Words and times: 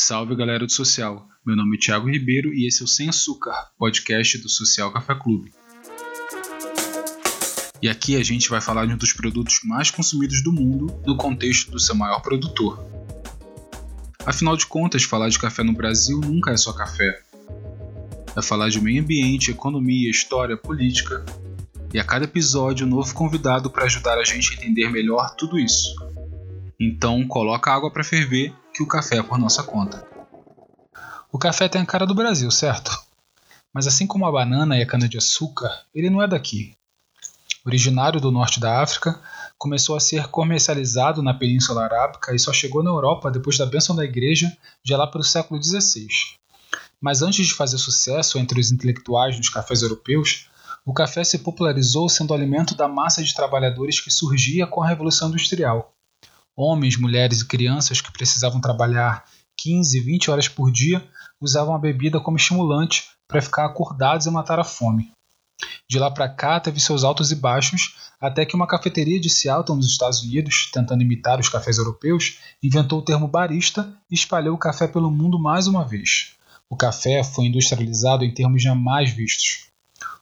Salve 0.00 0.36
galera 0.36 0.64
do 0.64 0.70
Social, 0.70 1.26
meu 1.44 1.56
nome 1.56 1.76
é 1.76 1.80
Thiago 1.80 2.08
Ribeiro 2.08 2.54
e 2.54 2.68
esse 2.68 2.82
é 2.82 2.84
o 2.84 2.88
Sem 2.88 3.08
Açúcar, 3.08 3.52
podcast 3.76 4.38
do 4.38 4.48
Social 4.48 4.92
Café 4.92 5.12
Clube. 5.16 5.52
E 7.82 7.88
aqui 7.88 8.14
a 8.14 8.22
gente 8.22 8.48
vai 8.48 8.60
falar 8.60 8.86
de 8.86 8.94
um 8.94 8.96
dos 8.96 9.12
produtos 9.12 9.58
mais 9.64 9.90
consumidos 9.90 10.40
do 10.44 10.52
mundo 10.52 10.86
no 11.04 11.16
contexto 11.16 11.72
do 11.72 11.80
seu 11.80 11.96
maior 11.96 12.20
produtor. 12.20 12.78
Afinal 14.24 14.56
de 14.56 14.66
contas, 14.66 15.02
falar 15.02 15.30
de 15.30 15.38
café 15.38 15.64
no 15.64 15.72
Brasil 15.72 16.20
nunca 16.20 16.52
é 16.52 16.56
só 16.56 16.72
café. 16.72 17.20
É 18.36 18.40
falar 18.40 18.68
de 18.68 18.80
meio 18.80 19.02
ambiente, 19.02 19.50
economia, 19.50 20.08
história, 20.08 20.56
política. 20.56 21.26
E 21.92 21.98
a 21.98 22.04
cada 22.04 22.24
episódio, 22.24 22.86
um 22.86 22.90
novo 22.90 23.12
convidado 23.12 23.68
para 23.68 23.86
ajudar 23.86 24.16
a 24.16 24.24
gente 24.24 24.52
a 24.52 24.54
entender 24.54 24.90
melhor 24.90 25.34
tudo 25.34 25.58
isso. 25.58 25.92
Então, 26.78 27.26
coloca 27.26 27.72
água 27.72 27.92
para 27.92 28.04
ferver 28.04 28.54
que 28.78 28.82
o 28.84 28.86
café 28.86 29.16
é 29.16 29.22
por 29.24 29.36
nossa 29.38 29.64
conta. 29.64 30.06
O 31.32 31.36
café 31.36 31.68
tem 31.68 31.82
a 31.82 31.84
cara 31.84 32.06
do 32.06 32.14
Brasil, 32.14 32.48
certo? 32.48 32.96
Mas 33.74 33.88
assim 33.88 34.06
como 34.06 34.24
a 34.24 34.30
banana 34.30 34.78
e 34.78 34.82
a 34.82 34.86
cana-de-açúcar, 34.86 35.68
ele 35.92 36.08
não 36.08 36.22
é 36.22 36.28
daqui. 36.28 36.76
Originário 37.66 38.20
do 38.20 38.30
norte 38.30 38.60
da 38.60 38.80
África, 38.80 39.20
começou 39.58 39.96
a 39.96 40.00
ser 40.00 40.28
comercializado 40.28 41.24
na 41.24 41.34
Península 41.34 41.82
Arábica 41.82 42.32
e 42.32 42.38
só 42.38 42.52
chegou 42.52 42.80
na 42.80 42.90
Europa 42.90 43.32
depois 43.32 43.58
da 43.58 43.66
bênção 43.66 43.96
da 43.96 44.04
Igreja, 44.04 44.56
já 44.84 44.96
lá 44.96 45.08
para 45.08 45.22
o 45.22 45.24
século 45.24 45.60
XVI. 45.60 46.06
Mas 47.00 47.20
antes 47.20 47.48
de 47.48 47.54
fazer 47.54 47.78
sucesso 47.78 48.38
entre 48.38 48.60
os 48.60 48.70
intelectuais 48.70 49.36
dos 49.36 49.48
cafés 49.48 49.82
europeus, 49.82 50.48
o 50.86 50.92
café 50.92 51.24
se 51.24 51.38
popularizou 51.38 52.08
sendo 52.08 52.32
alimento 52.32 52.76
da 52.76 52.86
massa 52.86 53.24
de 53.24 53.34
trabalhadores 53.34 54.00
que 54.00 54.10
surgia 54.12 54.68
com 54.68 54.84
a 54.84 54.88
Revolução 54.88 55.30
Industrial 55.30 55.92
homens, 56.58 56.96
mulheres 56.96 57.40
e 57.40 57.46
crianças 57.46 58.00
que 58.00 58.10
precisavam 58.10 58.60
trabalhar 58.60 59.24
15, 59.56 60.00
20 60.00 60.30
horas 60.32 60.48
por 60.48 60.72
dia 60.72 61.06
usavam 61.40 61.72
a 61.72 61.78
bebida 61.78 62.18
como 62.18 62.36
estimulante 62.36 63.04
para 63.28 63.40
ficar 63.40 63.64
acordados 63.64 64.26
e 64.26 64.30
matar 64.30 64.58
a 64.58 64.64
fome. 64.64 65.12
De 65.88 66.00
lá 66.00 66.10
para 66.10 66.28
cá 66.28 66.58
teve 66.58 66.80
seus 66.80 67.04
altos 67.04 67.30
e 67.30 67.36
baixos, 67.36 67.94
até 68.20 68.44
que 68.44 68.56
uma 68.56 68.66
cafeteria 68.66 69.20
de 69.20 69.30
Seattle, 69.30 69.76
nos 69.76 69.86
Estados 69.86 70.20
Unidos, 70.22 70.68
tentando 70.72 71.02
imitar 71.02 71.38
os 71.38 71.48
cafés 71.48 71.78
europeus, 71.78 72.38
inventou 72.60 72.98
o 72.98 73.04
termo 73.04 73.28
barista 73.28 73.92
e 74.10 74.14
espalhou 74.14 74.56
o 74.56 74.58
café 74.58 74.88
pelo 74.88 75.10
mundo 75.12 75.38
mais 75.38 75.68
uma 75.68 75.84
vez. 75.84 76.34
O 76.68 76.76
café 76.76 77.22
foi 77.22 77.46
industrializado 77.46 78.24
em 78.24 78.34
termos 78.34 78.62
jamais 78.62 79.10
vistos. 79.10 79.68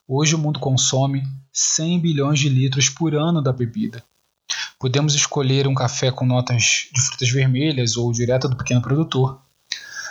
Hoje 0.06 0.34
o 0.34 0.38
mundo 0.38 0.60
consome 0.60 1.26
100 1.50 1.98
bilhões 1.98 2.38
de 2.38 2.50
litros 2.50 2.90
por 2.90 3.14
ano 3.14 3.42
da 3.42 3.52
bebida, 3.52 4.04
Podemos 4.78 5.14
escolher 5.14 5.66
um 5.66 5.74
café 5.74 6.10
com 6.10 6.26
notas 6.26 6.88
de 6.92 7.00
frutas 7.00 7.30
vermelhas 7.30 7.96
ou 7.96 8.12
direto 8.12 8.46
do 8.46 8.56
pequeno 8.56 8.82
produtor. 8.82 9.40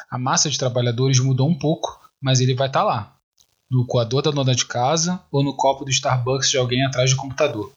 A 0.10 0.18
massa 0.18 0.50
de 0.50 0.58
trabalhadores 0.58 1.20
mudou 1.20 1.48
um 1.48 1.58
pouco, 1.58 2.00
mas 2.20 2.40
ele 2.40 2.56
vai 2.56 2.66
estar 2.66 2.80
tá 2.80 2.86
lá, 2.86 3.16
no 3.70 3.86
coador 3.86 4.24
da 4.24 4.32
dona 4.32 4.56
de 4.56 4.66
casa 4.66 5.22
ou 5.32 5.44
no 5.44 5.56
copo 5.56 5.86
do 5.86 5.92
Starbucks 5.92 6.50
de 6.50 6.58
alguém 6.58 6.84
atrás 6.84 7.12
do 7.12 7.16
computador. 7.18 7.72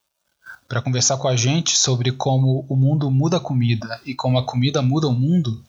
Para 0.66 0.80
conversar 0.80 1.18
com 1.18 1.28
a 1.28 1.36
gente 1.36 1.76
sobre 1.76 2.10
como 2.10 2.64
o 2.68 2.74
mundo 2.74 3.10
muda 3.10 3.36
a 3.36 3.40
comida 3.40 4.00
e 4.06 4.14
como 4.14 4.38
a 4.38 4.44
comida 4.44 4.80
muda 4.80 5.08
o 5.08 5.12
mundo, 5.12 5.62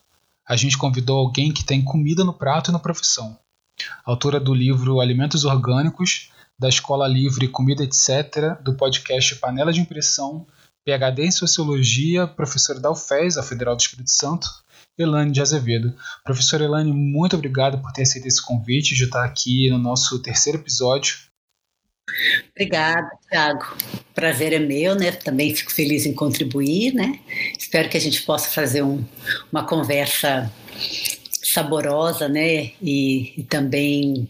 a 0.48 0.56
gente 0.56 0.78
convidou 0.78 1.18
alguém 1.18 1.52
que 1.52 1.64
tem 1.64 1.82
comida 1.82 2.24
no 2.24 2.32
prato 2.32 2.70
e 2.70 2.72
na 2.72 2.78
profissão. 2.78 3.38
Autora 4.06 4.40
do 4.40 4.54
livro 4.54 5.00
Alimentos 5.00 5.44
Orgânicos, 5.44 6.30
da 6.58 6.68
Escola 6.68 7.06
Livre 7.06 7.46
Comida 7.48 7.84
Etc., 7.84 8.58
do 8.62 8.74
podcast 8.74 9.36
Panela 9.36 9.72
de 9.72 9.80
Impressão 9.80 10.46
PhD 10.98 11.26
em 11.26 11.30
Sociologia, 11.30 12.26
professora 12.26 12.80
da 12.80 12.90
UFES, 12.90 13.36
a 13.36 13.42
Federal 13.42 13.76
do 13.76 13.80
Espírito 13.80 14.10
Santo, 14.10 14.48
Elane 14.98 15.30
de 15.30 15.40
Azevedo. 15.40 15.94
Professora 16.24 16.64
Elane, 16.64 16.92
muito 16.92 17.36
obrigado 17.36 17.80
por 17.80 17.92
ter 17.92 18.02
aceito 18.02 18.26
esse 18.26 18.44
convite 18.44 18.94
de 18.94 19.04
estar 19.04 19.24
aqui 19.24 19.70
no 19.70 19.78
nosso 19.78 20.20
terceiro 20.20 20.58
episódio. 20.58 21.16
Obrigada, 22.50 23.08
Thiago. 23.30 23.76
Prazer 24.14 24.52
é 24.52 24.58
meu, 24.58 24.96
né? 24.96 25.12
Também 25.12 25.54
fico 25.54 25.72
feliz 25.72 26.04
em 26.06 26.12
contribuir, 26.12 26.92
né? 26.92 27.20
Espero 27.56 27.88
que 27.88 27.96
a 27.96 28.00
gente 28.00 28.22
possa 28.22 28.50
fazer 28.50 28.82
um, 28.82 29.04
uma 29.52 29.64
conversa 29.64 30.52
saborosa, 31.24 32.28
né? 32.28 32.72
E, 32.82 33.40
e 33.40 33.42
também 33.44 34.28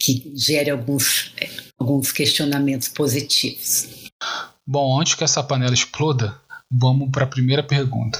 que 0.00 0.32
gere 0.34 0.70
alguns, 0.70 1.34
alguns 1.78 2.10
questionamentos 2.10 2.88
positivos. 2.88 4.10
Bom, 4.74 4.98
antes 4.98 5.14
que 5.14 5.22
essa 5.22 5.42
panela 5.42 5.74
exploda, 5.74 6.34
vamos 6.70 7.10
para 7.10 7.24
a 7.24 7.28
primeira 7.28 7.62
pergunta. 7.62 8.18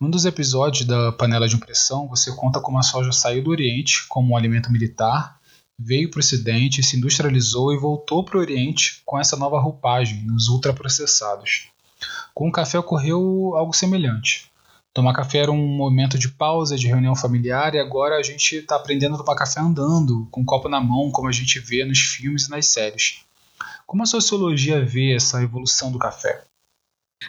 Num 0.00 0.10
dos 0.10 0.24
episódios 0.24 0.84
da 0.84 1.12
panela 1.12 1.46
de 1.46 1.54
impressão, 1.54 2.08
você 2.08 2.34
conta 2.34 2.60
como 2.60 2.80
a 2.80 2.82
soja 2.82 3.12
saiu 3.12 3.44
do 3.44 3.50
Oriente 3.50 4.04
como 4.08 4.32
um 4.32 4.36
alimento 4.36 4.72
militar, 4.72 5.38
veio 5.78 6.10
para 6.10 6.18
o 6.18 6.20
Ocidente, 6.20 6.82
se 6.82 6.96
industrializou 6.96 7.72
e 7.72 7.78
voltou 7.78 8.24
para 8.24 8.38
o 8.38 8.40
Oriente 8.40 9.02
com 9.06 9.20
essa 9.20 9.36
nova 9.36 9.60
roupagem 9.60 10.24
nos 10.24 10.48
ultraprocessados. 10.48 11.68
Com 12.34 12.48
o 12.48 12.52
café 12.52 12.76
ocorreu 12.76 13.52
algo 13.54 13.72
semelhante. 13.72 14.50
Tomar 14.92 15.12
café 15.12 15.38
era 15.38 15.52
um 15.52 15.64
momento 15.64 16.18
de 16.18 16.28
pausa, 16.28 16.76
de 16.76 16.88
reunião 16.88 17.14
familiar, 17.14 17.76
e 17.76 17.78
agora 17.78 18.16
a 18.16 18.22
gente 18.24 18.56
está 18.56 18.74
aprendendo 18.74 19.14
a 19.14 19.18
tomar 19.18 19.36
café 19.36 19.60
andando, 19.60 20.26
com 20.32 20.40
um 20.40 20.44
copo 20.44 20.68
na 20.68 20.80
mão, 20.80 21.12
como 21.12 21.28
a 21.28 21.32
gente 21.32 21.60
vê 21.60 21.84
nos 21.84 22.00
filmes 22.00 22.48
e 22.48 22.50
nas 22.50 22.66
séries. 22.66 23.27
Como 23.88 24.02
a 24.02 24.06
sociologia 24.06 24.84
vê 24.84 25.14
essa 25.14 25.42
evolução 25.42 25.90
do 25.90 25.98
café? 25.98 26.44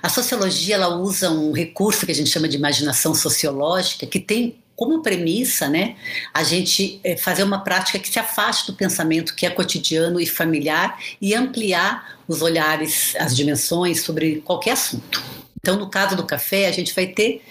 A 0.04 0.10
sociologia 0.10 0.76
ela 0.76 0.98
usa 0.98 1.32
um 1.32 1.54
recurso 1.54 2.06
que 2.06 2.12
a 2.12 2.16
gente 2.16 2.30
chama 2.30 2.50
de 2.50 2.58
imaginação 2.58 3.16
sociológica, 3.16 4.06
que 4.06 4.20
tem 4.20 4.62
como 4.76 5.02
premissa, 5.02 5.70
né, 5.70 5.96
a 6.34 6.44
gente 6.44 7.00
eh, 7.04 7.16
fazer 7.16 7.44
uma 7.44 7.64
prática 7.64 7.98
que 7.98 8.10
se 8.10 8.20
afaste 8.20 8.70
do 8.70 8.78
pensamento 8.78 9.36
que 9.36 9.46
é 9.46 9.50
cotidiano 9.50 10.20
e 10.20 10.26
familiar 10.26 11.00
e 11.22 11.34
ampliar 11.34 12.20
os 12.28 12.42
olhares, 12.42 13.16
as 13.18 13.34
dimensões 13.36 14.02
sobre 14.04 14.42
qualquer 14.42 14.72
assunto. 14.72 15.24
Então, 15.62 15.78
no 15.78 15.90
caso 15.90 16.16
do 16.16 16.26
café, 16.26 16.68
a 16.68 16.72
gente 16.72 16.94
vai 16.94 17.08
ter 17.08 17.42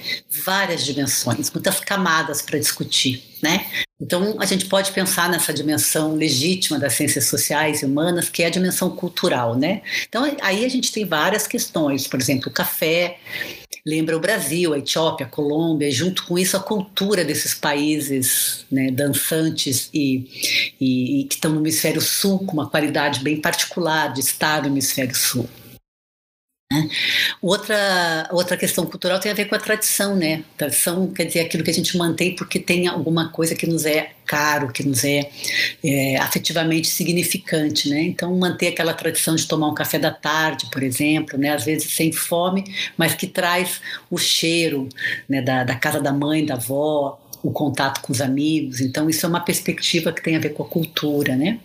várias 0.45 0.85
dimensões, 0.85 1.51
muitas 1.51 1.81
camadas 1.81 2.43
para 2.43 2.59
discutir, 2.59 3.23
né? 3.43 3.67
Então, 4.01 4.37
a 4.39 4.47
gente 4.47 4.67
pode 4.67 4.93
pensar 4.93 5.29
nessa 5.29 5.53
dimensão 5.53 6.15
legítima 6.15 6.79
das 6.79 6.95
ciências 6.95 7.27
sociais 7.27 7.83
e 7.83 7.87
humanas, 7.87 8.29
que 8.29 8.43
é 8.43 8.47
a 8.47 8.51
dimensão 8.51 8.91
cultural, 8.91 9.57
né? 9.57 9.83
Então, 10.09 10.25
aí 10.41 10.65
a 10.65 10.69
gente 10.69 10.93
tem 10.93 11.05
várias 11.05 11.47
questões, 11.47 12.07
por 12.07 12.21
exemplo, 12.21 12.49
o 12.49 12.53
café 12.53 13.19
lembra 13.89 14.17
o 14.17 14.21
Brasil, 14.21 14.75
a 14.75 14.79
Etiópia, 14.79 15.25
a 15.25 15.29
Colômbia, 15.29 15.89
e 15.89 15.93
junto 15.93 16.27
com 16.27 16.39
isso 16.39 16.57
a 16.57 16.61
cultura 16.61 17.25
desses 17.25 17.55
países 17.55 18.67
né, 18.71 18.91
dançantes 18.91 19.89
e, 19.95 20.75
e, 20.79 21.21
e 21.21 21.25
que 21.25 21.37
estão 21.37 21.53
no 21.53 21.61
hemisfério 21.61 22.01
sul, 22.01 22.39
com 22.41 22.53
uma 22.53 22.69
qualidade 22.69 23.21
bem 23.21 23.41
particular 23.41 24.13
de 24.13 24.21
estar 24.21 24.61
no 24.63 24.69
hemisfério 24.69 25.15
sul. 25.15 25.49
Né? 26.71 26.87
Outra, 27.41 28.29
outra 28.31 28.55
questão 28.55 28.85
cultural 28.85 29.19
tem 29.19 29.33
a 29.33 29.35
ver 29.35 29.47
com 29.47 29.55
a 29.55 29.59
tradição, 29.59 30.15
né? 30.15 30.45
Tradição 30.55 31.11
quer 31.11 31.25
dizer 31.25 31.41
aquilo 31.41 31.65
que 31.65 31.71
a 31.71 31.75
gente 31.75 31.97
mantém 31.97 32.37
porque 32.37 32.59
tem 32.59 32.87
alguma 32.87 33.31
coisa 33.31 33.55
que 33.55 33.67
nos 33.67 33.87
é 33.87 34.11
caro, 34.27 34.71
que 34.71 34.83
nos 34.83 35.03
é, 35.03 35.31
é 35.83 36.19
afetivamente 36.19 36.87
significante, 36.89 37.89
né? 37.89 38.03
Então 38.03 38.37
manter 38.37 38.69
aquela 38.69 38.93
tradição 38.93 39.35
de 39.35 39.49
tomar 39.49 39.69
um 39.69 39.75
café 39.75 39.99
da 39.99 40.11
tarde, 40.11 40.69
por 40.71 40.83
exemplo, 40.83 41.39
né? 41.39 41.55
Às 41.55 41.65
vezes 41.65 41.91
sem 41.91 42.13
fome, 42.13 42.65
mas 42.99 43.15
que 43.15 43.27
traz 43.27 43.81
o 44.11 44.19
cheiro 44.19 44.91
né? 45.27 45.41
da, 45.41 45.65
da 45.65 45.75
casa 45.75 46.01
da 46.01 46.13
mãe, 46.13 46.45
da 46.45 46.55
avó, 46.55 47.19
o 47.43 47.51
contato 47.51 48.03
com 48.03 48.13
os 48.13 48.21
amigos. 48.21 48.83
Então 48.83 49.09
isso 49.09 49.25
é 49.25 49.29
uma 49.29 49.41
perspectiva 49.41 50.13
que 50.13 50.23
tem 50.23 50.37
a 50.37 50.41
ver 50.41 50.51
com 50.51 50.63
a 50.63 50.69
cultura, 50.69 51.35
né? 51.35 51.61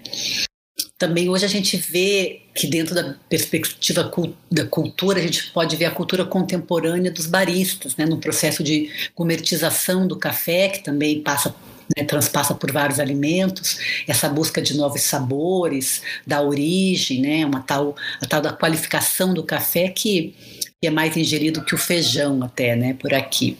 Também 0.97 1.29
hoje 1.29 1.45
a 1.45 1.49
gente 1.49 1.77
vê 1.77 2.41
que 2.55 2.67
dentro 2.67 2.93
da 2.93 3.15
perspectiva 3.27 4.11
da 4.51 4.65
cultura 4.65 5.19
a 5.19 5.21
gente 5.21 5.51
pode 5.51 5.75
ver 5.75 5.85
a 5.85 5.91
cultura 5.91 6.23
contemporânea 6.25 7.11
dos 7.11 7.25
baristas, 7.25 7.95
né, 7.95 8.05
no 8.05 8.19
processo 8.19 8.63
de 8.63 8.89
comercialização 9.15 10.07
do 10.07 10.17
café 10.17 10.69
que 10.69 10.83
também 10.83 11.21
passa 11.21 11.53
né, 11.97 12.03
transpassa 12.03 12.53
por 12.53 12.71
vários 12.71 12.99
alimentos, 12.99 13.77
essa 14.07 14.29
busca 14.29 14.61
de 14.61 14.75
novos 14.75 15.01
sabores, 15.01 16.01
da 16.25 16.41
origem, 16.41 17.21
né, 17.21 17.45
uma 17.45 17.61
tal, 17.61 17.95
a 18.21 18.25
tal 18.25 18.41
da 18.41 18.53
qualificação 18.53 19.33
do 19.33 19.43
café 19.43 19.89
que, 19.89 20.33
que 20.81 20.87
é 20.87 20.89
mais 20.89 21.17
ingerido 21.17 21.63
que 21.63 21.75
o 21.75 21.77
feijão 21.77 22.41
até, 22.43 22.75
né, 22.75 22.93
por 22.93 23.13
aqui. 23.13 23.57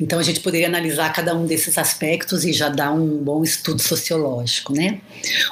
Então 0.00 0.18
a 0.18 0.22
gente 0.22 0.40
poderia 0.40 0.66
analisar 0.66 1.12
cada 1.12 1.34
um 1.34 1.46
desses 1.46 1.78
aspectos 1.78 2.44
e 2.44 2.52
já 2.52 2.68
dar 2.68 2.92
um 2.92 3.18
bom 3.18 3.42
estudo 3.42 3.80
sociológico, 3.80 4.72
né? 4.72 5.00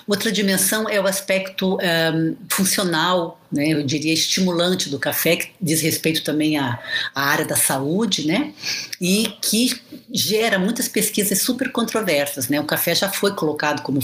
Outra 0.07 0.31
dimensão 0.31 0.89
é 0.89 1.01
o 1.01 1.07
aspecto 1.07 1.77
um, 1.77 2.37
funcional, 2.49 3.41
né? 3.51 3.69
Eu 3.69 3.83
diria 3.83 4.13
estimulante 4.13 4.89
do 4.89 4.99
café, 4.99 5.37
que 5.37 5.51
diz 5.61 5.81
respeito 5.81 6.23
também 6.23 6.59
à, 6.59 6.79
à 7.15 7.23
área 7.23 7.45
da 7.45 7.57
saúde, 7.57 8.27
né? 8.27 8.53
E 9.01 9.33
que 9.43 9.81
gera 10.13 10.59
muitas 10.59 10.89
pesquisas 10.89 11.41
super 11.43 11.71
controversas, 11.71 12.49
né? 12.49 12.61
O 12.61 12.65
café 12.65 12.95
já 12.95 13.09
foi 13.09 13.35
colocado 13.35 13.83
como 13.83 14.01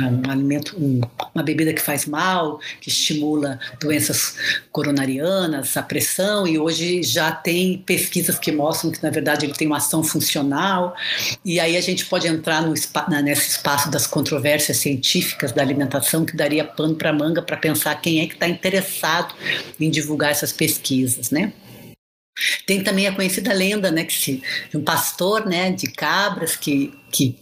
um 0.00 0.30
alimento, 0.30 0.76
um, 0.76 1.00
uma 1.34 1.42
bebida 1.42 1.72
que 1.72 1.80
faz 1.80 2.06
mal, 2.06 2.58
que 2.80 2.88
estimula 2.88 3.58
doenças 3.80 4.36
coronarianas, 4.72 5.76
a 5.76 5.82
pressão, 5.82 6.46
e 6.46 6.58
hoje 6.58 7.02
já 7.02 7.30
tem 7.30 7.78
pesquisas 7.78 8.38
que 8.38 8.50
mostram 8.50 8.90
que, 8.90 9.02
na 9.02 9.10
verdade, 9.10 9.46
ele 9.46 9.54
tem 9.54 9.66
uma 9.66 9.76
ação 9.76 10.02
funcional, 10.02 10.96
e 11.44 11.60
aí 11.60 11.76
a 11.76 11.80
gente 11.80 12.06
pode 12.06 12.26
entrar 12.26 12.62
no, 12.62 12.74
nesse 13.22 13.50
espaço 13.50 13.90
das 13.90 14.06
controvérsias 14.06 14.78
científicas 14.78 15.52
da 15.52 15.62
alimentação, 15.62 16.24
que 16.24 16.36
daria 16.36 16.64
pano 16.64 16.94
para 16.94 17.12
manga 17.12 17.42
para 17.42 17.56
pensar 17.56 17.94
quem 18.00 18.20
é 18.20 18.26
que 18.26 18.34
está 18.34 18.48
interessado 18.48 19.34
em 19.78 19.90
divulgar 19.90 20.30
essas 20.30 20.52
pesquisas, 20.52 21.30
né? 21.30 21.52
Tem 22.66 22.82
também 22.82 23.06
a 23.06 23.14
conhecida 23.14 23.52
lenda, 23.52 23.92
né, 23.92 24.04
que 24.04 24.12
se, 24.12 24.42
um 24.74 24.82
pastor, 24.82 25.46
né, 25.46 25.70
de 25.70 25.86
cabras 25.92 26.56
que, 26.56 26.92
que 27.12 27.36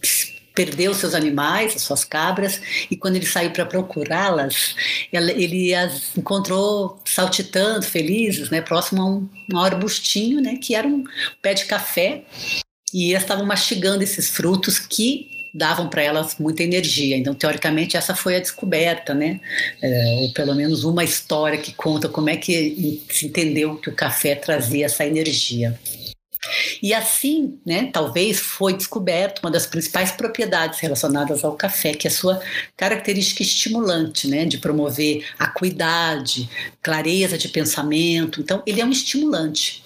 perdeu 0.53 0.93
seus 0.93 1.13
animais, 1.13 1.75
as 1.75 1.81
suas 1.81 2.03
cabras, 2.03 2.61
e 2.89 2.95
quando 2.95 3.15
ele 3.15 3.25
saiu 3.25 3.51
para 3.51 3.65
procurá-las, 3.65 4.75
ele 5.11 5.73
as 5.73 6.15
encontrou 6.15 6.99
saltitando, 7.05 7.85
felizes, 7.85 8.49
né, 8.49 8.61
próximo 8.61 9.01
a 9.01 9.05
um, 9.05 9.29
um 9.53 9.59
arbustinho, 9.59 10.41
né, 10.41 10.57
que 10.61 10.75
era 10.75 10.87
um 10.87 11.03
pé 11.41 11.53
de 11.53 11.65
café, 11.65 12.23
e 12.93 13.11
elas 13.11 13.23
estavam 13.23 13.45
mastigando 13.45 14.03
esses 14.03 14.29
frutos 14.29 14.77
que 14.77 15.33
davam 15.53 15.87
para 15.87 16.01
elas 16.01 16.35
muita 16.39 16.63
energia. 16.63 17.15
Então, 17.15 17.33
teoricamente, 17.33 17.95
essa 17.95 18.15
foi 18.15 18.35
a 18.35 18.39
descoberta, 18.39 19.13
né? 19.13 19.39
É, 19.81 20.17
ou 20.21 20.33
pelo 20.33 20.55
menos 20.55 20.83
uma 20.83 21.03
história 21.03 21.59
que 21.59 21.71
conta 21.73 22.09
como 22.09 22.29
é 22.29 22.37
que 22.37 23.03
se 23.09 23.27
entendeu 23.27 23.75
que 23.77 23.89
o 23.89 23.95
café 23.95 24.33
trazia 24.33 24.85
essa 24.85 25.05
energia. 25.05 25.79
E 26.81 26.93
assim, 26.93 27.59
né, 27.65 27.89
talvez 27.91 28.39
foi 28.39 28.73
descoberto 28.73 29.39
uma 29.39 29.51
das 29.51 29.65
principais 29.65 30.11
propriedades 30.11 30.79
relacionadas 30.79 31.43
ao 31.43 31.55
café, 31.55 31.93
que 31.93 32.07
é 32.07 32.11
a 32.11 32.13
sua 32.13 32.41
característica 32.75 33.41
estimulante, 33.41 34.27
né, 34.27 34.45
de 34.45 34.57
promover 34.57 35.25
acuidade, 35.39 36.49
clareza 36.81 37.37
de 37.37 37.49
pensamento. 37.49 38.41
Então, 38.41 38.61
ele 38.65 38.81
é 38.81 38.85
um 38.85 38.91
estimulante. 38.91 39.83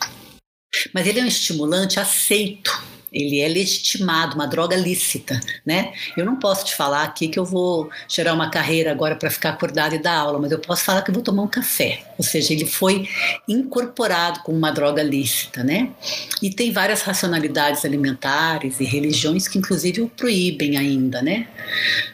Mas 0.94 1.07
ele 1.07 1.19
é 1.19 1.24
um 1.24 1.27
estimulante 1.27 2.00
aceito 2.00 2.96
ele 3.18 3.40
é 3.40 3.48
legitimado, 3.48 4.36
uma 4.36 4.48
droga 4.48 4.75
lícita, 4.75 5.40
né? 5.66 5.94
Eu 6.16 6.25
não 6.25 6.38
posso 6.38 6.66
te 6.66 6.75
falar 6.75 7.04
aqui 7.04 7.28
que 7.28 7.40
eu 7.40 7.46
vou 7.46 7.90
gerar 8.08 8.34
uma 8.34 8.50
carreira 8.50 8.92
agora 8.92 9.16
para 9.16 9.30
ficar 9.30 9.50
acordado 9.50 9.96
e 9.96 10.00
dar 10.00 10.18
aula, 10.18 10.40
mas 10.40 10.52
eu 10.52 10.60
posso 10.60 10.84
falar 10.84 11.02
que 11.02 11.10
eu 11.10 11.14
vou 11.14 11.24
tomar 11.24 11.44
um 11.44 11.48
café. 11.48 12.04
Ou 12.18 12.24
seja, 12.24 12.54
ele 12.54 12.66
foi 12.66 13.08
incorporado 13.48 14.42
como 14.42 14.58
uma 14.58 14.72
droga 14.72 15.04
lícita, 15.04 15.64
né? 15.64 15.90
E 16.42 16.50
tem 16.50 16.72
várias 16.72 17.02
racionalidades 17.02 17.86
alimentares 17.86 18.80
e 18.80 18.84
religiões 18.84 19.48
que 19.48 19.58
inclusive 19.58 20.02
o 20.02 20.10
proíbem 20.10 20.78
ainda, 20.78 21.22
né? 21.22 21.48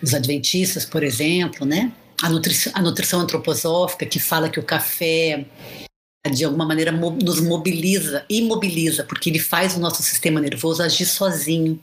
Os 0.01 0.13
adventistas, 0.13 0.85
por 0.85 1.03
exemplo, 1.03 1.65
né? 1.65 1.91
A 2.21 2.27
a 2.27 2.81
nutrição 2.81 3.19
antroposófica 3.19 4.05
que 4.05 4.19
fala 4.19 4.49
que 4.49 4.59
o 4.59 4.63
café 4.63 5.45
de 6.31 6.45
alguma 6.45 6.65
maneira 6.65 6.89
nos 6.89 7.41
mobiliza, 7.41 8.23
imobiliza, 8.29 9.03
porque 9.03 9.29
ele 9.29 9.39
faz 9.39 9.75
o 9.75 9.79
nosso 9.79 10.01
sistema 10.01 10.39
nervoso 10.39 10.81
agir 10.81 11.05
sozinho, 11.05 11.77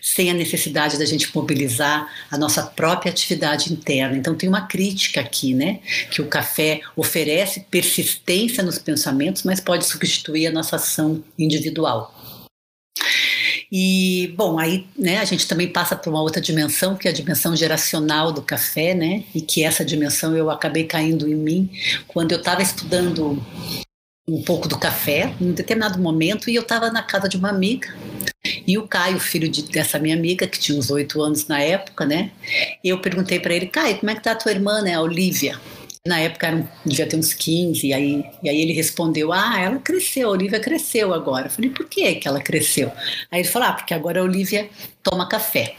sem 0.00 0.30
a 0.30 0.34
necessidade 0.34 0.98
da 0.98 1.04
gente 1.04 1.30
mobilizar 1.34 2.10
a 2.30 2.38
nossa 2.38 2.62
própria 2.62 3.12
atividade 3.12 3.70
interna. 3.70 4.16
Então 4.16 4.34
tem 4.34 4.48
uma 4.48 4.62
crítica 4.62 5.20
aqui, 5.20 5.52
né, 5.52 5.80
que 6.10 6.22
o 6.22 6.26
café 6.26 6.80
oferece 6.96 7.66
persistência 7.70 8.62
nos 8.62 8.78
pensamentos, 8.78 9.42
mas 9.42 9.60
pode 9.60 9.84
substituir 9.84 10.46
a 10.46 10.52
nossa 10.52 10.76
ação 10.76 11.22
individual. 11.38 12.14
E, 13.74 14.34
bom, 14.36 14.58
aí 14.58 14.86
né, 14.98 15.16
a 15.16 15.24
gente 15.24 15.48
também 15.48 15.66
passa 15.66 15.96
por 15.96 16.10
uma 16.10 16.20
outra 16.20 16.42
dimensão, 16.42 16.94
que 16.94 17.08
é 17.08 17.10
a 17.10 17.14
dimensão 17.14 17.56
geracional 17.56 18.30
do 18.30 18.42
café, 18.42 18.92
né? 18.92 19.24
E 19.34 19.40
que 19.40 19.64
essa 19.64 19.82
dimensão 19.82 20.36
eu 20.36 20.50
acabei 20.50 20.84
caindo 20.84 21.26
em 21.26 21.34
mim 21.34 21.70
quando 22.06 22.32
eu 22.32 22.38
estava 22.38 22.60
estudando 22.60 23.42
um 24.28 24.42
pouco 24.42 24.68
do 24.68 24.78
café, 24.78 25.34
em 25.40 25.48
um 25.48 25.52
determinado 25.52 25.98
momento, 25.98 26.50
e 26.50 26.54
eu 26.54 26.62
estava 26.62 26.90
na 26.90 27.02
casa 27.02 27.30
de 27.30 27.38
uma 27.38 27.48
amiga. 27.48 27.88
E 28.66 28.76
o 28.76 28.86
Caio, 28.86 29.18
filho 29.18 29.48
de, 29.48 29.62
dessa 29.62 29.98
minha 29.98 30.14
amiga, 30.14 30.46
que 30.46 30.58
tinha 30.58 30.78
uns 30.78 30.90
oito 30.90 31.22
anos 31.22 31.46
na 31.46 31.60
época, 31.60 32.04
né? 32.04 32.30
Eu 32.84 33.00
perguntei 33.00 33.40
para 33.40 33.54
ele, 33.54 33.66
Caio, 33.66 33.96
como 33.96 34.10
é 34.10 34.14
que 34.14 34.22
tá 34.22 34.32
a 34.32 34.36
tua 34.36 34.52
irmã, 34.52 34.82
né, 34.82 34.94
a 34.94 35.00
Olivia? 35.00 35.58
Na 36.04 36.18
época 36.18 36.48
era, 36.48 36.68
devia 36.84 37.06
ter 37.06 37.16
uns 37.16 37.32
15, 37.32 37.86
e 37.86 37.94
aí, 37.94 38.24
e 38.42 38.48
aí 38.48 38.60
ele 38.60 38.72
respondeu: 38.72 39.32
Ah, 39.32 39.60
ela 39.60 39.78
cresceu, 39.78 40.28
a 40.28 40.32
Olivia 40.32 40.58
cresceu 40.58 41.14
agora. 41.14 41.46
Eu 41.46 41.50
falei: 41.50 41.70
Por 41.70 41.88
que, 41.88 42.16
que 42.16 42.26
ela 42.26 42.40
cresceu? 42.40 42.90
Aí 43.30 43.42
ele 43.42 43.48
falou: 43.48 43.68
Ah, 43.68 43.72
porque 43.72 43.94
agora 43.94 44.18
a 44.18 44.24
Olivia 44.24 44.68
toma 45.00 45.28
café, 45.28 45.76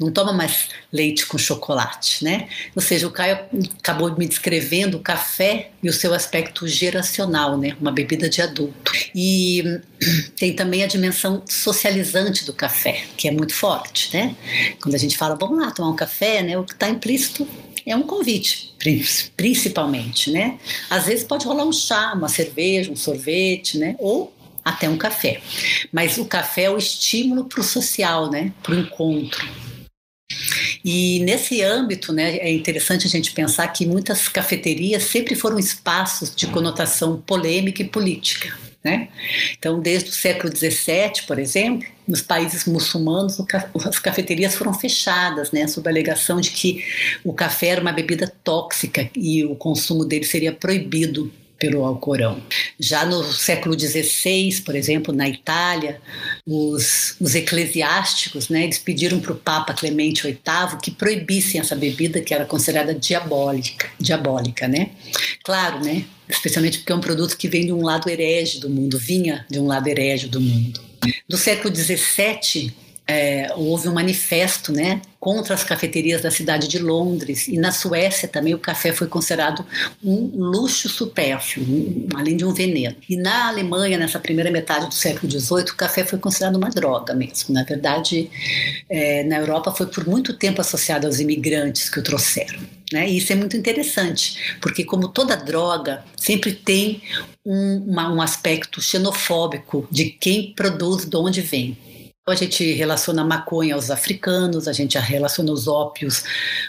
não 0.00 0.10
toma 0.10 0.32
mais 0.32 0.70
leite 0.90 1.26
com 1.26 1.36
chocolate, 1.36 2.24
né? 2.24 2.48
Ou 2.74 2.80
seja, 2.80 3.06
o 3.06 3.10
Caio 3.10 3.40
acabou 3.78 4.16
me 4.16 4.26
descrevendo 4.26 4.96
o 4.96 5.00
café 5.00 5.68
e 5.82 5.90
o 5.90 5.92
seu 5.92 6.14
aspecto 6.14 6.66
geracional, 6.66 7.58
né? 7.58 7.76
Uma 7.78 7.92
bebida 7.92 8.26
de 8.26 8.40
adulto. 8.40 8.90
E 9.14 9.62
tem 10.34 10.54
também 10.54 10.82
a 10.82 10.86
dimensão 10.86 11.42
socializante 11.46 12.46
do 12.46 12.54
café, 12.54 13.04
que 13.18 13.28
é 13.28 13.30
muito 13.30 13.52
forte, 13.52 14.16
né? 14.16 14.34
Quando 14.80 14.94
a 14.94 14.98
gente 14.98 15.18
fala, 15.18 15.34
vamos 15.34 15.62
lá 15.62 15.70
tomar 15.72 15.90
um 15.90 15.96
café, 15.96 16.42
né? 16.42 16.56
O 16.56 16.64
que 16.64 16.72
está 16.72 16.88
implícito 16.88 17.46
é 17.90 17.96
um 17.96 18.02
convite, 18.02 18.74
principalmente, 19.36 20.30
né? 20.30 20.58
Às 20.90 21.06
vezes 21.06 21.24
pode 21.24 21.46
rolar 21.46 21.64
um 21.64 21.72
chá, 21.72 22.12
uma 22.14 22.28
cerveja, 22.28 22.92
um 22.92 22.96
sorvete, 22.96 23.78
né? 23.78 23.96
Ou 23.98 24.32
até 24.64 24.88
um 24.88 24.98
café. 24.98 25.40
Mas 25.90 26.18
o 26.18 26.26
café 26.26 26.64
é 26.64 26.70
o 26.70 26.76
estímulo 26.76 27.44
para 27.44 27.60
o 27.60 27.64
social, 27.64 28.30
né? 28.30 28.52
Para 28.62 28.74
o 28.74 28.78
encontro. 28.78 29.48
E 30.84 31.20
nesse 31.20 31.62
âmbito, 31.62 32.12
né, 32.12 32.36
é 32.36 32.50
interessante 32.50 33.06
a 33.06 33.10
gente 33.10 33.32
pensar 33.32 33.68
que 33.68 33.86
muitas 33.86 34.28
cafeterias 34.28 35.04
sempre 35.04 35.34
foram 35.34 35.58
espaços 35.58 36.34
de 36.34 36.46
conotação 36.46 37.20
polêmica 37.20 37.82
e 37.82 37.88
política. 37.88 38.56
Né? 38.82 39.08
Então, 39.58 39.80
desde 39.80 40.10
o 40.10 40.12
século 40.12 40.54
XVII, 40.54 41.26
por 41.26 41.38
exemplo, 41.38 41.86
nos 42.06 42.22
países 42.22 42.64
muçulmanos, 42.64 43.36
as 43.84 43.98
cafeterias 43.98 44.54
foram 44.54 44.72
fechadas, 44.72 45.50
né, 45.50 45.66
sob 45.66 45.88
a 45.88 45.92
alegação 45.92 46.40
de 46.40 46.50
que 46.50 46.84
o 47.24 47.32
café 47.32 47.68
era 47.68 47.80
uma 47.80 47.92
bebida 47.92 48.32
tóxica 48.44 49.10
e 49.16 49.44
o 49.44 49.56
consumo 49.56 50.04
dele 50.04 50.24
seria 50.24 50.52
proibido 50.52 51.30
pelo 51.58 51.84
Alcorão. 51.84 52.40
Já 52.78 53.04
no 53.04 53.24
século 53.24 53.78
XVI, 53.78 54.62
por 54.64 54.74
exemplo, 54.74 55.12
na 55.12 55.28
Itália, 55.28 56.00
os, 56.46 57.16
os 57.20 57.34
eclesiásticos, 57.34 58.48
né, 58.48 58.64
eles 58.64 58.78
pediram 58.78 59.18
para 59.20 59.32
o 59.32 59.36
Papa 59.36 59.74
Clemente 59.74 60.22
VIII 60.22 60.78
que 60.82 60.90
proibissem 60.90 61.60
essa 61.60 61.74
bebida 61.74 62.20
que 62.20 62.32
era 62.32 62.44
considerada 62.44 62.94
diabólica, 62.94 63.90
diabólica, 63.98 64.68
né? 64.68 64.90
Claro, 65.42 65.84
né? 65.84 66.04
Especialmente 66.28 66.78
porque 66.78 66.92
é 66.92 66.94
um 66.94 67.00
produto 67.00 67.36
que 67.36 67.48
vem 67.48 67.66
de 67.66 67.72
um 67.72 67.82
lado 67.82 68.08
herege 68.08 68.60
do 68.60 68.70
mundo, 68.70 68.98
vinha 68.98 69.44
de 69.50 69.58
um 69.58 69.66
lado 69.66 69.88
herege 69.88 70.28
do 70.28 70.40
mundo. 70.40 70.80
Do 71.28 71.36
século 71.36 71.74
XVII 71.74 72.72
é, 73.08 73.50
houve 73.56 73.88
um 73.88 73.94
manifesto 73.94 74.70
né, 74.70 75.00
contra 75.18 75.54
as 75.54 75.64
cafeterias 75.64 76.20
da 76.20 76.30
cidade 76.30 76.68
de 76.68 76.78
Londres. 76.78 77.48
E 77.48 77.56
na 77.56 77.72
Suécia 77.72 78.28
também 78.28 78.52
o 78.52 78.58
café 78.58 78.92
foi 78.92 79.06
considerado 79.06 79.64
um 80.04 80.30
luxo 80.36 80.90
supérfluo, 80.90 81.64
um, 81.66 82.08
além 82.14 82.36
de 82.36 82.44
um 82.44 82.52
veneno. 82.52 82.94
E 83.08 83.16
na 83.16 83.48
Alemanha, 83.48 83.96
nessa 83.96 84.18
primeira 84.18 84.50
metade 84.50 84.88
do 84.88 84.94
século 84.94 85.32
XVIII, 85.32 85.70
o 85.70 85.76
café 85.76 86.04
foi 86.04 86.18
considerado 86.18 86.56
uma 86.56 86.68
droga 86.68 87.14
mesmo. 87.14 87.54
Na 87.54 87.64
verdade, 87.64 88.30
é, 88.90 89.24
na 89.24 89.38
Europa 89.38 89.72
foi 89.72 89.86
por 89.86 90.06
muito 90.06 90.34
tempo 90.34 90.60
associado 90.60 91.06
aos 91.06 91.18
imigrantes 91.18 91.88
que 91.88 91.98
o 91.98 92.02
trouxeram. 92.02 92.60
Né? 92.92 93.08
E 93.08 93.18
isso 93.18 93.32
é 93.32 93.36
muito 93.36 93.56
interessante, 93.56 94.58
porque 94.60 94.84
como 94.84 95.08
toda 95.08 95.34
droga, 95.34 96.04
sempre 96.16 96.52
tem 96.52 97.02
um, 97.44 97.84
uma, 97.86 98.12
um 98.12 98.20
aspecto 98.20 98.80
xenofóbico 98.82 99.86
de 99.90 100.06
quem 100.06 100.52
produz, 100.54 101.06
de 101.06 101.16
onde 101.16 101.40
vem. 101.40 101.76
A 102.30 102.34
gente 102.34 102.72
relaciona 102.72 103.22
a 103.22 103.24
maconha 103.24 103.74
aos 103.74 103.90
africanos, 103.90 104.68
a 104.68 104.72
gente 104.72 104.98
relaciona 104.98 105.50
os 105.50 105.66
ópios, 105.66 106.24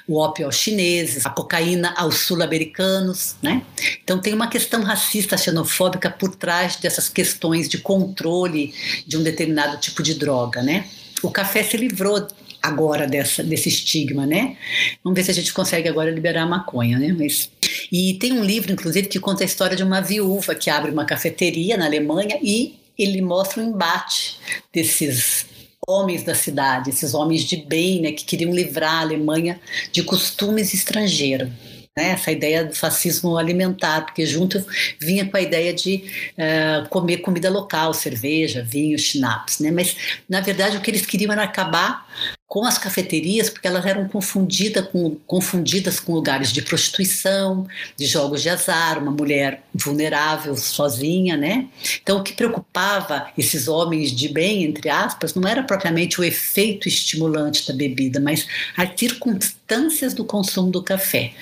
o 0.07 0.17
ópio 0.17 0.45
aos 0.45 0.55
chineses, 0.55 1.25
a 1.25 1.29
cocaína 1.29 1.93
aos 1.97 2.19
sul-americanos, 2.19 3.35
né? 3.41 3.63
Então 4.03 4.19
tem 4.19 4.33
uma 4.33 4.47
questão 4.47 4.81
racista, 4.83 5.37
xenofóbica 5.37 6.09
por 6.09 6.35
trás 6.35 6.75
dessas 6.77 7.09
questões 7.09 7.67
de 7.67 7.77
controle 7.77 8.73
de 9.05 9.17
um 9.17 9.23
determinado 9.23 9.77
tipo 9.77 10.01
de 10.01 10.13
droga, 10.13 10.61
né? 10.61 10.85
O 11.21 11.29
café 11.29 11.63
se 11.63 11.75
livrou 11.75 12.25
agora 12.61 13.07
dessa, 13.07 13.43
desse 13.43 13.69
estigma, 13.69 14.25
né? 14.25 14.57
Vamos 15.03 15.17
ver 15.17 15.23
se 15.23 15.31
a 15.31 15.33
gente 15.33 15.53
consegue 15.53 15.87
agora 15.87 16.11
liberar 16.11 16.43
a 16.43 16.47
maconha, 16.47 16.97
né? 16.97 17.15
Mas... 17.17 17.49
E 17.91 18.15
tem 18.15 18.33
um 18.33 18.43
livro, 18.43 18.71
inclusive, 18.71 19.07
que 19.07 19.19
conta 19.19 19.43
a 19.43 19.45
história 19.45 19.75
de 19.75 19.83
uma 19.83 20.01
viúva 20.01 20.55
que 20.55 20.69
abre 20.69 20.91
uma 20.91 21.05
cafeteria 21.05 21.77
na 21.77 21.85
Alemanha 21.85 22.37
e 22.41 22.79
ele 22.97 23.21
mostra 23.21 23.63
o 23.63 23.65
embate 23.65 24.37
desses 24.73 25.45
homens 25.89 26.23
da 26.23 26.35
cidade, 26.35 26.89
esses 26.89 27.13
homens 27.13 27.43
de 27.43 27.57
bem, 27.57 28.01
né, 28.01 28.11
que 28.11 28.23
queriam 28.23 28.53
livrar 28.53 28.95
a 28.95 29.01
Alemanha 29.01 29.59
de 29.91 30.03
costumes 30.03 30.73
estrangeiros. 30.73 31.49
Né, 31.97 32.11
essa 32.11 32.31
ideia 32.31 32.63
do 32.63 32.75
fascismo 32.75 33.35
alimentar, 33.35 34.05
porque 34.05 34.25
junto 34.25 34.63
vinha 35.01 35.27
com 35.27 35.35
a 35.35 35.41
ideia 35.41 35.73
de 35.73 36.03
uh, 36.37 36.87
comer 36.87 37.17
comida 37.17 37.49
local, 37.49 37.93
cerveja, 37.93 38.63
vinho, 38.63 38.97
schnapps. 38.97 39.59
Né? 39.59 39.71
Mas, 39.71 39.95
na 40.29 40.39
verdade, 40.39 40.77
o 40.77 40.81
que 40.81 40.91
eles 40.91 41.05
queriam 41.05 41.33
era 41.33 41.43
acabar 41.43 42.07
com 42.49 42.65
as 42.65 42.79
cafeterias, 42.79 43.47
porque 43.47 43.67
elas 43.67 43.85
eram 43.85 44.09
confundida 44.09 44.81
com, 44.81 45.15
confundidas 45.27 45.99
com 45.99 46.13
lugares 46.13 46.51
de 46.51 46.63
prostituição, 46.63 47.67
de 47.95 48.07
jogos 48.07 48.41
de 48.41 48.49
azar, 48.49 48.97
uma 48.97 49.11
mulher 49.11 49.61
vulnerável, 49.71 50.57
sozinha, 50.57 51.37
né? 51.37 51.67
Então, 52.01 52.17
o 52.17 52.23
que 52.23 52.33
preocupava 52.33 53.29
esses 53.37 53.67
homens 53.67 54.11
de 54.11 54.29
bem, 54.29 54.63
entre 54.63 54.89
aspas, 54.89 55.35
não 55.35 55.47
era 55.47 55.61
propriamente 55.61 56.19
o 56.19 56.23
efeito 56.23 56.87
estimulante 56.87 57.67
da 57.67 57.73
bebida, 57.73 58.19
mas 58.19 58.47
as 58.75 58.99
circunstâncias 58.99 60.15
do 60.15 60.25
consumo 60.25 60.71
do 60.71 60.81
café. 60.81 61.33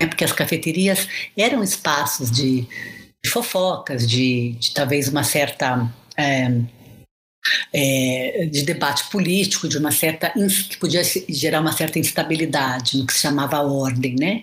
Né? 0.00 0.08
Porque 0.08 0.24
as 0.24 0.32
cafeterias 0.32 1.06
eram 1.38 1.62
espaços 1.62 2.28
de, 2.28 2.66
de 3.22 3.30
fofocas, 3.30 4.04
de, 4.04 4.56
de 4.58 4.74
talvez 4.74 5.06
uma 5.06 5.22
certa. 5.22 5.88
É, 6.16 6.79
é, 7.72 8.48
de 8.50 8.62
debate 8.62 9.08
político, 9.10 9.68
de 9.68 9.78
uma 9.78 9.90
certa 9.90 10.32
que 10.68 10.76
podia 10.76 11.02
gerar 11.28 11.60
uma 11.60 11.72
certa 11.72 11.98
instabilidade 11.98 12.98
no 12.98 13.06
que 13.06 13.12
se 13.12 13.20
chamava 13.20 13.60
ordem, 13.60 14.16
né? 14.16 14.42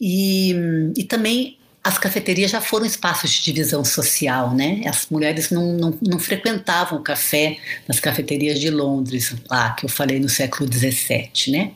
E, 0.00 0.54
e 0.96 1.04
também 1.04 1.58
as 1.82 1.98
cafeterias 1.98 2.50
já 2.50 2.62
foram 2.62 2.86
espaços 2.86 3.30
de 3.30 3.44
divisão 3.44 3.84
social, 3.84 4.54
né? 4.54 4.80
As 4.86 5.06
mulheres 5.10 5.50
não, 5.50 5.74
não, 5.74 5.98
não 6.00 6.18
frequentavam 6.18 7.02
café 7.02 7.58
nas 7.86 8.00
cafeterias 8.00 8.58
de 8.58 8.70
Londres, 8.70 9.34
lá 9.50 9.74
que 9.74 9.84
eu 9.84 9.90
falei 9.90 10.18
no 10.18 10.28
século 10.28 10.70
XVII, 10.72 11.30
né? 11.52 11.72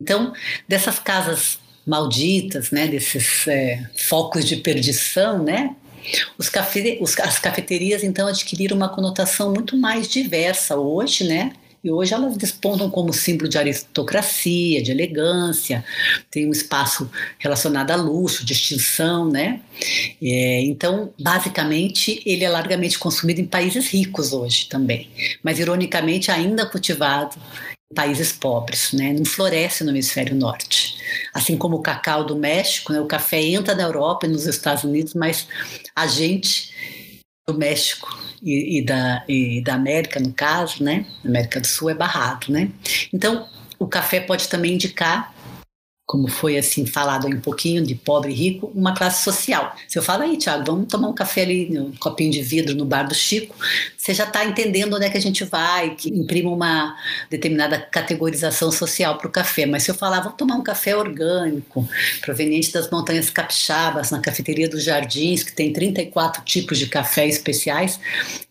Então, 0.00 0.32
dessas 0.68 0.98
casas 0.98 1.60
malditas, 1.86 2.72
né? 2.72 2.88
Desses 2.88 3.46
é, 3.46 3.88
focos 4.08 4.44
de 4.44 4.56
perdição, 4.56 5.44
né? 5.44 5.76
Os 6.38 6.48
cafe, 6.48 6.98
os, 7.00 7.18
as 7.18 7.38
cafeterias, 7.38 8.02
então, 8.02 8.28
adquiriram 8.28 8.76
uma 8.76 8.88
conotação 8.88 9.52
muito 9.52 9.76
mais 9.76 10.08
diversa 10.08 10.76
hoje, 10.76 11.24
né? 11.24 11.52
E 11.86 11.90
hoje 11.90 12.12
elas 12.12 12.36
despontam 12.36 12.90
como 12.90 13.12
símbolo 13.12 13.48
de 13.48 13.56
aristocracia, 13.56 14.82
de 14.82 14.90
elegância, 14.90 15.84
tem 16.28 16.48
um 16.48 16.50
espaço 16.50 17.08
relacionado 17.38 17.92
a 17.92 17.96
luxo, 17.96 18.44
distinção, 18.44 19.30
né? 19.30 19.60
É, 20.20 20.62
então, 20.62 21.12
basicamente, 21.16 22.20
ele 22.26 22.44
é 22.44 22.48
largamente 22.48 22.98
consumido 22.98 23.40
em 23.40 23.46
países 23.46 23.86
ricos 23.88 24.32
hoje 24.32 24.66
também, 24.68 25.08
mas 25.44 25.60
ironicamente 25.60 26.28
ainda 26.28 26.66
cultivado 26.66 27.36
países 27.94 28.32
pobres, 28.32 28.92
né? 28.92 29.12
Não 29.12 29.24
floresce 29.24 29.84
no 29.84 29.90
hemisfério 29.90 30.34
norte. 30.34 30.96
Assim 31.32 31.56
como 31.56 31.76
o 31.76 31.82
cacau 31.82 32.24
do 32.24 32.36
México, 32.36 32.92
né? 32.92 33.00
o 33.00 33.06
café 33.06 33.40
entra 33.40 33.74
na 33.74 33.84
Europa 33.84 34.26
e 34.26 34.28
nos 34.28 34.46
Estados 34.46 34.84
Unidos, 34.84 35.14
mas 35.14 35.46
a 35.94 36.06
gente 36.06 36.74
do 37.46 37.56
México 37.56 38.18
e, 38.42 38.78
e, 38.78 38.84
da, 38.84 39.24
e 39.28 39.62
da 39.62 39.74
América, 39.74 40.18
no 40.18 40.32
caso, 40.32 40.82
né? 40.82 41.06
América 41.24 41.60
do 41.60 41.66
Sul 41.66 41.90
é 41.90 41.94
barrado, 41.94 42.50
né? 42.50 42.70
Então, 43.12 43.48
o 43.78 43.86
café 43.86 44.20
pode 44.20 44.48
também 44.48 44.74
indicar 44.74 45.32
como 46.06 46.28
foi 46.28 46.56
assim 46.56 46.86
falado 46.86 47.26
aí 47.26 47.34
um 47.34 47.40
pouquinho 47.40 47.84
de 47.84 47.96
pobre 47.96 48.30
e 48.30 48.34
rico, 48.34 48.70
uma 48.72 48.94
classe 48.94 49.24
social. 49.24 49.74
Se 49.88 49.98
eu 49.98 50.02
falo 50.02 50.22
aí, 50.22 50.36
Tiago, 50.36 50.64
vamos 50.64 50.86
tomar 50.86 51.08
um 51.08 51.12
café 51.12 51.42
ali, 51.42 51.76
um 51.76 51.90
copinho 51.96 52.30
de 52.30 52.40
vidro 52.42 52.76
no 52.76 52.84
bar 52.84 53.02
do 53.02 53.14
Chico, 53.14 53.56
você 53.96 54.14
já 54.14 54.22
está 54.22 54.44
entendendo 54.44 54.94
onde 54.94 55.04
é 55.04 55.10
que 55.10 55.18
a 55.18 55.20
gente 55.20 55.42
vai, 55.44 55.96
que 55.96 56.08
imprime 56.08 56.46
uma 56.46 56.96
determinada 57.28 57.76
categorização 57.76 58.70
social 58.70 59.18
para 59.18 59.26
o 59.26 59.30
café. 59.30 59.66
Mas 59.66 59.82
se 59.82 59.90
eu 59.90 59.96
falar, 59.96 60.20
vamos 60.20 60.36
tomar 60.38 60.54
um 60.54 60.62
café 60.62 60.96
orgânico, 60.96 61.88
proveniente 62.20 62.72
das 62.72 62.88
montanhas 62.88 63.28
capixabas, 63.28 64.12
na 64.12 64.20
cafeteria 64.20 64.68
dos 64.68 64.84
Jardins, 64.84 65.42
que 65.42 65.52
tem 65.52 65.72
34 65.72 66.44
tipos 66.44 66.78
de 66.78 66.86
café 66.86 67.26
especiais, 67.26 67.98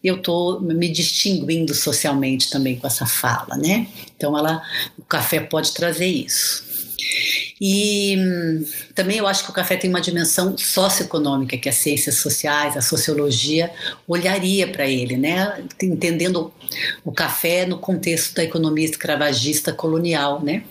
eu 0.04 0.18
estou 0.18 0.60
me 0.60 0.90
distinguindo 0.90 1.74
socialmente 1.74 2.50
também 2.50 2.76
com 2.76 2.86
essa 2.86 3.06
fala, 3.06 3.56
né? 3.56 3.88
Então, 4.18 4.38
ela, 4.38 4.62
o 5.00 5.04
café 5.04 5.40
pode 5.40 5.74
trazer 5.74 6.08
isso. 6.08 6.66
E 7.60 8.18
hum, 8.18 8.66
também 8.94 9.18
eu 9.18 9.28
acho 9.28 9.46
que 9.46 9.50
o 9.50 9.54
café 9.54 9.78
tem 9.78 9.90
uma 9.90 10.02
dimensão 10.02 10.58
socioeconômica 10.58 11.58
que 11.58 11.70
as 11.70 11.76
ciências 11.76 12.16
sociais, 12.16 12.76
a 12.76 12.82
sociologia 12.82 13.72
olharia 14.08 14.68
para 14.68 14.86
ele, 14.88 15.16
né? 15.16 15.64
Entendendo 15.82 16.54
o 17.04 17.12
café 17.12 17.66
no 17.66 17.78
contexto 17.78 18.36
da 18.36 18.44
economia 18.44 18.86
escravagista 18.86 19.72
colonial, 19.72 20.44
né? 20.44 20.64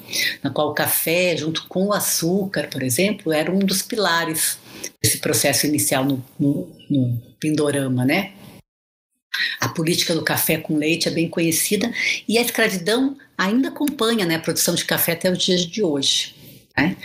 Na 0.43 0.51
qual 0.51 0.71
o 0.71 0.75
café, 0.75 1.35
junto 1.37 1.67
com 1.69 1.87
o 1.87 1.93
açúcar, 1.93 2.69
por 2.69 2.83
exemplo, 2.83 3.33
era 3.33 3.51
um 3.51 3.61
dos 3.61 3.81
pilares 3.81 4.59
desse 5.03 5.19
processo 5.19 5.67
inicial 5.67 6.05
no, 6.05 6.23
no, 6.39 6.71
no 6.91 7.23
Pindorama, 7.41 8.05
né? 8.05 8.33
A 9.59 9.69
política 9.69 10.15
do 10.15 10.23
café 10.23 10.59
com 10.59 10.77
leite 10.77 11.09
é 11.09 11.11
bem 11.11 11.29
conhecida 11.29 11.91
e 12.29 12.39
a 12.39 12.43
escravidão 12.43 13.17
ainda 13.37 13.69
acompanha 13.69 14.25
né, 14.25 14.37
a 14.37 14.41
produção 14.41 14.75
de 14.75 14.85
café 14.85 15.13
até 15.13 15.31
os 15.31 15.39
dias 15.39 15.63
de 15.63 15.83
hoje. 15.83 16.44
Né? 16.77 16.97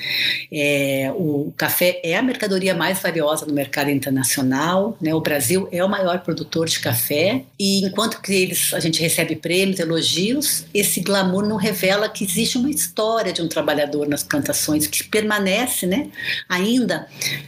É, 0.51 1.11
o 1.15 1.53
café 1.55 2.01
é 2.03 2.17
a 2.17 2.21
mercadoria 2.21 2.73
mais 2.73 2.99
valiosa 2.99 3.45
no 3.45 3.53
mercado 3.53 3.89
internacional. 3.89 4.97
Né? 4.99 5.13
O 5.13 5.21
Brasil 5.21 5.67
é 5.71 5.83
o 5.83 5.89
maior 5.89 6.19
produtor 6.19 6.67
de 6.67 6.79
café 6.79 7.43
e 7.59 7.85
enquanto 7.85 8.21
que 8.21 8.33
eles, 8.33 8.73
a 8.73 8.79
gente 8.79 9.01
recebe 9.01 9.35
prêmios, 9.35 9.79
elogios, 9.79 10.65
esse 10.73 11.01
glamour 11.01 11.47
não 11.47 11.55
revela 11.55 12.09
que 12.09 12.23
existe 12.23 12.57
uma 12.57 12.69
história 12.69 13.31
de 13.31 13.41
um 13.41 13.47
trabalhador 13.47 14.07
nas 14.07 14.23
plantações 14.23 14.87
que 14.87 15.03
permanece, 15.03 15.85
né? 15.85 16.09
ainda 16.47 17.07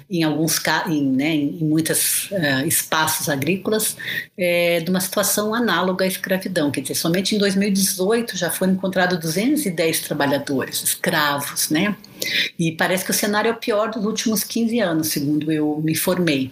em 0.09 0.23
alguns 0.23 0.61
em, 0.87 1.03
né, 1.11 1.29
em 1.33 1.63
muitos 1.63 2.29
uh, 2.31 2.35
eh, 2.35 2.67
espaços 2.67 3.29
agrícolas 3.29 3.95
é, 4.37 4.79
de 4.79 4.89
uma 4.89 4.99
situação 4.99 5.53
análoga 5.53 6.05
à 6.05 6.07
escravidão. 6.07 6.69
Quer 6.69 6.81
dizer, 6.81 6.95
somente 6.95 7.35
em 7.35 7.37
2018 7.37 8.37
já 8.37 8.49
foram 8.49 8.73
encontrados 8.73 9.17
210 9.19 10.01
trabalhadores 10.01 10.83
escravos, 10.83 11.69
né? 11.69 11.95
E 12.57 12.71
parece 12.71 13.03
que 13.03 13.11
o 13.11 13.13
cenário 13.13 13.49
é 13.49 13.51
o 13.51 13.57
pior 13.57 13.91
dos 13.91 14.05
últimos 14.05 14.43
15 14.43 14.79
anos, 14.79 15.07
segundo 15.07 15.51
eu 15.51 15.81
me 15.83 15.93
informei. 15.93 16.51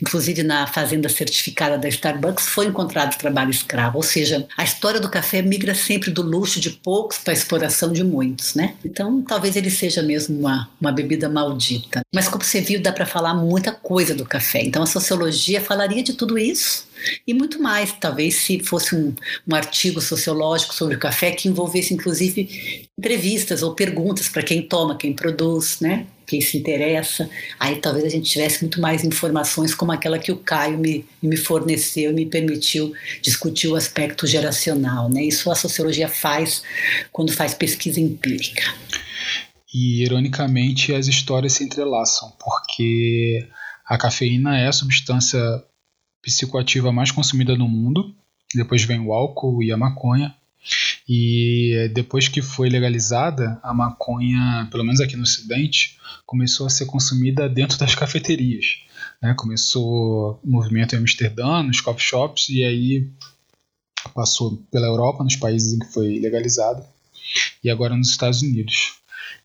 Inclusive, 0.00 0.42
na 0.42 0.66
fazenda 0.66 1.08
certificada 1.08 1.78
da 1.78 1.88
Starbucks 1.88 2.48
foi 2.48 2.66
encontrado 2.66 3.16
trabalho 3.18 3.50
escravo, 3.50 3.96
ou 3.98 4.02
seja, 4.02 4.46
a 4.56 4.64
história 4.64 5.00
do 5.00 5.08
café 5.08 5.42
migra 5.42 5.74
sempre 5.74 6.10
do 6.10 6.22
luxo 6.22 6.60
de 6.60 6.70
poucos 6.70 7.18
para 7.18 7.32
a 7.32 7.36
exploração 7.36 7.92
de 7.92 8.02
muitos, 8.02 8.54
né? 8.54 8.74
Então, 8.84 9.22
talvez 9.22 9.56
ele 9.56 9.70
seja 9.70 10.02
mesmo 10.02 10.38
uma, 10.38 10.68
uma 10.80 10.92
bebida 10.92 11.28
maldita. 11.28 12.00
Mas, 12.14 12.28
como 12.28 12.44
você 12.44 12.60
viu, 12.60 12.80
dá 12.80 12.92
para 12.92 13.06
falar 13.06 13.34
muita 13.34 13.72
coisa 13.72 14.14
do 14.14 14.24
café. 14.24 14.62
Então, 14.62 14.82
a 14.82 14.86
sociologia 14.86 15.60
falaria 15.60 16.02
de 16.02 16.14
tudo 16.14 16.38
isso 16.38 16.85
e 17.26 17.34
muito 17.34 17.62
mais. 17.62 17.92
Talvez 17.92 18.36
se 18.36 18.60
fosse 18.60 18.94
um, 18.94 19.14
um 19.46 19.54
artigo 19.54 20.00
sociológico 20.00 20.74
sobre 20.74 20.96
o 20.96 20.98
café 20.98 21.30
que 21.30 21.48
envolvesse, 21.48 21.94
inclusive, 21.94 22.88
entrevistas 22.98 23.62
ou 23.62 23.74
perguntas 23.74 24.28
para 24.28 24.42
quem 24.42 24.62
toma, 24.62 24.96
quem 24.96 25.12
produz, 25.12 25.80
né? 25.80 26.06
quem 26.26 26.40
se 26.40 26.58
interessa, 26.58 27.30
aí 27.58 27.76
talvez 27.76 28.04
a 28.04 28.08
gente 28.08 28.28
tivesse 28.28 28.62
muito 28.62 28.80
mais 28.80 29.04
informações 29.04 29.74
como 29.74 29.92
aquela 29.92 30.18
que 30.18 30.32
o 30.32 30.36
Caio 30.36 30.76
me, 30.76 31.06
me 31.22 31.36
forneceu 31.36 32.10
e 32.10 32.14
me 32.14 32.26
permitiu 32.26 32.92
discutir 33.22 33.68
o 33.68 33.76
aspecto 33.76 34.26
geracional. 34.26 35.08
Né? 35.08 35.22
Isso 35.24 35.50
a 35.50 35.54
sociologia 35.54 36.08
faz 36.08 36.62
quando 37.12 37.32
faz 37.32 37.54
pesquisa 37.54 38.00
empírica. 38.00 38.74
E, 39.72 40.02
ironicamente, 40.02 40.92
as 40.92 41.06
histórias 41.06 41.54
se 41.54 41.64
entrelaçam, 41.64 42.32
porque 42.42 43.46
a 43.86 43.96
cafeína 43.96 44.58
é 44.58 44.66
a 44.66 44.72
substância 44.72 45.38
psicoativa 46.26 46.90
mais 46.90 47.12
consumida 47.12 47.56
no 47.56 47.68
mundo, 47.68 48.12
depois 48.52 48.82
vem 48.82 48.98
o 48.98 49.12
álcool 49.12 49.62
e 49.62 49.70
a 49.70 49.76
maconha, 49.76 50.34
e 51.08 51.88
depois 51.94 52.26
que 52.26 52.42
foi 52.42 52.68
legalizada, 52.68 53.60
a 53.62 53.72
maconha, 53.72 54.66
pelo 54.68 54.82
menos 54.82 55.00
aqui 55.00 55.16
no 55.16 55.22
Ocidente, 55.22 55.96
começou 56.26 56.66
a 56.66 56.70
ser 56.70 56.86
consumida 56.86 57.48
dentro 57.48 57.78
das 57.78 57.94
cafeterias. 57.94 58.78
Né? 59.22 59.34
Começou 59.38 60.40
o 60.42 60.50
movimento 60.50 60.96
em 60.96 60.98
Amsterdã, 60.98 61.62
nos 61.62 61.80
coffee 61.80 62.04
shops, 62.04 62.48
e 62.48 62.64
aí 62.64 63.08
passou 64.12 64.56
pela 64.70 64.88
Europa, 64.88 65.22
nos 65.22 65.36
países 65.36 65.74
em 65.74 65.78
que 65.78 65.92
foi 65.92 66.18
legalizado, 66.18 66.84
e 67.62 67.70
agora 67.70 67.96
nos 67.96 68.10
Estados 68.10 68.42
Unidos. 68.42 68.94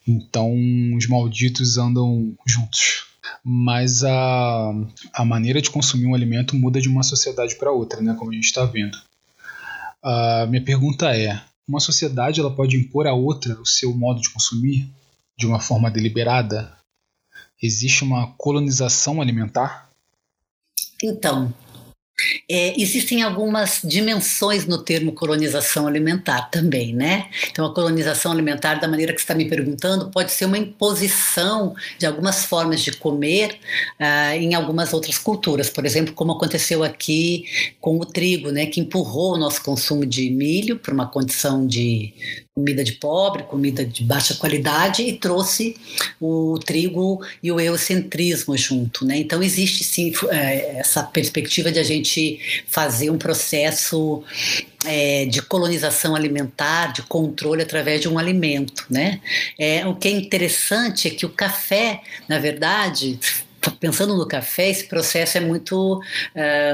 Então 0.07 0.51
os 0.97 1.07
malditos 1.07 1.77
andam 1.77 2.35
juntos. 2.47 3.10
Mas 3.43 4.03
a, 4.03 4.71
a 5.13 5.25
maneira 5.25 5.61
de 5.61 5.71
consumir 5.71 6.05
um 6.05 6.13
alimento 6.13 6.55
muda 6.55 6.79
de 6.79 6.87
uma 6.87 7.03
sociedade 7.03 7.55
para 7.55 7.71
outra, 7.71 8.01
né? 8.01 8.15
como 8.17 8.31
a 8.31 8.33
gente 8.33 8.45
está 8.45 8.65
vendo. 8.65 8.97
A 10.03 10.45
minha 10.47 10.63
pergunta 10.63 11.15
é: 11.15 11.41
uma 11.67 11.79
sociedade 11.79 12.39
ela 12.39 12.53
pode 12.53 12.75
impor 12.75 13.07
a 13.07 13.13
outra 13.13 13.59
o 13.59 13.65
seu 13.65 13.95
modo 13.95 14.21
de 14.21 14.29
consumir 14.29 14.89
de 15.37 15.47
uma 15.47 15.59
forma 15.59 15.89
deliberada? 15.89 16.71
Existe 17.61 18.03
uma 18.03 18.27
colonização 18.37 19.21
alimentar? 19.21 19.89
Então, 21.03 21.53
é, 22.53 22.73
existem 22.81 23.23
algumas 23.23 23.81
dimensões 23.83 24.65
no 24.65 24.77
termo 24.77 25.13
colonização 25.13 25.87
alimentar 25.87 26.49
também, 26.49 26.93
né? 26.93 27.29
Então, 27.49 27.65
a 27.65 27.73
colonização 27.73 28.31
alimentar, 28.31 28.75
da 28.75 28.87
maneira 28.87 29.13
que 29.13 29.19
você 29.19 29.23
está 29.23 29.35
me 29.35 29.45
perguntando, 29.45 30.09
pode 30.09 30.31
ser 30.31 30.45
uma 30.45 30.57
imposição 30.57 31.73
de 31.97 32.05
algumas 32.05 32.45
formas 32.45 32.81
de 32.81 32.91
comer 32.91 33.57
uh, 33.99 34.35
em 34.35 34.53
algumas 34.53 34.93
outras 34.93 35.17
culturas. 35.17 35.69
Por 35.69 35.85
exemplo, 35.85 36.13
como 36.13 36.33
aconteceu 36.33 36.83
aqui 36.83 37.45
com 37.79 37.97
o 37.97 38.05
trigo, 38.05 38.51
né? 38.51 38.65
Que 38.65 38.81
empurrou 38.81 39.35
o 39.35 39.37
nosso 39.37 39.63
consumo 39.63 40.05
de 40.05 40.29
milho 40.29 40.77
para 40.77 40.93
uma 40.93 41.07
condição 41.07 41.65
de 41.65 42.13
comida 42.61 42.83
de 42.83 42.93
pobre, 42.93 43.43
comida 43.43 43.83
de 43.83 44.03
baixa 44.03 44.35
qualidade 44.35 45.01
e 45.01 45.13
trouxe 45.13 45.75
o 46.19 46.59
trigo 46.59 47.19
e 47.41 47.51
o 47.51 47.59
eurocentrismo 47.59 48.55
junto, 48.55 49.03
né? 49.03 49.17
Então 49.17 49.41
existe 49.41 49.83
sim 49.83 50.13
é, 50.29 50.79
essa 50.79 51.01
perspectiva 51.01 51.71
de 51.71 51.79
a 51.79 51.83
gente 51.83 52.63
fazer 52.67 53.09
um 53.09 53.17
processo 53.17 54.23
é, 54.85 55.25
de 55.25 55.41
colonização 55.41 56.15
alimentar, 56.15 56.93
de 56.93 57.01
controle 57.01 57.63
através 57.63 57.99
de 58.01 58.07
um 58.07 58.19
alimento, 58.19 58.85
né? 58.89 59.19
É, 59.57 59.85
o 59.87 59.95
que 59.95 60.07
é 60.07 60.11
interessante 60.11 61.07
é 61.07 61.11
que 61.11 61.25
o 61.25 61.29
café, 61.29 62.01
na 62.29 62.37
verdade, 62.37 63.19
pensando 63.79 64.15
no 64.15 64.27
café, 64.27 64.69
esse 64.69 64.85
processo 64.85 65.37
é 65.37 65.41
muito 65.41 65.99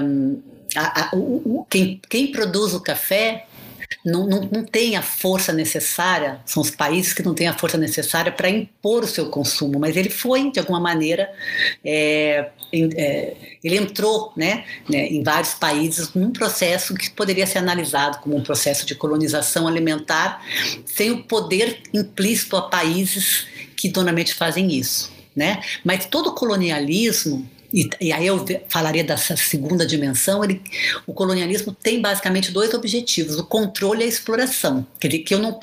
um, 0.04 0.42
a, 0.76 1.02
a, 1.02 1.10
o, 1.16 1.66
quem, 1.70 2.02
quem 2.10 2.32
produz 2.32 2.74
o 2.74 2.82
café 2.82 3.47
não, 4.06 4.28
não, 4.28 4.42
não 4.52 4.64
tem 4.64 4.96
a 4.96 5.02
força 5.02 5.52
necessária, 5.52 6.40
são 6.46 6.62
os 6.62 6.70
países 6.70 7.14
que 7.14 7.24
não 7.24 7.34
têm 7.34 7.48
a 7.48 7.58
força 7.58 7.78
necessária 7.78 8.32
para 8.32 8.50
impor 8.50 9.04
o 9.04 9.08
seu 9.08 9.30
consumo, 9.30 9.80
mas 9.80 9.96
ele 9.96 10.10
foi, 10.10 10.52
de 10.52 10.60
alguma 10.60 10.80
maneira, 10.80 11.32
é, 11.84 12.50
é, 12.74 13.36
ele 13.64 13.78
entrou 13.78 14.32
né, 14.36 14.66
né, 14.90 15.08
em 15.08 15.24
vários 15.24 15.54
países 15.54 16.14
num 16.14 16.32
processo 16.32 16.94
que 16.94 17.10
poderia 17.10 17.48
ser 17.48 17.60
analisado 17.60 18.20
como 18.20 18.36
um 18.36 18.42
processo 18.42 18.86
de 18.86 18.96
colonização 18.96 19.68
alimentar, 19.68 20.44
sem 20.86 21.12
o 21.12 21.24
poder 21.24 21.82
implícito 21.94 22.56
a 22.56 22.62
países 22.62 23.46
que 23.76 23.92
normalmente 23.94 24.34
fazem 24.34 24.74
isso. 24.74 25.16
Né? 25.36 25.62
Mas 25.84 26.06
todo 26.06 26.34
colonialismo 26.34 27.48
e, 27.74 27.90
e, 28.00 28.14
aí 28.14 28.26
eu 28.26 28.46
falaria 28.70 29.04
dessa 29.04 29.36
segunda 29.36 29.86
dimensão, 29.86 30.44
ele, 30.44 30.62
o 31.06 31.14
colonialismo 31.14 31.74
tem 31.74 32.02
basicamente 32.02 32.52
dois 32.52 32.74
objetivos, 32.74 33.38
o 33.38 33.46
controle 33.46 34.02
e 34.02 34.06
a 34.06 34.08
exploração. 34.08 34.86
Quer 35.00 35.08
dizer, 35.08 35.24
que 35.24 35.34
eu 35.34 35.40
não 35.40 35.60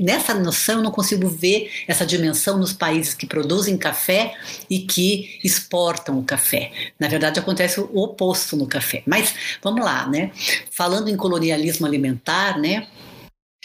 nessa 0.00 0.34
noção 0.34 0.76
eu 0.76 0.82
não 0.82 0.90
consigo 0.90 1.28
ver 1.28 1.70
essa 1.86 2.04
dimensão 2.04 2.58
nos 2.58 2.72
países 2.72 3.14
que 3.14 3.26
produzem 3.26 3.76
café 3.76 4.34
e 4.68 4.80
que 4.80 5.38
exportam 5.44 6.18
o 6.18 6.24
café. 6.24 6.72
Na 6.98 7.08
verdade, 7.08 7.38
acontece 7.38 7.80
o 7.80 7.88
oposto 7.98 8.56
no 8.56 8.66
café. 8.66 9.02
Mas 9.06 9.34
vamos 9.62 9.84
lá, 9.84 10.08
né? 10.08 10.32
Falando 10.70 11.08
em 11.08 11.16
colonialismo 11.16 11.86
alimentar, 11.86 12.58
né? 12.58 12.86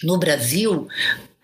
No 0.03 0.17
Brasil, 0.17 0.87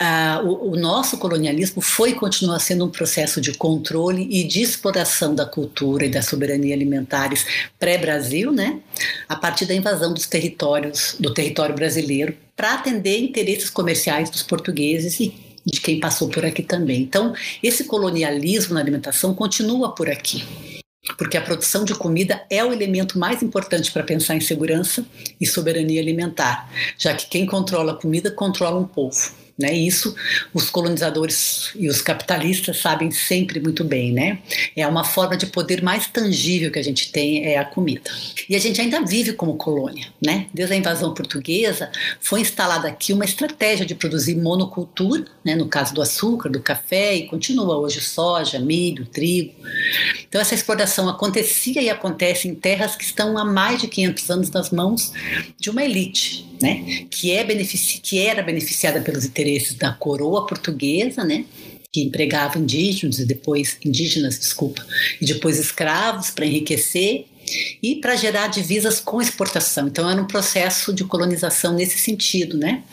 ah, 0.02 0.42
o, 0.46 0.72
o, 0.72 0.76
nosso 0.78 1.18
colonialismo 1.18 1.82
foi 1.82 2.12
e 2.12 2.16
continua 2.16 2.58
sendo 2.58 2.86
um 2.86 2.90
processo 2.90 3.42
de 3.42 3.54
controle 3.54 4.26
e 4.32 4.46
de 4.46 4.62
exploração 4.62 5.36
da 5.36 5.46
cultura 5.46 6.06
e 6.06 6.10
da 6.10 6.22
soberania 6.22 6.74
alimentares 6.74 7.46
pré-Brasil, 7.78 8.50
né? 8.50 8.80
A 9.28 9.36
partir 9.36 9.66
da 9.66 9.74
invasão 9.74 10.14
dos 10.14 10.26
territórios 10.26 11.18
do 11.20 11.34
território 11.34 11.76
brasileiro 11.76 12.34
para 12.56 12.76
atender 12.76 13.20
interesses 13.20 13.70
comerciais 13.70 14.30
dos 14.30 14.42
portugueses 14.42 15.20
e 15.20 15.34
de 15.66 15.82
quem 15.82 16.00
passou 16.00 16.30
por 16.30 16.46
aqui 16.46 16.64
também. 16.64 17.02
Então, 17.02 17.34
esse 17.62 17.84
colonialismo 17.84 18.76
na 18.76 18.80
alimentação 18.80 19.34
continua 19.34 19.94
por 19.94 20.10
aqui 20.10 20.44
porque 21.18 21.38
a 21.38 21.42
produção 21.42 21.84
de 21.84 21.96
comida 21.96 22.46
é 22.50 22.64
o 22.64 22.72
elemento 22.72 23.18
mais 23.18 23.42
importante 23.42 23.92
para 23.92 24.04
pensar 24.04 24.36
em 24.36 24.42
segurança 24.42 25.06
e 25.40 25.48
soberania 25.48 26.00
alimentar, 26.00 26.70
já 26.98 27.14
que 27.14 27.28
quem 27.28 27.46
controla 27.46 27.94
a 27.94 27.96
comida 27.96 28.30
controla 28.30 28.80
um 28.80 28.86
povo. 28.86 29.39
Né? 29.60 29.74
Isso 29.74 30.16
os 30.54 30.70
colonizadores 30.70 31.72
e 31.76 31.90
os 31.90 32.02
capitalistas 32.02 32.78
sabem 32.78 33.12
sempre 33.12 33.60
muito 33.60 33.84
bem. 33.84 34.14
Né? 34.14 34.40
É 34.76 34.88
uma 34.88 35.04
forma 35.04 35.36
de 35.36 35.46
poder 35.46 35.84
mais 35.84 36.08
tangível 36.08 36.72
que 36.72 36.80
a 36.80 36.84
gente 36.84 37.12
tem 37.12 37.46
é 37.46 37.58
a 37.58 37.66
comida. 37.66 38.10
E 38.48 38.56
a 38.56 38.60
gente 38.60 38.80
ainda 38.80 39.02
vive 39.06 39.34
como 39.34 39.56
colônia. 39.56 40.08
Né? 40.26 40.48
Desde 40.54 40.74
a 40.74 40.78
invasão 40.78 41.14
portuguesa, 41.14 41.92
foi 42.22 42.40
instalada 42.40 42.88
aqui 42.88 43.12
uma 43.12 43.26
estratégia 43.26 43.86
de 43.86 43.96
produzir 43.96 44.36
monocultura, 44.36 45.26
né? 45.44 45.56
no 45.56 45.68
caso 45.68 45.94
do 45.94 46.02
açúcar, 46.02 46.50
do 46.50 46.62
café, 46.62 47.16
e 47.16 47.28
continua 47.28 47.78
hoje 47.78 48.00
soja, 48.00 48.60
milho, 48.60 49.06
trigo. 49.06 49.54
Então, 50.28 50.40
essa 50.40 50.56
exploração 50.56 51.10
acontecia 51.10 51.82
e 51.82 51.90
acontece 51.90 52.48
em 52.48 52.56
terras 52.56 52.96
que 52.96 53.04
estão 53.04 53.38
há 53.38 53.44
mais 53.44 53.82
de 53.82 53.88
500 53.88 54.30
anos 54.30 54.52
nas 54.52 54.70
mãos 54.70 55.12
de 55.58 55.70
uma 55.70 55.84
elite 55.84 56.50
né, 56.62 57.06
que, 57.10 57.32
é 57.32 57.44
benefici 57.44 58.00
que 58.00 58.20
era 58.20 58.44
beneficiada 58.44 59.00
pelos 59.02 59.26
interesses 59.26 59.49
da 59.78 59.92
coroa 59.92 60.46
portuguesa, 60.46 61.24
né, 61.24 61.46
que 61.92 62.02
empregava 62.02 62.60
indígenas 62.60 63.20
e 63.20 63.26
depois 63.26 63.78
indígenas, 63.84 64.38
desculpa, 64.38 64.86
e 65.20 65.26
depois 65.26 65.58
escravos 65.58 66.30
para 66.30 66.46
enriquecer 66.46 67.26
e 67.82 67.96
para 67.96 68.16
gerar 68.16 68.48
divisas 68.48 69.00
com 69.00 69.22
exportação. 69.22 69.88
Então 69.88 70.10
era 70.10 70.22
um 70.22 70.28
processo 70.28 70.94
de 70.94 71.04
colonização 71.04 71.74
nesse 71.74 71.98
sentido, 71.98 72.58
né? 72.58 72.84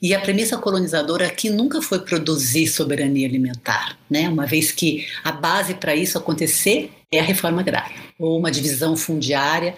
E 0.00 0.14
a 0.14 0.20
premissa 0.20 0.56
colonizadora 0.56 1.26
aqui 1.26 1.50
nunca 1.50 1.80
foi 1.80 2.00
produzir 2.00 2.66
soberania 2.66 3.26
alimentar, 3.26 3.98
né? 4.08 4.28
Uma 4.28 4.46
vez 4.46 4.70
que 4.70 5.06
a 5.22 5.32
base 5.32 5.74
para 5.74 5.94
isso 5.94 6.18
acontecer 6.18 6.90
é 7.12 7.20
a 7.20 7.22
reforma 7.22 7.60
agrária 7.60 8.04
ou 8.18 8.38
uma 8.38 8.50
divisão 8.50 8.96
fundiária 8.96 9.74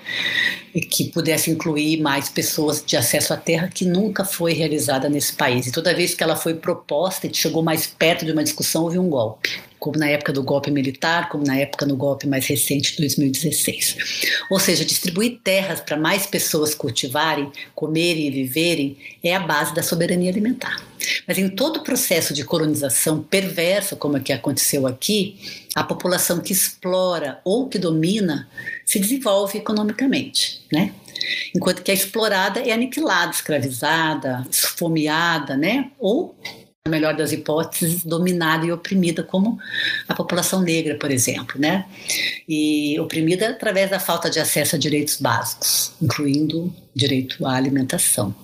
que 0.90 1.04
pudesse 1.04 1.50
incluir 1.50 2.00
mais 2.00 2.28
pessoas 2.28 2.82
de 2.84 2.96
acesso 2.96 3.32
à 3.32 3.36
terra 3.36 3.68
que 3.68 3.84
nunca 3.84 4.24
foi 4.24 4.52
realizada 4.52 5.08
nesse 5.08 5.32
país. 5.32 5.66
E 5.66 5.72
toda 5.72 5.94
vez 5.94 6.14
que 6.14 6.22
ela 6.22 6.36
foi 6.36 6.54
proposta 6.54 7.26
e 7.26 7.34
chegou 7.34 7.62
mais 7.62 7.86
perto 7.86 8.24
de 8.26 8.32
uma 8.32 8.44
discussão, 8.44 8.84
houve 8.84 8.98
um 8.98 9.08
golpe 9.08 9.58
como 9.86 10.00
na 10.00 10.08
época 10.08 10.32
do 10.32 10.42
golpe 10.42 10.68
militar, 10.68 11.28
como 11.28 11.46
na 11.46 11.56
época 11.56 11.86
no 11.86 11.96
golpe 11.96 12.26
mais 12.26 12.44
recente 12.44 12.96
de 12.96 13.02
2016. 13.02 13.96
Ou 14.50 14.58
seja, 14.58 14.84
distribuir 14.84 15.38
terras 15.44 15.78
para 15.78 15.96
mais 15.96 16.26
pessoas 16.26 16.74
cultivarem, 16.74 17.52
comerem 17.72 18.26
e 18.26 18.30
viverem 18.32 18.96
é 19.22 19.36
a 19.36 19.38
base 19.38 19.72
da 19.76 19.84
soberania 19.84 20.28
alimentar. 20.28 20.84
Mas 21.24 21.38
em 21.38 21.48
todo 21.48 21.76
o 21.76 21.84
processo 21.84 22.34
de 22.34 22.42
colonização 22.42 23.22
perversa, 23.22 23.94
como 23.94 24.16
é 24.16 24.20
que 24.20 24.32
aconteceu 24.32 24.88
aqui, 24.88 25.38
a 25.72 25.84
população 25.84 26.40
que 26.40 26.52
explora 26.52 27.40
ou 27.44 27.68
que 27.68 27.78
domina 27.78 28.48
se 28.84 28.98
desenvolve 28.98 29.58
economicamente, 29.58 30.62
né? 30.72 30.92
Enquanto 31.54 31.84
que 31.84 31.92
a 31.92 31.94
explorada 31.94 32.58
é 32.58 32.72
aniquilada, 32.72 33.30
escravizada, 33.30 34.44
esfomeada, 34.50 35.56
né? 35.56 35.92
Ou 35.96 36.34
melhor 36.86 37.14
das 37.16 37.32
hipóteses, 37.32 38.04
dominada 38.04 38.66
e 38.66 38.72
oprimida, 38.72 39.22
como 39.22 39.58
a 40.08 40.14
população 40.14 40.60
negra, 40.62 40.96
por 40.96 41.10
exemplo, 41.10 41.60
né? 41.60 41.86
E 42.48 42.98
oprimida 43.00 43.50
através 43.50 43.90
da 43.90 43.98
falta 44.00 44.30
de 44.30 44.38
acesso 44.38 44.76
a 44.76 44.78
direitos 44.78 45.20
básicos, 45.20 45.92
incluindo 46.00 46.72
direito 46.94 47.46
à 47.46 47.54
alimentação. 47.54 48.34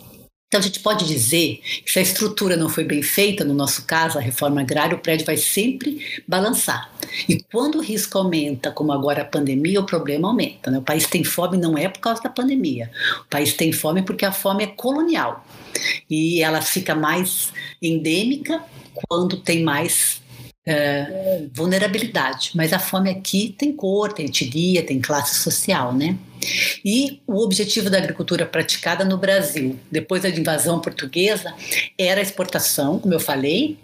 Então 0.53 0.61
a 0.61 0.65
gente 0.65 0.81
pode 0.81 1.07
dizer 1.07 1.63
que 1.83 1.91
se 1.91 1.99
a 1.99 2.03
estrutura 2.03 2.59
não 2.59 2.69
foi 2.69 2.85
bem 2.85 3.01
feita, 3.01 3.43
no 3.43 3.55
nosso 3.55 3.87
caso, 3.87 4.19
a 4.19 4.21
reforma 4.21 4.61
agrária, 4.61 4.95
o 4.95 5.01
prédio 5.01 5.25
vai 5.25 5.39
sempre 5.39 6.23
balançar. 6.29 6.93
E 7.27 7.43
quando 7.51 7.77
o 7.77 7.81
risco 7.81 8.19
aumenta, 8.19 8.71
como 8.71 8.93
agora 8.93 9.23
a 9.23 9.25
pandemia, 9.25 9.81
o 9.81 9.87
problema 9.87 10.29
aumenta. 10.29 10.71
Né? 10.71 10.77
O 10.77 10.83
país 10.83 11.07
tem 11.07 11.25
fome 11.25 11.57
não 11.57 11.79
é 11.79 11.89
por 11.89 12.01
causa 12.01 12.23
da 12.23 12.29
pandemia. 12.29 12.91
O 13.23 13.31
país 13.31 13.55
tem 13.55 13.73
fome 13.73 14.03
porque 14.03 14.27
a 14.27 14.31
fome 14.31 14.65
é 14.65 14.67
colonial. 14.67 15.43
E 16.11 16.43
ela 16.43 16.61
fica 16.61 16.95
mais 16.95 17.51
endêmica 17.81 18.63
quando 19.09 19.39
tem 19.39 19.63
mais 19.63 20.21
é, 20.67 21.47
vulnerabilidade. 21.55 22.51
Mas 22.55 22.75
a 22.75 22.79
fome 22.79 23.09
aqui 23.09 23.55
tem 23.57 23.73
cor, 23.73 24.13
tem 24.13 24.27
etnia, 24.27 24.85
tem 24.85 25.01
classe 25.01 25.35
social, 25.37 25.95
né? 25.95 26.19
E 26.85 27.21
o 27.27 27.43
objetivo 27.43 27.89
da 27.89 27.99
agricultura 27.99 28.47
praticada 28.47 29.05
no 29.05 29.17
Brasil, 29.17 29.79
depois 29.91 30.23
da 30.23 30.29
invasão 30.29 30.81
portuguesa, 30.81 31.55
era 31.99 32.21
a 32.21 32.23
exportação, 32.23 32.99
como 32.99 33.15
eu 33.15 33.21
falei, 33.21 33.79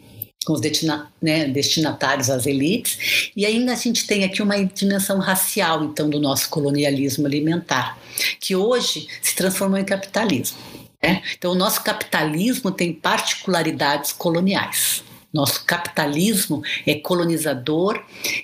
com 0.44 0.52
os 0.52 0.60
destina, 0.60 1.12
né, 1.20 1.46
destinatários 1.46 2.30
às 2.30 2.46
elites, 2.46 3.30
e 3.36 3.44
ainda 3.44 3.72
a 3.72 3.76
gente 3.76 4.06
tem 4.06 4.24
aqui 4.24 4.40
uma 4.40 4.62
dimensão 4.64 5.18
racial, 5.18 5.84
então, 5.84 6.08
do 6.08 6.18
nosso 6.18 6.48
colonialismo 6.48 7.26
alimentar, 7.26 7.98
que 8.40 8.56
hoje 8.56 9.08
se 9.20 9.34
transformou 9.34 9.78
em 9.78 9.84
capitalismo. 9.84 10.56
Né? 11.02 11.22
Então, 11.36 11.52
o 11.52 11.54
nosso 11.54 11.82
capitalismo 11.82 12.70
tem 12.70 12.92
particularidades 12.92 14.12
coloniais. 14.12 15.04
Nosso 15.32 15.64
capitalismo 15.64 16.62
é 16.86 16.94
colonizador 16.94 18.02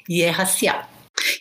e 0.08 0.22
é 0.22 0.30
racial. 0.30 0.88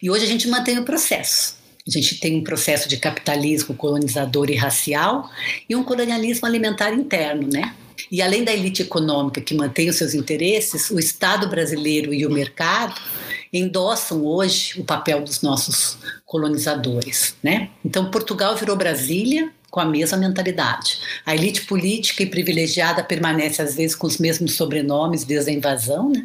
E 0.01 0.09
hoje 0.09 0.23
a 0.23 0.27
gente 0.27 0.47
mantém 0.47 0.79
o 0.79 0.85
processo. 0.85 1.57
A 1.85 1.91
gente 1.91 2.19
tem 2.19 2.37
um 2.37 2.43
processo 2.43 2.87
de 2.87 2.97
capitalismo 2.97 3.75
colonizador 3.75 4.49
e 4.49 4.55
racial 4.55 5.29
e 5.67 5.75
um 5.75 5.83
colonialismo 5.83 6.47
alimentar 6.47 6.93
interno, 6.93 7.47
né? 7.51 7.75
E 8.09 8.21
além 8.21 8.43
da 8.43 8.53
elite 8.53 8.81
econômica 8.81 9.41
que 9.41 9.53
mantém 9.53 9.89
os 9.89 9.97
seus 9.97 10.13
interesses, 10.13 10.89
o 10.89 10.97
Estado 10.97 11.49
brasileiro 11.49 12.13
e 12.13 12.25
o 12.25 12.31
mercado 12.31 12.99
endossam 13.51 14.25
hoje 14.25 14.79
o 14.79 14.83
papel 14.83 15.23
dos 15.23 15.41
nossos 15.41 15.97
colonizadores, 16.25 17.35
né? 17.43 17.69
Então 17.83 18.09
Portugal 18.09 18.55
virou 18.55 18.75
Brasília, 18.75 19.51
com 19.73 19.79
a 19.79 19.85
mesma 19.85 20.19
mentalidade. 20.19 20.99
A 21.25 21.33
elite 21.33 21.65
política 21.65 22.21
e 22.21 22.27
privilegiada 22.27 23.03
permanece 23.03 23.59
às 23.59 23.73
vezes 23.73 23.95
com 23.95 24.05
os 24.05 24.19
mesmos 24.19 24.53
sobrenomes 24.53 25.23
desde 25.23 25.49
a 25.49 25.53
invasão, 25.53 26.11
né? 26.11 26.21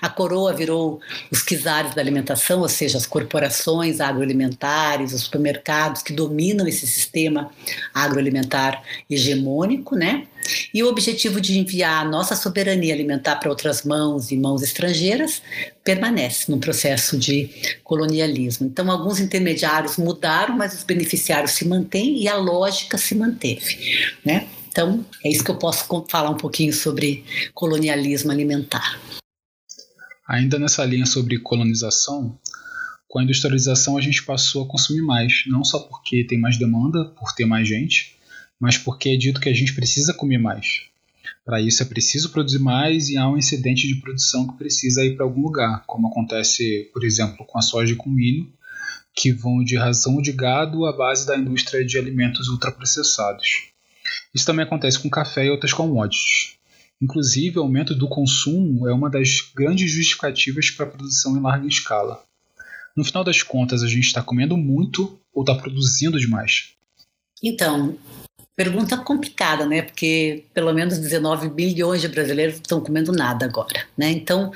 A 0.00 0.08
coroa 0.08 0.54
virou 0.54 0.98
os 1.30 1.44
czares 1.44 1.94
da 1.94 2.00
alimentação, 2.00 2.60
ou 2.60 2.68
seja, 2.70 2.96
as 2.96 3.04
corporações 3.04 4.00
agroalimentares, 4.00 5.12
os 5.12 5.24
supermercados 5.24 6.00
que 6.00 6.14
dominam 6.14 6.66
esse 6.66 6.86
sistema 6.86 7.50
agroalimentar 7.92 8.82
hegemônico, 9.10 9.94
né? 9.94 10.26
E 10.72 10.82
o 10.82 10.88
objetivo 10.88 11.40
de 11.40 11.58
enviar 11.58 12.04
a 12.04 12.08
nossa 12.08 12.36
soberania 12.36 12.94
alimentar 12.94 13.36
para 13.36 13.50
outras 13.50 13.84
mãos 13.84 14.30
e 14.30 14.36
mãos 14.36 14.62
estrangeiras 14.62 15.42
permanece 15.84 16.50
no 16.50 16.58
processo 16.58 17.18
de 17.18 17.50
colonialismo. 17.82 18.66
Então, 18.66 18.90
alguns 18.90 19.20
intermediários 19.20 19.96
mudaram, 19.96 20.56
mas 20.56 20.74
os 20.74 20.84
beneficiários 20.84 21.52
se 21.52 21.66
mantêm 21.66 22.22
e 22.22 22.28
a 22.28 22.36
lógica 22.36 22.98
se 22.98 23.14
manteve, 23.14 23.76
né? 24.24 24.48
Então, 24.68 25.04
é 25.24 25.28
isso 25.28 25.42
que 25.44 25.50
eu 25.50 25.58
posso 25.58 25.84
falar 26.08 26.30
um 26.30 26.36
pouquinho 26.36 26.72
sobre 26.72 27.24
colonialismo 27.54 28.30
alimentar. 28.30 29.00
Ainda 30.28 30.60
nessa 30.60 30.84
linha 30.84 31.06
sobre 31.06 31.40
colonização, 31.40 32.38
com 33.08 33.18
a 33.18 33.24
industrialização 33.24 33.98
a 33.98 34.00
gente 34.00 34.22
passou 34.22 34.64
a 34.64 34.68
consumir 34.68 35.02
mais, 35.02 35.42
não 35.48 35.64
só 35.64 35.80
porque 35.80 36.24
tem 36.24 36.38
mais 36.38 36.56
demanda, 36.56 37.06
por 37.18 37.32
ter 37.32 37.44
mais 37.44 37.66
gente, 37.66 38.14
mas 38.60 38.76
porque 38.76 39.08
é 39.08 39.16
dito 39.16 39.40
que 39.40 39.48
a 39.48 39.54
gente 39.54 39.74
precisa 39.74 40.12
comer 40.12 40.38
mais. 40.38 40.82
Para 41.44 41.60
isso 41.60 41.82
é 41.82 41.86
preciso 41.86 42.30
produzir 42.30 42.58
mais 42.58 43.08
e 43.08 43.16
há 43.16 43.28
um 43.28 43.38
excedente 43.38 43.88
de 43.88 43.96
produção 43.96 44.46
que 44.46 44.58
precisa 44.58 45.04
ir 45.04 45.16
para 45.16 45.24
algum 45.24 45.40
lugar, 45.40 45.82
como 45.86 46.08
acontece, 46.08 46.90
por 46.92 47.02
exemplo, 47.02 47.46
com 47.46 47.58
a 47.58 47.62
soja 47.62 47.92
e 47.94 47.96
com 47.96 48.10
o 48.10 48.12
milho, 48.12 48.52
que 49.14 49.32
vão 49.32 49.64
de 49.64 49.76
ração 49.76 50.20
de 50.20 50.32
gado 50.32 50.86
à 50.86 50.96
base 50.96 51.26
da 51.26 51.36
indústria 51.36 51.84
de 51.84 51.98
alimentos 51.98 52.48
ultraprocessados. 52.48 53.70
Isso 54.34 54.46
também 54.46 54.64
acontece 54.64 54.98
com 54.98 55.10
café 55.10 55.46
e 55.46 55.50
outras 55.50 55.72
commodities. 55.72 56.56
Inclusive, 57.02 57.58
o 57.58 57.62
aumento 57.62 57.94
do 57.94 58.06
consumo 58.06 58.86
é 58.86 58.92
uma 58.92 59.08
das 59.08 59.40
grandes 59.54 59.90
justificativas 59.90 60.70
para 60.70 60.86
a 60.86 60.90
produção 60.90 61.36
em 61.36 61.40
larga 61.40 61.66
escala. 61.66 62.22
No 62.94 63.04
final 63.04 63.24
das 63.24 63.42
contas, 63.42 63.82
a 63.82 63.86
gente 63.86 64.06
está 64.06 64.22
comendo 64.22 64.56
muito 64.56 65.18
ou 65.32 65.42
está 65.42 65.54
produzindo 65.54 66.20
demais? 66.20 66.74
Então, 67.42 67.96
pergunta 68.60 68.94
complicada, 68.98 69.64
né? 69.64 69.80
Porque 69.80 70.44
pelo 70.52 70.70
menos 70.74 70.98
19 70.98 71.48
bilhões 71.48 72.02
de 72.02 72.08
brasileiros 72.08 72.56
estão 72.56 72.78
comendo 72.78 73.10
nada 73.10 73.46
agora, 73.46 73.86
né? 73.96 74.10
Então, 74.10 74.52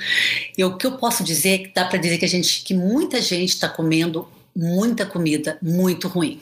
eu, 0.58 0.68
o 0.68 0.76
que 0.76 0.86
eu 0.86 0.98
posso 0.98 1.24
dizer 1.24 1.48
é 1.48 1.58
que 1.58 1.72
dá 1.74 1.86
para 1.86 1.98
dizer 1.98 2.18
que 2.18 2.24
a 2.26 2.28
gente, 2.28 2.62
que 2.64 2.74
muita 2.74 3.22
gente 3.22 3.48
está 3.48 3.66
comendo 3.66 4.28
muita 4.54 5.06
comida 5.06 5.56
muito 5.62 6.06
ruim. 6.06 6.38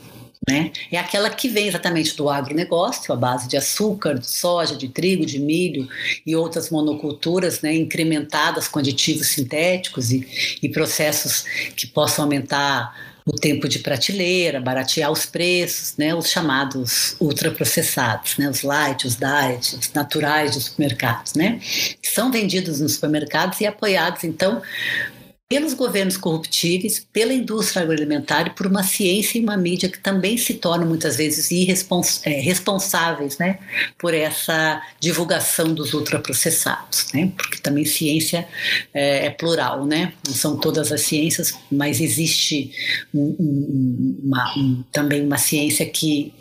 Né? 0.48 0.72
É 0.90 0.98
aquela 0.98 1.30
que 1.30 1.48
vem 1.48 1.68
exatamente 1.68 2.16
do 2.16 2.28
agronegócio, 2.28 3.14
a 3.14 3.16
base 3.16 3.48
de 3.48 3.56
açúcar, 3.56 4.18
de 4.18 4.28
soja, 4.28 4.74
de 4.74 4.88
trigo, 4.88 5.24
de 5.24 5.38
milho 5.38 5.88
e 6.26 6.34
outras 6.34 6.68
monoculturas 6.68 7.60
né, 7.60 7.72
incrementadas 7.72 8.66
com 8.66 8.80
aditivos 8.80 9.28
sintéticos 9.28 10.10
e, 10.10 10.58
e 10.60 10.68
processos 10.68 11.44
que 11.76 11.86
possam 11.86 12.24
aumentar 12.24 13.11
o 13.24 13.32
tempo 13.32 13.68
de 13.68 13.78
prateleira, 13.78 14.60
baratear 14.60 15.10
os 15.10 15.26
preços, 15.26 15.94
né, 15.96 16.14
os 16.14 16.28
chamados 16.28 17.16
ultraprocessados, 17.20 18.36
né, 18.36 18.48
os 18.48 18.62
light, 18.62 19.06
os 19.06 19.16
diet, 19.16 19.76
os 19.76 19.92
naturais 19.92 20.54
dos 20.54 20.64
supermercados, 20.64 21.34
né, 21.34 21.60
que 22.00 22.08
são 22.08 22.30
vendidos 22.30 22.80
nos 22.80 22.94
supermercados 22.94 23.60
e 23.60 23.66
apoiados 23.66 24.24
então 24.24 24.62
pelos 25.52 25.74
governos 25.74 26.16
corruptíveis, 26.16 27.06
pela 27.12 27.30
indústria 27.30 27.82
agroalimentar 27.82 28.46
e 28.46 28.50
por 28.50 28.66
uma 28.66 28.82
ciência 28.82 29.36
e 29.36 29.42
uma 29.42 29.54
mídia 29.54 29.86
que 29.86 29.98
também 29.98 30.38
se 30.38 30.54
tornam 30.54 30.88
muitas 30.88 31.16
vezes 31.16 31.50
irrespons 31.50 32.22
é, 32.24 32.42
né, 33.38 33.58
por 33.98 34.14
essa 34.14 34.80
divulgação 34.98 35.74
dos 35.74 35.92
ultraprocessados, 35.92 37.08
né, 37.12 37.30
porque 37.36 37.58
também 37.58 37.84
ciência 37.84 38.48
é, 38.94 39.26
é 39.26 39.30
plural, 39.30 39.84
né, 39.84 40.14
não 40.26 40.34
são 40.34 40.56
todas 40.56 40.90
as 40.90 41.02
ciências, 41.02 41.52
mas 41.70 42.00
existe 42.00 42.72
um, 43.12 43.36
um, 43.38 44.20
uma, 44.24 44.54
um, 44.56 44.82
também 44.90 45.22
uma 45.22 45.36
ciência 45.36 45.84
que 45.84 46.32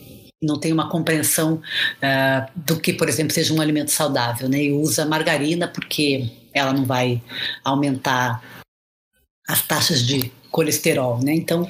não 0.42 0.58
tem 0.58 0.72
uma 0.72 0.90
compreensão 0.90 1.56
uh, 1.56 2.52
do 2.56 2.80
que, 2.80 2.94
por 2.94 3.10
exemplo, 3.10 3.34
seja 3.34 3.54
um 3.54 3.60
alimento 3.60 3.92
saudável, 3.92 4.50
né? 4.50 4.64
E 4.64 4.72
usa 4.72 5.06
margarina 5.06 5.68
porque 5.68 6.32
ela 6.52 6.74
não 6.74 6.84
vai 6.84 7.22
aumentar 7.64 8.42
as 9.52 9.62
taxas 9.62 10.06
de 10.06 10.32
colesterol, 10.52 11.20
né? 11.24 11.34
Então, 11.34 11.68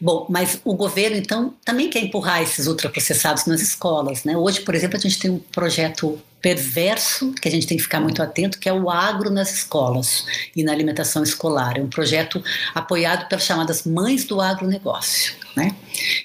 bom, 0.00 0.26
mas 0.28 0.60
o 0.64 0.74
governo 0.74 1.16
então 1.16 1.54
também 1.64 1.90
quer 1.90 2.00
empurrar 2.00 2.42
esses 2.42 2.66
ultraprocessados 2.66 3.46
nas 3.46 3.60
escolas, 3.60 4.24
né? 4.24 4.36
Hoje, 4.36 4.60
por 4.60 4.74
exemplo, 4.74 4.96
a 4.96 5.00
gente 5.00 5.18
tem 5.18 5.30
um 5.30 5.38
projeto 5.38 6.18
perverso 6.44 7.32
que 7.40 7.48
a 7.48 7.50
gente 7.50 7.66
tem 7.66 7.78
que 7.78 7.82
ficar 7.82 8.00
muito 8.00 8.22
atento, 8.22 8.58
que 8.58 8.68
é 8.68 8.72
o 8.72 8.90
agro 8.90 9.30
nas 9.30 9.50
escolas 9.50 10.26
e 10.54 10.62
na 10.62 10.72
alimentação 10.72 11.22
escolar. 11.22 11.78
É 11.78 11.80
um 11.80 11.88
projeto 11.88 12.44
apoiado 12.74 13.26
pelas 13.30 13.44
chamadas 13.44 13.84
mães 13.84 14.26
do 14.26 14.42
agronegócio 14.42 15.36
né? 15.56 15.74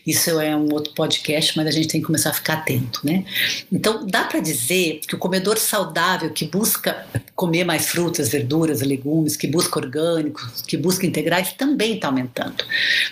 Isso 0.05 0.39
é 0.39 0.55
um 0.55 0.73
outro 0.73 0.93
podcast, 0.93 1.55
mas 1.55 1.67
a 1.67 1.71
gente 1.71 1.87
tem 1.87 2.01
que 2.01 2.07
começar 2.07 2.31
a 2.31 2.33
ficar 2.33 2.53
atento, 2.53 3.01
né? 3.03 3.23
Então, 3.71 4.05
dá 4.05 4.23
para 4.23 4.39
dizer 4.39 5.01
que 5.07 5.13
o 5.13 5.17
comedor 5.17 5.57
saudável 5.57 6.31
que 6.31 6.45
busca 6.45 7.05
comer 7.35 7.63
mais 7.63 7.87
frutas, 7.87 8.29
verduras, 8.29 8.81
legumes, 8.81 9.37
que 9.37 9.47
busca 9.47 9.79
orgânicos, 9.79 10.63
que 10.63 10.75
busca 10.75 11.05
integrais, 11.05 11.53
também 11.53 11.95
está 11.95 12.07
aumentando, 12.07 12.63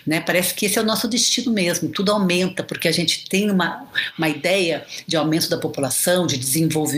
né? 0.06 0.20
Parece 0.20 0.54
que 0.54 0.66
esse 0.66 0.80
é 0.80 0.82
o 0.82 0.86
nosso 0.86 1.08
destino 1.08 1.52
mesmo, 1.52 1.90
tudo 1.90 2.12
aumenta, 2.12 2.64
porque 2.64 2.88
a 2.88 2.92
gente 2.92 3.30
tem 3.30 3.52
uma, 3.52 3.86
uma 4.18 4.28
ideia 4.28 4.86
de 5.06 5.16
aumento 5.16 5.50
da 5.50 5.58
população, 5.58 6.26
de 6.26 6.38
desenvolvimento, 6.38 6.97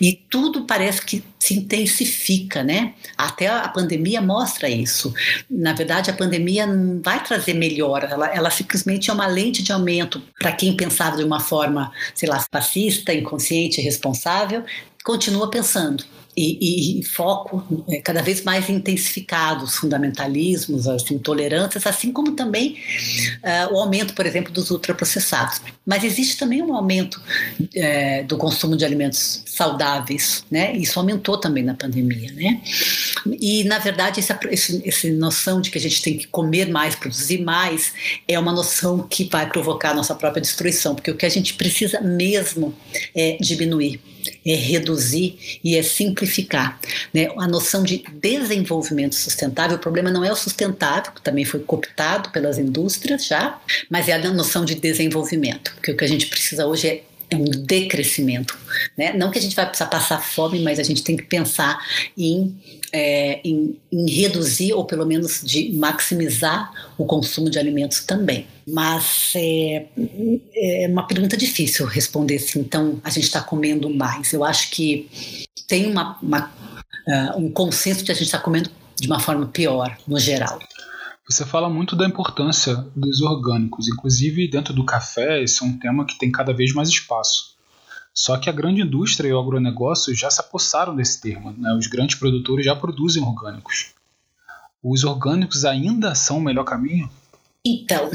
e 0.00 0.12
tudo 0.28 0.64
parece 0.64 1.04
que 1.04 1.24
se 1.38 1.54
intensifica, 1.54 2.62
né? 2.62 2.94
Até 3.16 3.48
a 3.48 3.68
pandemia 3.68 4.20
mostra 4.20 4.68
isso. 4.68 5.12
Na 5.50 5.72
verdade, 5.72 6.10
a 6.10 6.14
pandemia 6.14 6.66
não 6.66 7.00
vai 7.02 7.22
trazer 7.22 7.54
melhora, 7.54 8.08
ela, 8.08 8.26
ela 8.28 8.50
simplesmente 8.50 9.10
é 9.10 9.12
uma 9.12 9.26
lente 9.26 9.62
de 9.62 9.72
aumento 9.72 10.22
para 10.38 10.52
quem 10.52 10.76
pensava 10.76 11.16
de 11.16 11.24
uma 11.24 11.40
forma, 11.40 11.92
sei 12.14 12.28
lá, 12.28 12.44
fascista, 12.52 13.12
inconsciente, 13.12 13.80
responsável, 13.80 14.64
continua 15.02 15.50
pensando 15.50 16.04
e, 16.36 17.00
e, 17.00 17.02
foco 17.02 17.84
é, 17.88 18.00
cada 18.00 18.22
vez 18.22 18.42
mais 18.42 18.70
intensificado, 18.70 19.64
os 19.64 19.76
fundamentalismos, 19.76 20.86
as 20.86 21.10
intolerâncias, 21.10 21.86
assim 21.86 22.12
como 22.12 22.32
também 22.32 22.76
uh, 23.42 23.74
o 23.74 23.78
aumento, 23.78 24.14
por 24.14 24.24
exemplo, 24.24 24.52
dos 24.52 24.70
ultraprocessados. 24.70 25.60
Mas 25.84 26.04
existe 26.04 26.36
também 26.36 26.62
um 26.62 26.74
aumento 26.74 27.20
uh, 27.60 28.26
do 28.26 28.36
consumo 28.36 28.76
de 28.76 28.84
alimentos 28.84 29.42
saudáveis, 29.44 30.44
né? 30.50 30.74
Isso 30.76 30.98
aumentou 30.98 31.36
também 31.36 31.64
na 31.64 31.74
pandemia, 31.74 32.32
né? 32.32 32.60
E 33.40 33.64
na 33.64 33.78
verdade 33.78 34.20
essa, 34.20 34.38
essa 34.84 35.08
noção 35.10 35.60
de 35.60 35.70
que 35.70 35.78
a 35.78 35.80
gente 35.80 36.00
tem 36.00 36.16
que 36.16 36.26
comer 36.28 36.68
mais, 36.68 36.94
produzir 36.94 37.42
mais, 37.42 37.92
é 38.26 38.38
uma 38.38 38.52
noção 38.52 39.06
que 39.06 39.24
vai 39.24 39.48
provocar 39.48 39.90
a 39.90 39.94
nossa 39.94 40.14
própria 40.14 40.40
destruição, 40.40 40.94
porque 40.94 41.10
o 41.10 41.16
que 41.16 41.26
a 41.26 41.30
gente 41.30 41.54
precisa 41.54 42.00
mesmo 42.00 42.74
é 43.14 43.36
diminuir 43.40 44.00
é 44.44 44.54
reduzir 44.54 45.60
e 45.62 45.76
é 45.76 45.82
simplificar. 45.82 46.80
Né? 47.12 47.28
A 47.36 47.46
noção 47.46 47.82
de 47.82 48.04
desenvolvimento 48.12 49.14
sustentável, 49.14 49.76
o 49.76 49.80
problema 49.80 50.10
não 50.10 50.24
é 50.24 50.32
o 50.32 50.36
sustentável, 50.36 51.12
que 51.12 51.22
também 51.22 51.44
foi 51.44 51.60
cooptado 51.60 52.30
pelas 52.30 52.58
indústrias 52.58 53.26
já, 53.26 53.60
mas 53.88 54.08
é 54.08 54.12
a 54.12 54.30
noção 54.32 54.64
de 54.64 54.74
desenvolvimento, 54.74 55.72
porque 55.74 55.92
o 55.92 55.96
que 55.96 56.04
a 56.04 56.08
gente 56.08 56.26
precisa 56.26 56.66
hoje 56.66 56.88
é 56.88 57.02
é 57.30 57.36
um 57.36 57.44
decrescimento. 57.44 58.58
Né? 58.96 59.12
Não 59.12 59.30
que 59.30 59.38
a 59.38 59.42
gente 59.42 59.54
vai 59.56 59.66
precisar 59.66 59.86
passar 59.86 60.20
fome, 60.20 60.60
mas 60.60 60.78
a 60.78 60.82
gente 60.82 61.02
tem 61.02 61.16
que 61.16 61.22
pensar 61.22 61.78
em, 62.16 62.58
é, 62.92 63.40
em, 63.44 63.78
em, 63.90 64.10
reduzir 64.10 64.72
ou 64.72 64.84
pelo 64.84 65.06
menos 65.06 65.42
de 65.44 65.72
maximizar 65.72 66.70
o 66.98 67.04
consumo 67.04 67.48
de 67.48 67.58
alimentos 67.58 68.00
também. 68.00 68.46
Mas 68.66 69.32
é, 69.36 69.86
é 70.54 70.86
uma 70.88 71.06
pergunta 71.06 71.36
difícil 71.36 71.86
responder 71.86 72.38
se 72.38 72.58
então 72.58 73.00
a 73.04 73.10
gente 73.10 73.24
está 73.24 73.40
comendo 73.40 73.88
mais. 73.88 74.32
Eu 74.32 74.44
acho 74.44 74.70
que 74.70 75.08
tem 75.68 75.86
uma, 75.86 76.18
uma 76.20 76.52
uh, 77.06 77.38
um 77.38 77.50
consenso 77.50 78.04
de 78.04 78.10
a 78.10 78.14
gente 78.14 78.26
estar 78.26 78.38
tá 78.38 78.44
comendo 78.44 78.70
de 79.00 79.06
uma 79.06 79.18
forma 79.18 79.46
pior, 79.46 79.96
no 80.06 80.18
geral. 80.18 80.58
Você 81.30 81.46
fala 81.46 81.70
muito 81.70 81.94
da 81.94 82.04
importância 82.04 82.74
dos 82.96 83.20
orgânicos, 83.20 83.86
inclusive 83.86 84.48
dentro 84.48 84.74
do 84.74 84.84
café, 84.84 85.40
esse 85.40 85.62
é 85.62 85.66
um 85.66 85.78
tema 85.78 86.04
que 86.04 86.18
tem 86.18 86.32
cada 86.32 86.52
vez 86.52 86.74
mais 86.74 86.88
espaço. 86.88 87.54
Só 88.12 88.36
que 88.36 88.50
a 88.50 88.52
grande 88.52 88.80
indústria 88.80 89.28
e 89.28 89.32
o 89.32 89.38
agronegócio 89.38 90.12
já 90.12 90.28
se 90.28 90.40
apossaram 90.40 90.96
desse 90.96 91.20
termo, 91.20 91.54
né? 91.56 91.72
os 91.74 91.86
grandes 91.86 92.16
produtores 92.16 92.64
já 92.64 92.74
produzem 92.74 93.22
orgânicos. 93.22 93.92
Os 94.82 95.04
orgânicos 95.04 95.64
ainda 95.64 96.16
são 96.16 96.38
o 96.38 96.40
melhor 96.40 96.64
caminho? 96.64 97.08
Então, 97.64 98.10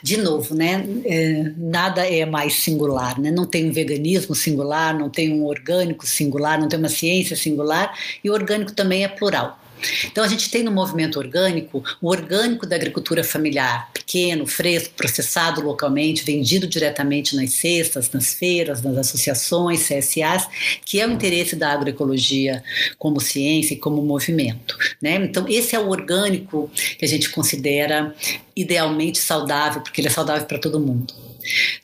de 0.00 0.18
novo, 0.18 0.54
né? 0.54 0.86
É, 1.04 1.52
nada 1.56 2.06
é 2.06 2.24
mais 2.24 2.54
singular, 2.54 3.18
né? 3.18 3.32
Não 3.32 3.46
tem 3.46 3.68
um 3.68 3.72
veganismo 3.72 4.36
singular, 4.36 4.96
não 4.96 5.10
tem 5.10 5.32
um 5.32 5.46
orgânico 5.46 6.06
singular, 6.06 6.60
não 6.60 6.68
tem 6.68 6.78
uma 6.78 6.88
ciência 6.88 7.34
singular, 7.34 7.92
e 8.22 8.30
o 8.30 8.34
orgânico 8.34 8.72
também 8.72 9.02
é 9.02 9.08
plural. 9.08 9.58
Então 10.06 10.22
a 10.22 10.28
gente 10.28 10.50
tem 10.50 10.62
no 10.62 10.70
movimento 10.70 11.18
orgânico 11.18 11.82
o 12.00 12.08
orgânico 12.08 12.66
da 12.66 12.76
agricultura 12.76 13.24
familiar, 13.24 13.90
pequeno, 13.92 14.46
fresco, 14.46 14.94
processado 14.94 15.60
localmente, 15.60 16.24
vendido 16.24 16.66
diretamente 16.66 17.36
nas 17.36 17.52
cestas, 17.54 18.10
nas 18.10 18.34
feiras, 18.34 18.82
nas 18.82 18.96
associações, 18.96 19.86
CSAs, 19.86 20.48
que 20.84 21.00
é 21.00 21.06
o 21.06 21.10
interesse 21.10 21.56
da 21.56 21.72
agroecologia 21.72 22.62
como 22.98 23.20
ciência 23.20 23.74
e 23.74 23.78
como 23.78 24.02
movimento. 24.02 24.76
Né? 25.00 25.16
Então 25.16 25.46
esse 25.48 25.74
é 25.74 25.78
o 25.78 25.88
orgânico 25.88 26.70
que 26.98 27.04
a 27.04 27.08
gente 27.08 27.30
considera 27.30 28.14
idealmente 28.54 29.18
saudável, 29.18 29.80
porque 29.80 30.00
ele 30.00 30.08
é 30.08 30.10
saudável 30.10 30.46
para 30.46 30.58
todo 30.58 30.80
mundo. 30.80 31.14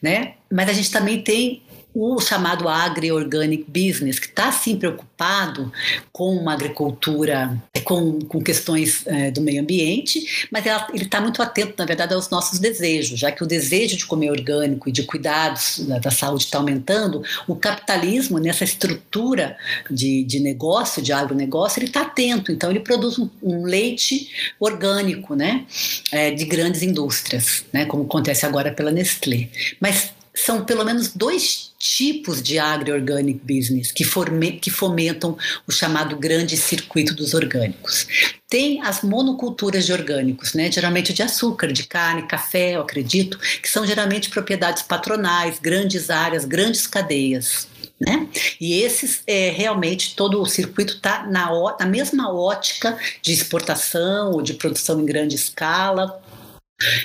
Né? 0.00 0.34
Mas 0.50 0.68
a 0.68 0.72
gente 0.72 0.90
também 0.90 1.20
tem 1.20 1.62
o 2.00 2.20
chamado 2.20 2.68
agri-organic 2.68 3.64
business, 3.66 4.20
que 4.20 4.26
está 4.26 4.52
sim 4.52 4.76
preocupado 4.76 5.72
com 6.12 6.36
uma 6.36 6.52
agricultura, 6.52 7.60
com, 7.82 8.20
com 8.20 8.40
questões 8.40 9.04
é, 9.04 9.32
do 9.32 9.40
meio 9.40 9.60
ambiente, 9.60 10.46
mas 10.52 10.64
ela, 10.64 10.86
ele 10.94 11.02
está 11.02 11.20
muito 11.20 11.42
atento, 11.42 11.74
na 11.76 11.84
verdade, 11.84 12.14
aos 12.14 12.30
nossos 12.30 12.60
desejos, 12.60 13.18
já 13.18 13.32
que 13.32 13.42
o 13.42 13.46
desejo 13.46 13.96
de 13.96 14.06
comer 14.06 14.30
orgânico 14.30 14.88
e 14.88 14.92
de 14.92 15.02
cuidados 15.02 15.80
da, 15.88 15.98
da 15.98 16.10
saúde 16.12 16.44
está 16.44 16.58
aumentando, 16.58 17.20
o 17.48 17.56
capitalismo, 17.56 18.38
nessa 18.38 18.62
estrutura 18.62 19.56
de, 19.90 20.22
de 20.22 20.38
negócio, 20.38 21.02
de 21.02 21.12
agronegócio, 21.12 21.80
ele 21.80 21.86
está 21.86 22.02
atento, 22.02 22.52
então 22.52 22.70
ele 22.70 22.78
produz 22.78 23.18
um, 23.18 23.28
um 23.42 23.64
leite 23.64 24.30
orgânico, 24.60 25.34
né, 25.34 25.66
é, 26.12 26.30
de 26.30 26.44
grandes 26.44 26.80
indústrias, 26.80 27.64
né, 27.72 27.86
como 27.86 28.04
acontece 28.04 28.46
agora 28.46 28.70
pela 28.70 28.92
Nestlé. 28.92 29.48
Mas 29.80 30.12
são 30.32 30.64
pelo 30.64 30.84
menos 30.84 31.12
dois 31.12 31.67
tipos 31.78 32.42
de 32.42 32.58
agri-organic 32.58 33.40
business 33.44 33.92
que, 33.92 34.04
forme, 34.04 34.52
que 34.52 34.70
fomentam 34.70 35.38
o 35.66 35.70
chamado 35.70 36.16
grande 36.16 36.56
circuito 36.56 37.14
dos 37.14 37.34
orgânicos. 37.34 38.06
Tem 38.48 38.82
as 38.82 39.02
monoculturas 39.02 39.86
de 39.86 39.92
orgânicos, 39.92 40.54
né? 40.54 40.70
geralmente 40.72 41.12
de 41.12 41.22
açúcar, 41.22 41.72
de 41.72 41.84
carne, 41.86 42.26
café, 42.26 42.76
eu 42.76 42.80
acredito, 42.80 43.38
que 43.38 43.68
são 43.68 43.86
geralmente 43.86 44.28
propriedades 44.28 44.82
patronais, 44.82 45.58
grandes 45.60 46.10
áreas, 46.10 46.44
grandes 46.44 46.86
cadeias. 46.86 47.68
Né? 48.00 48.28
E 48.60 48.80
esses 48.80 49.22
é, 49.26 49.50
realmente 49.50 50.14
todo 50.14 50.40
o 50.40 50.46
circuito 50.46 50.94
está 50.94 51.26
na, 51.26 51.50
na 51.78 51.86
mesma 51.86 52.32
ótica 52.32 52.96
de 53.20 53.32
exportação 53.32 54.32
ou 54.32 54.42
de 54.42 54.54
produção 54.54 55.00
em 55.00 55.04
grande 55.04 55.34
escala, 55.34 56.20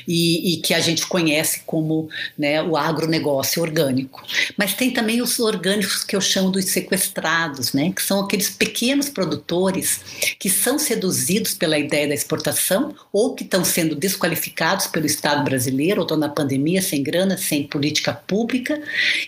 e, 0.08 0.54
e, 0.54 0.58
que 0.58 0.74
a 0.74 0.80
gente 0.80 1.06
conhece 1.08 1.62
como 1.66 2.10
né, 2.38 2.62
o 2.62 2.78
agronegócio 2.78 3.62
orgânico. 3.62 4.24
Mas 4.58 4.74
tem 4.74 4.92
também 4.92 5.22
os 5.22 5.40
orgânicos 5.40 6.04
que 6.04 6.16
eu 6.16 6.22
chamo 6.22 6.52
dos 6.52 6.66
sequestrados, 6.66 7.74
né, 7.74 7.92
que 7.92 8.02
são 8.02 8.22
aqueles 8.22 8.50
pequenos 8.50 9.10
produtores 9.10 10.02
que 10.40 10.50
são 10.50 10.78
seduzidos 10.78 11.54
pela 11.54 11.78
ideia 11.78 12.08
da 12.08 12.14
exportação 12.14 12.96
ou 13.12 13.34
que 13.34 13.44
estão 13.44 13.66
sendo 13.66 13.96
desqualificados 13.96 14.88
pelo 14.88 15.06
Estado 15.06 15.44
brasileiro, 15.44 16.02
ou 16.02 16.06
estão 16.06 16.18
na 16.18 16.30
pandemia, 16.30 16.82
sem 16.82 17.02
grana, 17.02 17.38
sem 17.38 17.64
política 17.64 18.14
pública, 18.14 18.82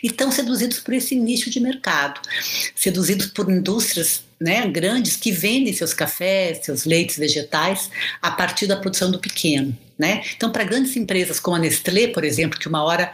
e 0.03 0.07
estão 0.07 0.31
seduzidos 0.31 0.79
por 0.79 0.93
esse 0.93 1.15
nicho 1.15 1.49
de 1.49 1.59
mercado, 1.59 2.19
seduzidos 2.75 3.27
por 3.27 3.49
indústrias 3.49 4.23
né, 4.39 4.67
grandes 4.67 5.15
que 5.15 5.31
vendem 5.31 5.73
seus 5.73 5.93
cafés, 5.93 6.65
seus 6.65 6.85
leites 6.85 7.17
vegetais 7.17 7.89
a 8.21 8.31
partir 8.31 8.67
da 8.67 8.75
produção 8.75 9.09
do 9.11 9.19
pequeno. 9.19 9.75
Né? 9.97 10.23
Então, 10.35 10.51
para 10.51 10.63
grandes 10.63 10.95
empresas 10.95 11.39
como 11.39 11.55
a 11.55 11.59
Nestlé, 11.59 12.07
por 12.07 12.23
exemplo, 12.23 12.59
que 12.59 12.67
uma 12.67 12.83
hora 12.83 13.13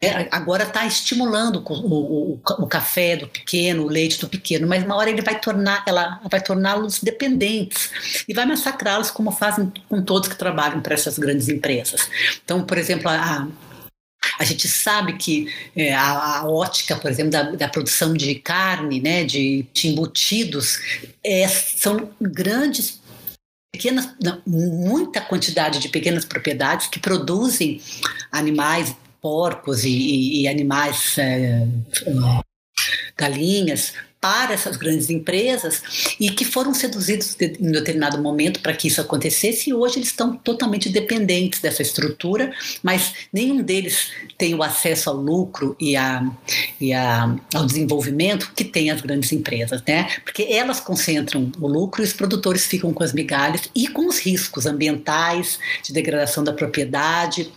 é, 0.00 0.28
agora 0.30 0.62
está 0.62 0.86
estimulando 0.86 1.56
o, 1.68 1.72
o, 1.72 2.40
o, 2.60 2.66
café 2.68 3.16
do 3.16 3.26
pequeno, 3.26 3.82
o 3.82 3.88
leite 3.88 4.20
do 4.20 4.28
pequeno, 4.28 4.64
mas 4.64 4.84
uma 4.84 4.94
hora 4.94 5.10
ele 5.10 5.22
vai 5.22 5.40
tornar, 5.40 5.82
ela 5.88 6.20
vai 6.30 6.40
torná-los 6.40 7.00
dependentes 7.00 8.24
e 8.28 8.32
vai 8.32 8.46
massacrá-los 8.46 9.10
como 9.10 9.32
fazem 9.32 9.72
com 9.88 10.00
todos 10.00 10.28
que 10.28 10.36
trabalham 10.36 10.80
para 10.80 10.94
essas 10.94 11.18
grandes 11.18 11.48
empresas. 11.48 12.08
Então, 12.44 12.62
por 12.64 12.78
exemplo, 12.78 13.08
a, 13.08 13.48
gente 14.44 14.68
sabe 14.68 15.16
que 15.16 15.52
é, 15.76 15.94
a, 15.94 16.38
a, 16.38 16.48
ótica, 16.48 16.96
por 16.96 17.10
exemplo, 17.10 17.30
da, 17.30 17.42
da, 17.52 17.68
produção 17.68 18.14
de 18.14 18.34
carne, 18.36 19.00
né, 19.00 19.24
de, 19.24 19.66
de 19.72 19.88
embutidos, 19.88 20.78
é, 21.24 21.46
são 21.48 22.10
grandes 22.20 23.00
pequenas, 23.72 24.08
muita 24.46 25.20
quantidade 25.20 25.78
de 25.78 25.88
pequenas 25.88 26.24
propriedades 26.24 26.88
que 26.88 26.98
produzem 26.98 27.80
animais, 28.32 28.94
porcos 29.20 29.84
e, 29.84 29.90
e, 29.90 30.42
e 30.42 30.48
animais, 30.48 31.18
é, 31.18 31.66
é 32.06 32.48
galinhas, 33.16 33.94
para 34.20 34.52
essas 34.52 34.76
grandes 34.76 35.10
empresas 35.10 36.16
e 36.18 36.30
que 36.30 36.44
foram 36.44 36.74
seduzidos 36.74 37.36
em 37.40 37.70
determinado 37.70 38.20
momento 38.20 38.60
para 38.60 38.72
que 38.72 38.88
isso 38.88 39.00
acontecesse 39.00 39.70
e 39.70 39.74
hoje 39.74 39.98
eles 39.98 40.08
estão 40.08 40.36
totalmente 40.36 40.88
dependentes 40.88 41.60
dessa 41.60 41.82
estrutura, 41.82 42.52
mas 42.82 43.14
nenhum 43.32 43.62
deles 43.62 44.10
tem 44.36 44.54
o 44.54 44.62
acesso 44.62 45.10
ao 45.10 45.16
lucro 45.16 45.76
e, 45.78 45.96
a, 45.96 46.24
e 46.80 46.92
a, 46.92 47.36
ao 47.54 47.64
desenvolvimento 47.64 48.52
que 48.54 48.64
tem 48.64 48.90
as 48.90 49.00
grandes 49.00 49.32
empresas, 49.32 49.82
né? 49.86 50.08
Porque 50.24 50.42
elas 50.50 50.80
concentram 50.80 51.50
o 51.60 51.68
lucro 51.68 52.02
e 52.02 52.04
os 52.04 52.12
produtores 52.12 52.66
ficam 52.66 52.92
com 52.92 53.04
as 53.04 53.12
migalhas 53.12 53.70
e 53.74 53.86
com 53.86 54.08
os 54.08 54.18
riscos 54.18 54.66
ambientais, 54.66 55.58
de 55.82 55.92
degradação 55.92 56.42
da 56.42 56.52
propriedade, 56.52 57.52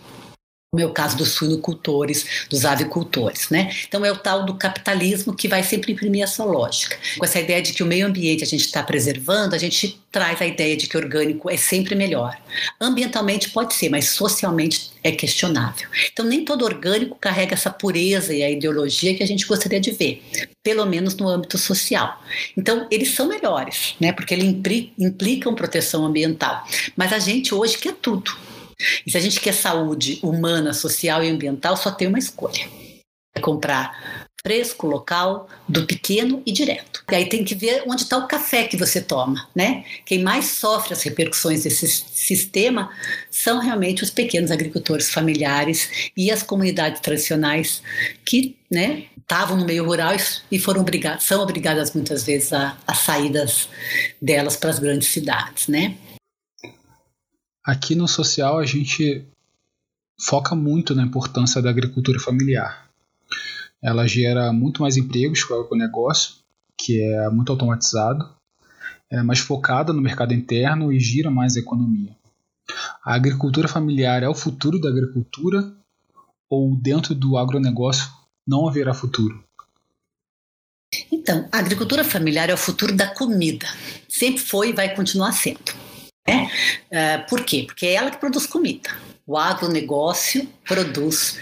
como 0.74 0.82
é 0.82 0.86
o 0.86 0.90
caso 0.94 1.18
dos 1.18 1.32
suinocultores, 1.32 2.46
dos 2.48 2.64
avicultores, 2.64 3.50
né? 3.50 3.70
Então 3.86 4.02
é 4.06 4.10
o 4.10 4.16
tal 4.16 4.46
do 4.46 4.54
capitalismo 4.54 5.34
que 5.36 5.46
vai 5.46 5.62
sempre 5.62 5.92
imprimir 5.92 6.22
essa 6.22 6.42
lógica. 6.44 6.96
Com 7.18 7.26
essa 7.26 7.38
ideia 7.38 7.60
de 7.60 7.74
que 7.74 7.82
o 7.82 7.86
meio 7.86 8.06
ambiente 8.06 8.42
a 8.42 8.46
gente 8.46 8.64
está 8.64 8.82
preservando, 8.82 9.54
a 9.54 9.58
gente 9.58 10.00
traz 10.10 10.40
a 10.40 10.46
ideia 10.46 10.74
de 10.74 10.86
que 10.86 10.96
orgânico 10.96 11.50
é 11.50 11.58
sempre 11.58 11.94
melhor. 11.94 12.40
Ambientalmente 12.80 13.50
pode 13.50 13.74
ser, 13.74 13.90
mas 13.90 14.08
socialmente 14.08 14.92
é 15.04 15.12
questionável. 15.12 15.86
Então 16.10 16.24
nem 16.24 16.42
todo 16.42 16.64
orgânico 16.64 17.18
carrega 17.20 17.52
essa 17.52 17.68
pureza 17.68 18.32
e 18.32 18.42
a 18.42 18.50
ideologia 18.50 19.14
que 19.14 19.22
a 19.22 19.26
gente 19.26 19.44
gostaria 19.44 19.78
de 19.78 19.90
ver, 19.90 20.22
pelo 20.62 20.86
menos 20.86 21.14
no 21.14 21.28
âmbito 21.28 21.58
social. 21.58 22.18
Então 22.56 22.88
eles 22.90 23.10
são 23.10 23.28
melhores, 23.28 23.94
né? 24.00 24.10
Porque 24.10 24.32
eles 24.32 24.46
implicam 24.98 25.54
proteção 25.54 26.06
ambiental. 26.06 26.66
Mas 26.96 27.12
a 27.12 27.18
gente 27.18 27.54
hoje 27.54 27.76
quer 27.76 27.92
tudo. 27.92 28.32
E 29.06 29.10
se 29.10 29.16
a 29.16 29.20
gente 29.20 29.40
quer 29.40 29.52
saúde 29.52 30.18
humana, 30.22 30.72
social 30.72 31.22
e 31.22 31.28
ambiental, 31.28 31.76
só 31.76 31.90
tem 31.90 32.08
uma 32.08 32.18
escolha: 32.18 32.68
é 33.34 33.40
comprar 33.40 34.28
fresco, 34.42 34.88
local, 34.88 35.48
do 35.68 35.86
pequeno 35.86 36.42
e 36.44 36.50
direto. 36.50 37.04
E 37.10 37.14
aí 37.14 37.28
tem 37.28 37.44
que 37.44 37.54
ver 37.54 37.84
onde 37.86 38.02
está 38.02 38.18
o 38.18 38.26
café 38.26 38.64
que 38.64 38.76
você 38.76 39.00
toma, 39.00 39.48
né? 39.54 39.84
Quem 40.04 40.22
mais 40.22 40.46
sofre 40.46 40.92
as 40.92 41.02
repercussões 41.02 41.62
desse 41.62 41.86
sistema 41.86 42.90
são 43.30 43.60
realmente 43.60 44.02
os 44.02 44.10
pequenos 44.10 44.50
agricultores 44.50 45.10
familiares 45.10 46.10
e 46.16 46.30
as 46.30 46.42
comunidades 46.42 47.00
tradicionais 47.00 47.82
que, 48.24 48.56
né, 48.68 49.04
estavam 49.16 49.56
no 49.56 49.64
meio 49.64 49.84
rural 49.84 50.14
e 50.50 50.58
foram 50.58 50.80
obrigadas, 50.80 51.22
são 51.22 51.40
obrigadas 51.40 51.94
muitas 51.94 52.24
vezes 52.24 52.52
a, 52.52 52.76
a 52.84 52.94
saídas 52.94 53.68
delas 54.20 54.56
para 54.56 54.70
as 54.70 54.80
grandes 54.80 55.08
cidades, 55.08 55.68
né? 55.68 55.94
Aqui 57.64 57.94
no 57.94 58.08
social 58.08 58.58
a 58.58 58.66
gente 58.66 59.24
foca 60.20 60.54
muito 60.54 60.94
na 60.94 61.02
importância 61.02 61.62
da 61.62 61.70
agricultura 61.70 62.18
familiar. 62.18 62.88
Ela 63.80 64.06
gera 64.06 64.52
muito 64.52 64.82
mais 64.82 64.96
empregos 64.96 65.44
que 65.44 65.52
o 65.52 65.60
agronegócio, 65.60 66.34
que 66.76 67.00
é 67.00 67.28
muito 67.28 67.52
automatizado, 67.52 68.28
é 69.10 69.22
mais 69.22 69.38
focada 69.38 69.92
no 69.92 70.00
mercado 70.00 70.34
interno 70.34 70.92
e 70.92 70.98
gira 70.98 71.30
mais 71.30 71.56
a 71.56 71.60
economia. 71.60 72.16
A 73.04 73.14
agricultura 73.14 73.68
familiar 73.68 74.22
é 74.22 74.28
o 74.28 74.34
futuro 74.34 74.80
da 74.80 74.88
agricultura 74.88 75.72
ou 76.48 76.76
dentro 76.76 77.14
do 77.14 77.36
agronegócio 77.36 78.10
não 78.46 78.68
haverá 78.68 78.92
futuro? 78.92 79.42
Então, 81.10 81.48
a 81.50 81.58
agricultura 81.58 82.04
familiar 82.04 82.50
é 82.50 82.54
o 82.54 82.58
futuro 82.58 82.94
da 82.94 83.14
comida. 83.14 83.66
Sempre 84.08 84.40
foi 84.40 84.70
e 84.70 84.72
vai 84.72 84.94
continuar 84.94 85.32
sendo. 85.32 85.81
Né? 86.26 86.50
Uh, 86.90 87.28
por 87.28 87.44
quê? 87.44 87.64
Porque 87.66 87.86
é 87.86 87.94
ela 87.94 88.10
que 88.10 88.18
produz 88.18 88.46
comida. 88.46 88.90
O 89.26 89.36
agronegócio 89.36 90.48
produz 90.64 91.38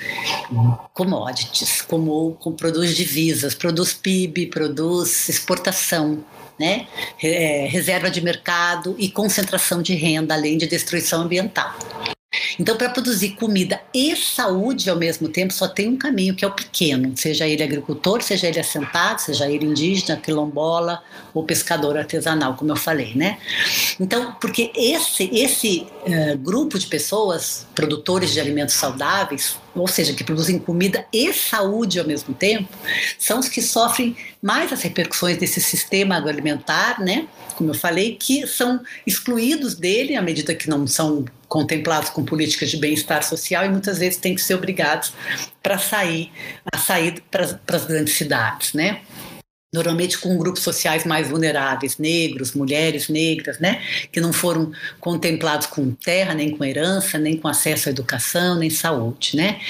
commodities, 0.93 1.81
como, 1.83 2.37
como 2.39 2.55
produz 2.55 2.95
divisas, 2.95 3.55
produz 3.55 3.95
PIB, 3.95 4.47
produz 4.47 5.29
exportação, 5.29 6.23
né? 6.59 6.87
É, 7.23 7.67
reserva 7.71 8.11
de 8.11 8.21
mercado 8.21 8.95
e 8.99 9.11
concentração 9.11 9.81
de 9.81 9.95
renda, 9.95 10.35
além 10.35 10.59
de 10.59 10.67
destruição 10.67 11.23
ambiental. 11.23 11.75
Então, 12.61 12.77
para 12.77 12.91
produzir 12.91 13.31
comida 13.31 13.81
e 13.95 14.15
saúde 14.15 14.91
ao 14.91 14.97
mesmo 14.97 15.31
tempo, 15.31 15.51
só 15.51 15.67
tem 15.67 15.89
um 15.89 15.97
caminho, 15.97 16.35
que 16.35 16.45
é 16.45 16.49
o 16.49 16.51
pequeno, 16.51 17.11
seja 17.17 17.49
ele 17.49 17.63
agricultor, 17.63 18.21
seja 18.21 18.49
ele 18.49 18.61
assentado, 18.61 19.23
seja 19.23 19.51
ele 19.51 19.65
indígena, 19.65 20.19
quilombola 20.19 21.03
ou 21.33 21.43
pescador 21.43 21.97
artesanal, 21.97 22.57
como 22.57 22.71
eu 22.71 22.77
falei, 22.77 23.15
né? 23.15 23.39
Então, 23.99 24.37
porque 24.39 24.71
esse, 24.77 25.31
esse 25.33 25.87
uh, 26.07 26.37
grupo 26.37 26.79
de 26.79 26.87
pessoas, 26.87 27.67
produtores 27.75 28.31
de 28.31 28.39
alimentos 28.39 28.75
saudáveis, 28.75 29.57
ou 29.75 29.87
seja, 29.87 30.13
que 30.13 30.25
produzem 30.25 30.59
comida 30.59 31.07
e 31.13 31.33
saúde 31.33 32.01
ao 32.01 32.07
mesmo 32.07 32.35
tempo, 32.35 32.69
são 33.19 33.39
os 33.39 33.49
que 33.49 33.63
sofrem 33.63 34.17
mais 34.43 34.73
as 34.73 34.83
repercussões 34.83 35.39
desse 35.39 35.61
sistema 35.61 36.17
agroalimentar, 36.17 37.01
né? 37.01 37.29
Como 37.55 37.71
eu 37.71 37.75
falei, 37.75 38.17
que 38.17 38.47
são 38.47 38.81
excluídos 39.07 39.75
dele 39.75 40.17
à 40.17 40.23
medida 40.23 40.55
que 40.55 40.69
não 40.69 40.87
são 40.87 41.25
contemplados 41.47 42.11
com 42.11 42.25
políticas 42.25 42.71
de 42.71 42.77
bem-estar 42.77 43.23
social 43.23 43.65
e 43.65 43.69
muitas 43.69 43.99
vezes 43.99 44.19
têm 44.19 44.35
que 44.35 44.41
ser 44.41 44.55
obrigados 44.55 45.13
para 45.63 45.79
sair, 45.79 46.31
a 46.73 46.79
sair 46.79 47.23
para 47.31 47.45
as 47.77 47.85
grandes 47.85 48.15
cidades, 48.15 48.73
né? 48.73 49.01
Normalmente 49.73 50.19
com 50.19 50.37
grupos 50.37 50.63
sociais 50.63 51.05
mais 51.05 51.29
vulneráveis, 51.29 51.97
negros, 51.97 52.55
mulheres 52.55 53.09
negras, 53.09 53.61
né, 53.61 53.81
que 54.11 54.21
não 54.21 54.33
foram 54.33 54.73
contemplados 54.99 55.69
com 55.69 55.93
terra, 55.93 56.35
nem 56.35 56.57
com 56.57 56.65
herança, 56.65 57.17
nem 57.19 57.37
com 57.37 57.47
acesso 57.47 57.89
à 57.89 57.93
educação, 57.93 58.59
nem 58.59 58.69
saúde, 58.69 59.37
né? 59.37 59.61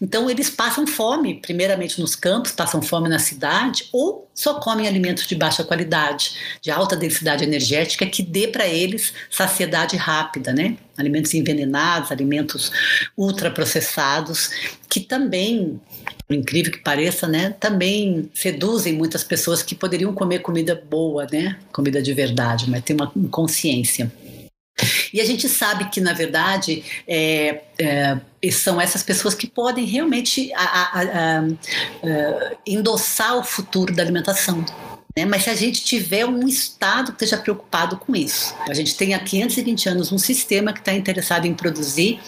Então 0.00 0.28
eles 0.28 0.50
passam 0.50 0.86
fome, 0.86 1.40
primeiramente 1.40 1.98
nos 1.98 2.14
campos, 2.14 2.52
passam 2.52 2.82
fome 2.82 3.08
na 3.08 3.18
cidade 3.18 3.88
ou 3.92 4.28
só 4.34 4.60
comem 4.60 4.86
alimentos 4.86 5.26
de 5.26 5.34
baixa 5.34 5.64
qualidade, 5.64 6.32
de 6.60 6.70
alta 6.70 6.94
densidade 6.94 7.42
energética 7.42 8.04
que 8.04 8.22
dê 8.22 8.48
para 8.48 8.66
eles 8.66 9.14
saciedade 9.30 9.96
rápida, 9.96 10.52
né? 10.52 10.76
Alimentos 10.96 11.34
envenenados, 11.34 12.10
alimentos 12.10 12.72
ultraprocessados, 13.16 14.50
que 14.88 15.00
também 15.00 15.80
por 16.26 16.34
incrível 16.34 16.72
que 16.72 16.78
pareça, 16.78 17.28
né, 17.28 17.54
também 17.60 18.28
seduzem 18.34 18.94
muitas 18.94 19.22
pessoas 19.22 19.62
que 19.62 19.76
poderiam 19.76 20.12
comer 20.12 20.40
comida 20.40 20.74
boa, 20.74 21.24
né, 21.30 21.56
comida 21.72 22.02
de 22.02 22.12
verdade, 22.12 22.68
mas 22.68 22.82
tem 22.82 22.96
uma 22.96 23.12
inconsciência. 23.16 24.10
E 25.12 25.20
a 25.20 25.24
gente 25.24 25.48
sabe 25.48 25.88
que, 25.88 26.00
na 26.00 26.12
verdade, 26.12 26.84
é, 27.08 27.62
é, 27.78 28.18
são 28.50 28.78
essas 28.78 29.02
pessoas 29.02 29.34
que 29.34 29.46
podem 29.46 29.86
realmente 29.86 30.52
a, 30.54 30.62
a, 30.62 31.00
a, 31.00 31.44
endossar 32.66 33.38
o 33.38 33.44
futuro 33.44 33.94
da 33.94 34.02
alimentação. 34.02 34.64
Né? 35.16 35.24
Mas 35.24 35.44
se 35.44 35.50
a 35.50 35.54
gente 35.54 35.82
tiver 35.82 36.26
um 36.26 36.46
Estado 36.46 37.12
que 37.12 37.24
esteja 37.24 37.40
preocupado 37.40 37.96
com 37.96 38.14
isso, 38.14 38.54
a 38.68 38.74
gente 38.74 38.96
tem 38.96 39.14
há 39.14 39.18
520 39.18 39.88
anos 39.88 40.12
um 40.12 40.18
sistema 40.18 40.72
que 40.72 40.80
está 40.80 40.92
interessado 40.92 41.46
em 41.46 41.54
produzir 41.54 42.20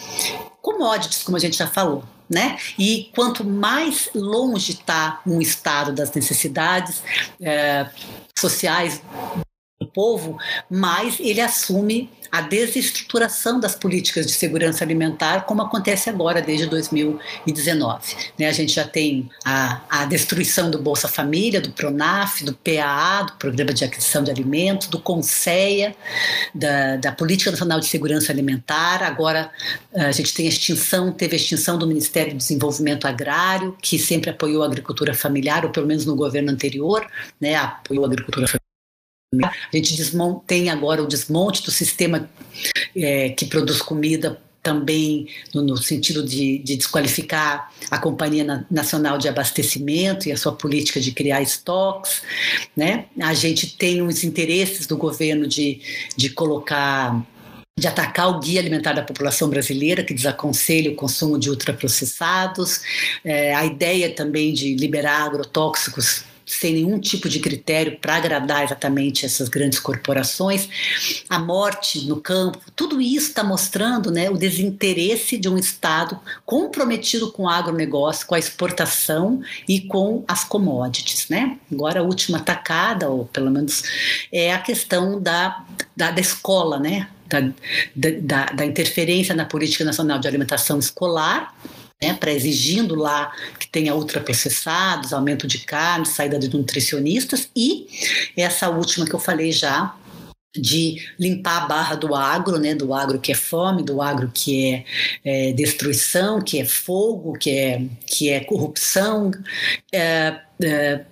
commodities, 0.61 1.23
como 1.23 1.37
a 1.37 1.39
gente 1.39 1.57
já 1.57 1.67
falou, 1.67 2.03
né? 2.29 2.57
E 2.77 3.11
quanto 3.15 3.43
mais 3.43 4.09
longe 4.13 4.73
está 4.73 5.21
um 5.25 5.39
Estado 5.39 5.93
das 5.93 6.11
necessidades 6.13 7.03
é, 7.41 7.87
sociais 8.37 9.01
povo, 9.93 10.37
mais 10.69 11.19
ele 11.19 11.41
assume 11.41 12.09
a 12.31 12.41
desestruturação 12.41 13.59
das 13.59 13.75
políticas 13.75 14.25
de 14.25 14.33
segurança 14.33 14.83
alimentar, 14.83 15.41
como 15.41 15.61
acontece 15.61 16.09
agora 16.09 16.41
desde 16.41 16.67
2019. 16.67 18.15
Né, 18.37 18.47
a 18.47 18.51
gente 18.51 18.73
já 18.73 18.87
tem 18.87 19.29
a, 19.43 19.81
a 19.89 20.05
destruição 20.05 20.69
do 20.69 20.79
Bolsa 20.79 21.07
Família, 21.07 21.59
do 21.59 21.71
PRONAF, 21.71 22.43
do 22.43 22.53
PAA, 22.53 23.23
do 23.23 23.33
Programa 23.33 23.73
de 23.73 23.83
Aquisição 23.83 24.23
de 24.23 24.31
Alimentos, 24.31 24.87
do 24.87 24.99
CONSEA, 24.99 25.95
da, 26.53 26.97
da 26.97 27.11
Política 27.11 27.51
Nacional 27.51 27.79
de 27.79 27.87
Segurança 27.87 28.31
Alimentar. 28.31 29.03
Agora 29.03 29.51
a 29.93 30.11
gente 30.11 30.33
tem 30.33 30.45
a 30.45 30.49
extinção, 30.49 31.11
teve 31.11 31.35
a 31.35 31.39
extinção 31.39 31.77
do 31.77 31.87
Ministério 31.87 32.33
do 32.33 32.37
Desenvolvimento 32.37 33.07
Agrário, 33.07 33.75
que 33.81 33.97
sempre 33.97 34.29
apoiou 34.29 34.63
a 34.63 34.65
agricultura 34.65 35.13
familiar, 35.13 35.65
ou 35.65 35.71
pelo 35.71 35.87
menos 35.87 36.05
no 36.05 36.15
governo 36.15 36.51
anterior, 36.51 37.05
né, 37.39 37.55
apoiou 37.55 38.03
a 38.03 38.07
agricultura 38.07 38.47
familiar 38.47 38.58
a 39.43 39.75
gente 39.75 39.95
tem 40.47 40.69
agora 40.69 41.03
o 41.03 41.07
desmonte 41.07 41.63
do 41.63 41.69
sistema 41.69 42.27
é, 42.95 43.29
que 43.29 43.45
produz 43.45 43.79
comida 43.79 44.41
também 44.63 45.27
no, 45.53 45.61
no 45.61 45.77
sentido 45.77 46.25
de, 46.25 46.57
de, 46.57 46.75
desqualificar 46.75 47.71
a 47.91 47.97
Companhia 47.99 48.65
Nacional 48.69 49.17
de 49.19 49.29
Abastecimento 49.29 50.27
e 50.27 50.31
a 50.31 50.37
sua 50.37 50.51
política 50.51 50.99
de 50.99 51.11
criar 51.11 51.41
estoques. 51.41 52.23
Né? 52.75 53.05
A 53.21 53.33
gente 53.35 53.77
tem 53.77 54.01
os 54.01 54.23
interesses 54.23 54.87
do 54.87 54.97
governo 54.97 55.47
de, 55.47 55.79
de 56.17 56.29
colocar 56.31 57.23
de 57.79 57.87
atacar 57.87 58.27
o 58.27 58.41
guia 58.41 58.59
alimentar 58.59 58.91
da 58.91 59.01
população 59.01 59.49
brasileira, 59.49 60.03
que 60.03 60.13
desaconselha 60.13 60.91
o 60.91 60.95
consumo 60.95 61.39
de 61.39 61.49
ultraprocessados, 61.49 62.81
é, 63.23 63.55
a 63.55 63.63
ideia 63.63 64.13
também 64.13 64.53
de 64.53 64.75
liberar 64.75 65.21
agrotóxicos 65.21 66.25
sem 66.49 66.73
nenhum 66.73 66.99
tipo 66.99 67.29
de 67.29 67.39
critério 67.39 67.97
para 67.99 68.15
agradar 68.15 68.63
exatamente 68.63 69.23
essas 69.23 69.47
grandes 69.47 69.79
corporações, 69.79 70.67
a 71.29 71.37
morte 71.37 72.07
no 72.07 72.19
campo, 72.19 72.59
tudo 72.75 72.99
isso 72.99 73.29
está 73.29 73.43
mostrando 73.43 74.09
né, 74.09 74.29
o 74.31 74.37
desinteresse 74.37 75.37
de 75.37 75.47
um 75.47 75.57
Estado 75.57 76.19
comprometido 76.45 77.31
com 77.31 77.43
o 77.43 77.49
agronegócio, 77.49 78.25
com 78.25 78.33
a 78.33 78.39
exportação 78.39 79.41
e 79.67 79.81
com 79.81 80.23
as 80.27 80.43
commodities. 80.43 81.29
Né? 81.29 81.57
Agora, 81.71 81.99
a 81.99 82.03
última 82.03 82.39
tacada, 82.39 83.09
ou 83.09 83.25
pelo 83.25 83.51
menos, 83.51 83.83
é 84.31 84.51
a 84.51 84.59
questão 84.59 85.21
da, 85.21 85.63
da, 85.95 86.09
da 86.09 86.21
escola, 86.21 86.79
né? 86.79 87.07
Da, 87.27 87.41
da, 87.95 88.45
da 88.45 88.65
interferência 88.65 89.35
na 89.35 89.45
política 89.45 89.85
nacional 89.85 90.17
de 90.17 90.27
alimentação 90.27 90.79
escolar, 90.79 91.53
né, 92.01 92.13
para 92.13 92.31
exigindo 92.31 92.95
lá 92.95 93.31
que 93.59 93.67
tenha 93.67 93.93
ultraprocessados, 93.93 95.13
aumento 95.13 95.45
de 95.45 95.59
carne, 95.59 96.05
saída 96.05 96.39
de 96.39 96.49
nutricionistas 96.49 97.49
e 97.55 97.87
essa 98.37 98.69
última 98.69 99.05
que 99.05 99.13
eu 99.13 99.19
falei 99.19 99.51
já 99.51 99.95
de 100.55 100.97
limpar 101.19 101.63
a 101.63 101.67
barra 101.67 101.95
do 101.95 102.15
agro, 102.15 102.57
né, 102.57 102.73
do 102.73 102.93
agro 102.93 103.19
que 103.19 103.31
é 103.31 103.35
fome, 103.35 103.83
do 103.83 104.01
agro 104.01 104.31
que 104.33 104.73
é, 105.23 105.49
é 105.49 105.53
destruição, 105.53 106.41
que 106.41 106.59
é 106.59 106.65
fogo, 106.65 107.33
que 107.33 107.51
é, 107.51 107.81
que 108.07 108.29
é 108.29 108.39
corrupção, 108.39 109.31
é, 109.93 110.39
é, 110.63 111.05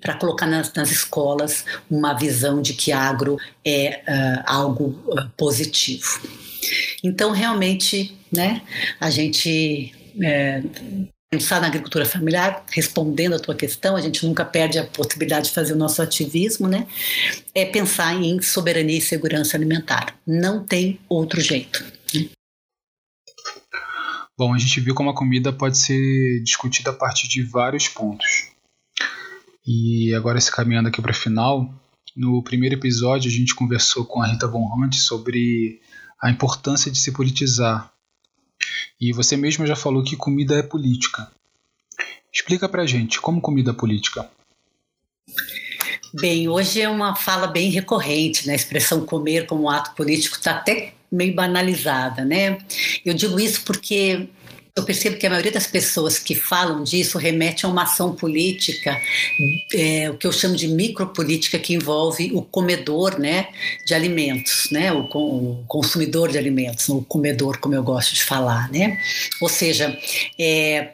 para 0.00 0.14
colocar 0.14 0.46
nas, 0.46 0.72
nas, 0.72 0.90
escolas 0.90 1.64
uma 1.88 2.14
visão 2.14 2.60
de 2.60 2.74
que 2.74 2.90
agro 2.90 3.38
é 3.64 4.00
uh, 4.08 4.42
algo 4.44 4.98
uh, 5.06 5.28
positivo. 5.36 6.20
Então, 7.04 7.30
realmente, 7.30 8.18
né, 8.32 8.62
a 8.98 9.08
gente 9.08 9.94
é, 10.22 10.62
pensar 11.30 11.60
na 11.60 11.68
agricultura 11.68 12.04
familiar, 12.04 12.64
respondendo 12.70 13.36
a 13.36 13.38
tua 13.38 13.54
questão, 13.54 13.94
a 13.94 14.00
gente 14.00 14.26
nunca 14.26 14.44
perde 14.44 14.78
a 14.78 14.86
possibilidade 14.86 15.48
de 15.48 15.54
fazer 15.54 15.74
o 15.74 15.76
nosso 15.76 16.02
ativismo, 16.02 16.66
né? 16.66 16.88
É 17.54 17.64
pensar 17.64 18.14
em 18.14 18.42
soberania 18.42 18.98
e 18.98 19.00
segurança 19.00 19.56
alimentar. 19.56 20.18
Não 20.26 20.64
tem 20.64 20.98
outro 21.08 21.40
jeito. 21.40 21.84
Né? 22.12 22.28
Bom, 24.36 24.54
a 24.54 24.58
gente 24.58 24.80
viu 24.80 24.94
como 24.94 25.10
a 25.10 25.14
comida 25.14 25.52
pode 25.52 25.78
ser 25.78 26.42
discutida 26.42 26.90
a 26.90 26.94
partir 26.94 27.28
de 27.28 27.42
vários 27.42 27.88
pontos. 27.88 28.48
E 29.64 30.12
agora, 30.14 30.40
se 30.40 30.50
caminhando 30.50 30.88
aqui 30.88 31.00
para 31.00 31.12
o 31.12 31.14
final, 31.14 31.72
no 32.16 32.42
primeiro 32.42 32.74
episódio 32.74 33.30
a 33.30 33.32
gente 33.32 33.54
conversou 33.54 34.04
com 34.04 34.20
a 34.20 34.26
Rita 34.26 34.48
Von 34.48 34.66
Hunt 34.74 34.94
sobre 34.94 35.80
a 36.20 36.30
importância 36.30 36.90
de 36.90 36.98
se 36.98 37.12
politizar 37.12 37.92
e 39.00 39.12
você 39.12 39.36
mesmo 39.36 39.66
já 39.66 39.74
falou 39.74 40.02
que 40.02 40.16
comida 40.16 40.58
é 40.58 40.62
política. 40.62 41.30
Explica 42.32 42.68
pra 42.68 42.86
gente 42.86 43.20
como 43.20 43.40
comida 43.40 43.70
é 43.70 43.74
política. 43.74 44.30
Bem, 46.12 46.48
hoje 46.48 46.80
é 46.80 46.88
uma 46.88 47.14
fala 47.14 47.46
bem 47.46 47.70
recorrente, 47.70 48.46
né? 48.46 48.52
A 48.52 48.56
expressão 48.56 49.06
comer 49.06 49.46
como 49.46 49.70
ato 49.70 49.94
político 49.94 50.36
está 50.36 50.52
até 50.52 50.92
meio 51.10 51.34
banalizada, 51.34 52.24
né? 52.24 52.58
Eu 53.04 53.14
digo 53.14 53.40
isso 53.40 53.62
porque 53.64 54.28
eu 54.76 54.84
percebo 54.84 55.16
que 55.16 55.26
a 55.26 55.30
maioria 55.30 55.52
das 55.52 55.66
pessoas 55.66 56.18
que 56.18 56.34
falam 56.34 56.82
disso 56.82 57.18
remete 57.18 57.66
a 57.66 57.68
uma 57.68 57.82
ação 57.82 58.14
política, 58.14 58.96
é, 59.74 60.10
o 60.10 60.16
que 60.16 60.26
eu 60.26 60.32
chamo 60.32 60.56
de 60.56 60.68
micropolítica, 60.68 61.58
que 61.58 61.74
envolve 61.74 62.30
o 62.32 62.42
comedor 62.42 63.18
né, 63.18 63.48
de 63.84 63.94
alimentos, 63.94 64.68
né, 64.70 64.92
o, 64.92 65.08
o 65.12 65.64
consumidor 65.66 66.30
de 66.30 66.38
alimentos, 66.38 66.88
o 66.88 67.02
comedor, 67.02 67.58
como 67.58 67.74
eu 67.74 67.82
gosto 67.82 68.14
de 68.14 68.22
falar. 68.22 68.70
Né? 68.70 68.98
Ou 69.40 69.48
seja, 69.48 69.96
é, 70.38 70.90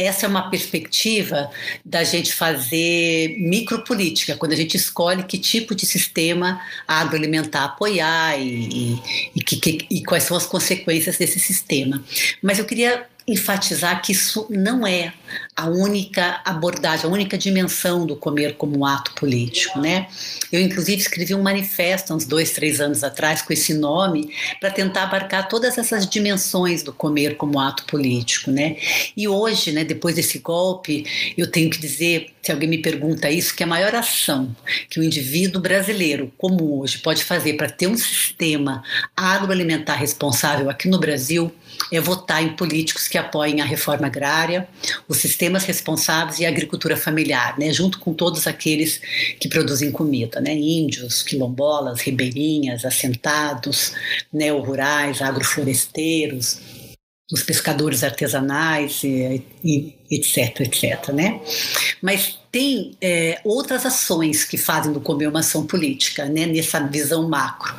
essa 0.00 0.24
é 0.24 0.28
uma 0.28 0.48
perspectiva 0.48 1.50
da 1.84 2.02
gente 2.02 2.32
fazer 2.32 3.36
micropolítica, 3.38 4.34
quando 4.34 4.52
a 4.52 4.56
gente 4.56 4.76
escolhe 4.76 5.24
que 5.24 5.38
tipo 5.38 5.74
de 5.74 5.84
sistema 5.84 6.60
agroalimentar 6.88 7.64
apoiar 7.64 8.38
e, 8.38 8.96
e, 8.96 9.02
e, 9.36 9.40
que, 9.42 9.86
e 9.90 10.02
quais 10.02 10.24
são 10.24 10.36
as 10.36 10.46
consequências 10.46 11.18
desse 11.18 11.38
sistema. 11.38 12.02
Mas 12.42 12.58
eu 12.58 12.64
queria 12.64 13.06
enfatizar 13.32 14.02
que 14.02 14.12
isso 14.12 14.46
não 14.50 14.86
é 14.86 15.12
a 15.54 15.68
única 15.68 16.40
abordagem, 16.44 17.06
a 17.06 17.12
única 17.12 17.36
dimensão 17.36 18.06
do 18.06 18.16
comer 18.16 18.56
como 18.56 18.84
ato 18.84 19.12
político, 19.14 19.78
né? 19.78 20.06
Eu 20.50 20.60
inclusive 20.60 21.00
escrevi 21.00 21.34
um 21.34 21.42
manifesto 21.42 22.14
uns 22.14 22.24
dois, 22.24 22.50
três 22.52 22.80
anos 22.80 23.04
atrás 23.04 23.42
com 23.42 23.52
esse 23.52 23.74
nome 23.74 24.34
para 24.58 24.70
tentar 24.70 25.04
abarcar 25.04 25.48
todas 25.48 25.78
essas 25.78 26.08
dimensões 26.08 26.82
do 26.82 26.92
comer 26.92 27.36
como 27.36 27.60
ato 27.60 27.84
político, 27.84 28.50
né? 28.50 28.76
E 29.16 29.28
hoje, 29.28 29.70
né, 29.72 29.84
depois 29.84 30.14
desse 30.14 30.38
golpe, 30.38 31.04
eu 31.36 31.50
tenho 31.50 31.70
que 31.70 31.78
dizer, 31.78 32.30
se 32.42 32.50
alguém 32.50 32.68
me 32.68 32.78
pergunta 32.78 33.30
isso, 33.30 33.54
que 33.54 33.62
a 33.62 33.66
maior 33.66 33.94
ação 33.94 34.54
que 34.88 34.98
o 34.98 35.02
indivíduo 35.02 35.60
brasileiro, 35.60 36.32
como 36.38 36.80
hoje, 36.80 36.98
pode 36.98 37.22
fazer 37.22 37.54
para 37.54 37.68
ter 37.68 37.86
um 37.86 37.96
sistema 37.96 38.82
agroalimentar 39.16 39.98
responsável 39.98 40.70
aqui 40.70 40.88
no 40.88 40.98
Brasil 40.98 41.52
é 41.92 42.00
votar 42.00 42.42
em 42.42 42.50
políticos 42.56 43.08
que 43.08 43.18
apoiem 43.20 43.60
a 43.60 43.64
reforma 43.64 44.06
agrária, 44.06 44.68
os 45.08 45.18
sistemas 45.18 45.64
responsáveis 45.64 46.38
e 46.40 46.46
a 46.46 46.48
agricultura 46.48 46.96
familiar, 46.96 47.58
né, 47.58 47.72
junto 47.72 47.98
com 47.98 48.12
todos 48.12 48.46
aqueles 48.46 49.00
que 49.38 49.48
produzem 49.48 49.90
comida, 49.90 50.40
né, 50.40 50.54
índios, 50.54 51.22
quilombolas, 51.22 52.00
ribeirinhas, 52.00 52.84
assentados, 52.84 53.92
neo-rurais, 54.32 55.22
agrofloresteiros, 55.22 56.79
os 57.32 57.42
pescadores 57.42 58.02
artesanais, 58.02 59.02
e, 59.04 59.42
e, 59.64 59.94
etc, 60.10 60.60
etc, 60.60 61.08
né? 61.12 61.40
Mas 62.02 62.38
tem 62.50 62.96
é, 63.00 63.40
outras 63.44 63.86
ações 63.86 64.44
que 64.44 64.58
fazem 64.58 64.92
do 64.92 65.00
comer 65.00 65.28
uma 65.28 65.38
ação 65.38 65.64
política, 65.64 66.24
né, 66.24 66.46
nessa 66.46 66.80
visão 66.80 67.28
macro. 67.28 67.72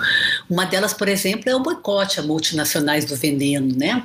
Uma 0.50 0.66
delas, 0.66 0.94
por 0.94 1.10
exemplo, 1.10 1.50
é 1.50 1.56
o 1.56 1.60
boicote 1.60 2.20
a 2.20 2.24
multinacionais 2.24 3.04
do 3.04 3.16
veneno, 3.16 3.76
né? 3.76 4.04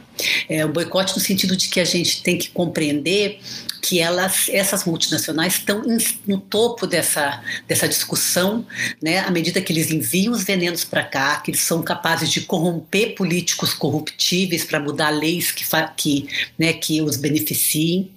É, 0.48 0.64
o 0.64 0.68
boicote 0.68 1.14
no 1.14 1.22
sentido 1.22 1.56
de 1.56 1.68
que 1.68 1.78
a 1.78 1.84
gente 1.84 2.22
tem 2.22 2.36
que 2.36 2.50
compreender 2.50 3.38
que 3.86 4.00
elas, 4.00 4.48
essas 4.48 4.84
multinacionais 4.84 5.54
estão 5.54 5.80
no 6.26 6.40
topo 6.40 6.88
dessa, 6.88 7.40
dessa 7.68 7.86
discussão, 7.86 8.66
né, 9.00 9.20
à 9.20 9.30
medida 9.30 9.60
que 9.60 9.72
eles 9.72 9.92
enviam 9.92 10.32
os 10.32 10.42
venenos 10.42 10.84
para 10.84 11.04
cá, 11.04 11.36
que 11.36 11.52
eles 11.52 11.60
são 11.60 11.82
capazes 11.82 12.28
de 12.28 12.40
corromper 12.40 13.14
políticos 13.14 13.72
corruptíveis 13.72 14.64
para 14.64 14.80
mudar 14.80 15.10
leis 15.10 15.52
que, 15.52 15.64
que, 15.96 16.28
né, 16.58 16.72
que 16.72 17.00
os 17.00 17.16
beneficiem 17.16 18.10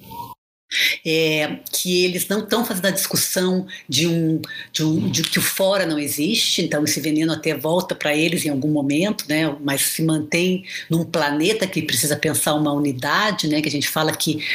é, 1.05 1.57
que 1.71 2.05
eles 2.05 2.27
não 2.27 2.39
estão 2.39 2.63
fazendo 2.63 2.87
a 2.87 2.91
discussão 2.91 3.65
de 3.87 4.07
um, 4.07 4.41
de 4.71 4.83
um 4.83 5.09
de 5.09 5.23
que 5.23 5.39
o 5.39 5.41
fora 5.41 5.85
não 5.85 5.97
existe, 5.97 6.61
então 6.61 6.83
esse 6.83 6.99
veneno 6.99 7.33
até 7.33 7.55
volta 7.55 7.95
para 7.95 8.15
eles 8.15 8.45
em 8.45 8.49
algum 8.49 8.69
momento, 8.69 9.25
né? 9.27 9.55
Mas 9.61 9.81
se 9.81 10.03
mantém 10.03 10.63
num 10.89 11.03
planeta 11.03 11.65
que 11.65 11.81
precisa 11.81 12.15
pensar 12.15 12.53
uma 12.53 12.71
unidade, 12.71 13.47
né? 13.47 13.61
Que 13.61 13.67
a 13.67 13.71
gente 13.71 13.87
fala 13.87 14.11
que 14.11 14.45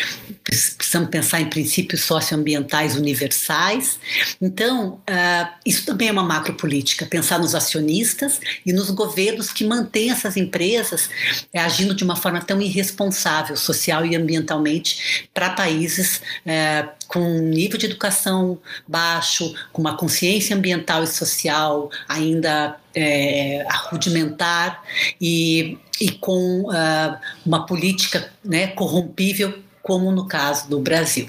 precisamos 0.45 1.09
pensar 1.09 1.41
em 1.41 1.47
princípios 1.47 2.03
socioambientais 2.03 2.97
universais. 2.97 3.99
Então 4.41 5.01
uh, 5.09 5.49
isso 5.67 5.85
também 5.85 6.09
é 6.09 6.13
uma 6.13 6.23
macropolítica, 6.23 7.07
pensar 7.07 7.39
nos 7.39 7.55
acionistas 7.55 8.41
e 8.65 8.73
nos 8.73 8.91
governos 8.91 9.53
que 9.53 9.65
mantêm 9.65 10.11
essas 10.11 10.37
empresas 10.37 11.09
é, 11.53 11.59
agindo 11.59 11.95
de 11.95 12.05
uma 12.05 12.17
forma 12.17 12.41
tão 12.41 12.61
irresponsável 12.61 13.57
social 13.57 14.07
e 14.07 14.15
ambientalmente 14.15 15.29
para 15.33 15.51
países 15.51 16.04
países 16.05 16.23
é, 16.45 16.89
com 17.09 17.21
um 17.21 17.41
nível 17.41 17.79
de 17.79 17.87
educação 17.87 18.59
baixo, 18.87 19.55
com 19.73 19.81
uma 19.81 19.97
consciência 19.97 20.55
ambiental 20.55 21.03
e 21.03 21.07
social 21.07 21.91
ainda 22.09 22.77
é, 22.95 23.67
rudimentar 23.89 24.83
e, 25.21 25.79
e 26.01 26.11
com 26.11 26.63
uh, 26.63 27.19
uma 27.45 27.67
política 27.67 28.31
né, 28.45 28.69
corrompível, 28.69 29.59
como 29.83 30.13
no 30.13 30.27
caso 30.27 30.69
do 30.69 30.79
Brasil. 30.79 31.29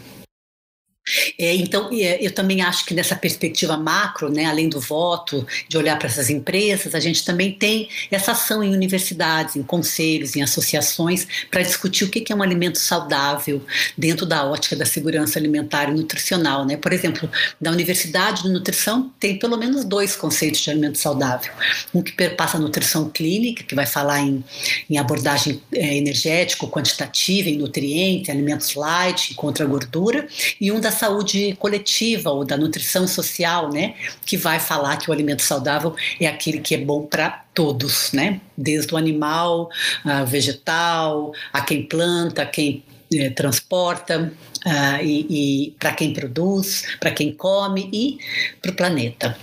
É, 1.37 1.53
então, 1.55 1.89
é, 1.91 2.25
eu 2.25 2.31
também 2.31 2.61
acho 2.61 2.85
que 2.85 2.93
nessa 2.93 3.15
perspectiva 3.15 3.77
macro, 3.77 4.29
né, 4.29 4.45
além 4.45 4.67
do 4.67 4.79
voto, 4.79 5.45
de 5.67 5.77
olhar 5.77 5.97
para 5.99 6.07
essas 6.07 6.29
empresas, 6.29 6.95
a 6.95 6.99
gente 6.99 7.23
também 7.23 7.51
tem 7.51 7.87
essa 8.09 8.31
ação 8.31 8.63
em 8.63 8.73
universidades, 8.73 9.55
em 9.55 9.61
conselhos, 9.61 10.35
em 10.35 10.41
associações, 10.41 11.27
para 11.51 11.61
discutir 11.61 12.05
o 12.05 12.09
que 12.09 12.31
é 12.31 12.35
um 12.35 12.41
alimento 12.41 12.79
saudável 12.79 13.61
dentro 13.95 14.25
da 14.25 14.45
ótica 14.45 14.75
da 14.75 14.85
segurança 14.85 15.37
alimentar 15.37 15.89
e 15.89 15.93
nutricional. 15.93 16.65
Né? 16.65 16.75
Por 16.75 16.91
exemplo, 16.91 17.29
na 17.61 17.69
Universidade 17.69 18.43
de 18.43 18.49
Nutrição 18.49 19.11
tem 19.19 19.37
pelo 19.37 19.57
menos 19.57 19.85
dois 19.85 20.15
conceitos 20.15 20.61
de 20.61 20.71
alimento 20.71 20.97
saudável. 20.97 21.51
Um 21.93 22.01
que 22.01 22.11
perpassa 22.11 22.57
a 22.57 22.59
nutrição 22.59 23.09
clínica, 23.09 23.63
que 23.63 23.75
vai 23.75 23.85
falar 23.85 24.21
em, 24.21 24.43
em 24.89 24.97
abordagem 24.97 25.61
é, 25.71 25.97
energético, 25.97 26.67
quantitativa, 26.67 27.49
em 27.49 27.57
nutrientes, 27.57 28.29
alimentos 28.29 28.73
light, 28.73 29.35
contra 29.35 29.65
gordura, 29.65 30.27
e 30.59 30.71
um 30.71 30.79
da 30.79 30.94
saúde 30.95 31.55
coletiva 31.59 32.31
ou 32.31 32.43
da 32.43 32.57
nutrição 32.57 33.07
social, 33.07 33.69
né, 33.71 33.93
que 34.25 34.35
vai 34.35 34.59
falar 34.59 34.97
que 34.97 35.09
o 35.09 35.13
alimento 35.13 35.43
saudável 35.43 35.95
é 36.19 36.25
aquele 36.25 36.59
que 36.59 36.73
é 36.73 36.77
bom 36.77 37.05
para 37.05 37.29
todos, 37.53 38.11
né, 38.11 38.41
desde 38.57 38.93
o 38.93 38.97
animal, 38.97 39.69
a 40.03 40.23
vegetal, 40.23 41.31
a 41.53 41.61
quem 41.61 41.83
planta, 41.83 42.41
a 42.41 42.45
quem 42.45 42.83
é, 43.13 43.29
transporta 43.29 44.33
uh, 44.65 45.03
e, 45.03 45.67
e 45.67 45.71
para 45.79 45.93
quem 45.93 46.11
produz, 46.11 46.83
para 46.99 47.11
quem 47.11 47.31
come 47.31 47.89
e 47.93 48.17
para 48.61 48.71
o 48.71 48.75
planeta. 48.75 49.37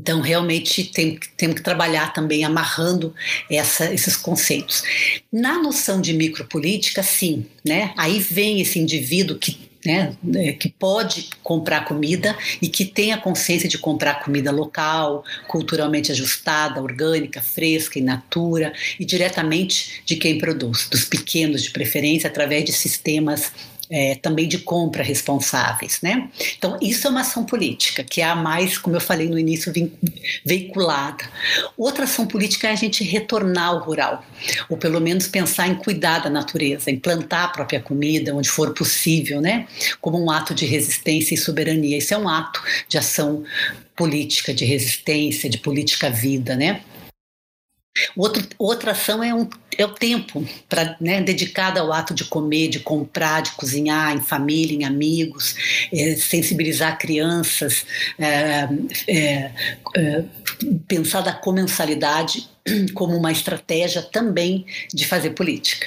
Então, 0.00 0.20
realmente, 0.20 0.84
tem, 0.84 1.18
temos 1.36 1.56
que 1.56 1.62
trabalhar 1.62 2.12
também 2.12 2.44
amarrando 2.44 3.14
essa, 3.48 3.92
esses 3.92 4.16
conceitos. 4.16 4.82
Na 5.32 5.62
noção 5.62 6.00
de 6.00 6.12
micropolítica, 6.12 7.02
sim, 7.02 7.46
né? 7.64 7.94
aí 7.96 8.18
vem 8.18 8.60
esse 8.60 8.78
indivíduo 8.78 9.38
que 9.38 9.63
né, 9.84 10.16
é, 10.34 10.52
que 10.52 10.68
pode 10.68 11.28
comprar 11.42 11.84
comida 11.84 12.36
e 12.60 12.68
que 12.68 12.84
tem 12.84 13.12
a 13.12 13.18
consciência 13.18 13.68
de 13.68 13.78
comprar 13.78 14.22
comida 14.22 14.50
local, 14.50 15.24
culturalmente 15.46 16.10
ajustada, 16.10 16.82
orgânica, 16.82 17.42
fresca, 17.42 17.98
in 17.98 18.02
natura 18.02 18.72
e 18.98 19.04
diretamente 19.04 20.02
de 20.04 20.16
quem 20.16 20.38
produz, 20.38 20.88
dos 20.88 21.04
pequenos 21.04 21.62
de 21.62 21.70
preferência, 21.70 22.28
através 22.28 22.64
de 22.64 22.72
sistemas 22.72 23.52
é, 23.90 24.14
também 24.16 24.48
de 24.48 24.58
compra 24.58 25.02
responsáveis, 25.02 26.00
né? 26.02 26.28
Então 26.56 26.78
isso 26.80 27.06
é 27.06 27.10
uma 27.10 27.20
ação 27.20 27.44
política 27.44 28.02
que 28.02 28.20
é 28.20 28.24
a 28.24 28.34
mais, 28.34 28.78
como 28.78 28.96
eu 28.96 29.00
falei 29.00 29.28
no 29.28 29.38
início, 29.38 29.72
veiculada. 30.44 31.24
Outra 31.76 32.04
ação 32.04 32.26
política 32.26 32.68
é 32.68 32.72
a 32.72 32.76
gente 32.76 33.04
retornar 33.04 33.68
ao 33.68 33.78
rural, 33.80 34.24
ou 34.68 34.76
pelo 34.76 35.00
menos 35.00 35.26
pensar 35.26 35.68
em 35.68 35.74
cuidar 35.74 36.20
da 36.20 36.30
natureza, 36.30 36.90
em 36.90 36.98
plantar 36.98 37.44
a 37.44 37.48
própria 37.48 37.80
comida 37.80 38.34
onde 38.34 38.48
for 38.48 38.72
possível, 38.72 39.40
né? 39.40 39.66
Como 40.00 40.22
um 40.22 40.30
ato 40.30 40.54
de 40.54 40.64
resistência 40.64 41.34
e 41.34 41.38
soberania. 41.38 41.98
Isso 41.98 42.14
é 42.14 42.18
um 42.18 42.28
ato 42.28 42.62
de 42.88 42.98
ação 42.98 43.44
política, 43.96 44.52
de 44.52 44.64
resistência, 44.64 45.48
de 45.48 45.58
política 45.58 46.10
vida, 46.10 46.56
né? 46.56 46.80
Outro, 48.16 48.44
outra 48.58 48.90
ação 48.90 49.22
é, 49.22 49.32
um, 49.32 49.48
é 49.78 49.84
o 49.84 49.88
tempo 49.88 50.44
para 50.68 50.96
né, 51.00 51.22
dedicado 51.22 51.78
ao 51.78 51.92
ato 51.92 52.12
de 52.12 52.24
comer, 52.24 52.68
de 52.68 52.80
comprar, 52.80 53.40
de 53.42 53.52
cozinhar 53.52 54.16
em 54.16 54.20
família, 54.20 54.76
em 54.76 54.84
amigos, 54.84 55.54
é, 55.92 56.16
sensibilizar 56.16 56.98
crianças, 56.98 57.86
é, 58.18 58.68
é, 59.06 59.50
é 59.96 60.24
pensar 60.88 61.20
da 61.20 61.32
comensalidade 61.32 62.48
como 62.94 63.16
uma 63.16 63.30
estratégia 63.30 64.02
também 64.02 64.66
de 64.92 65.06
fazer 65.06 65.30
política. 65.30 65.86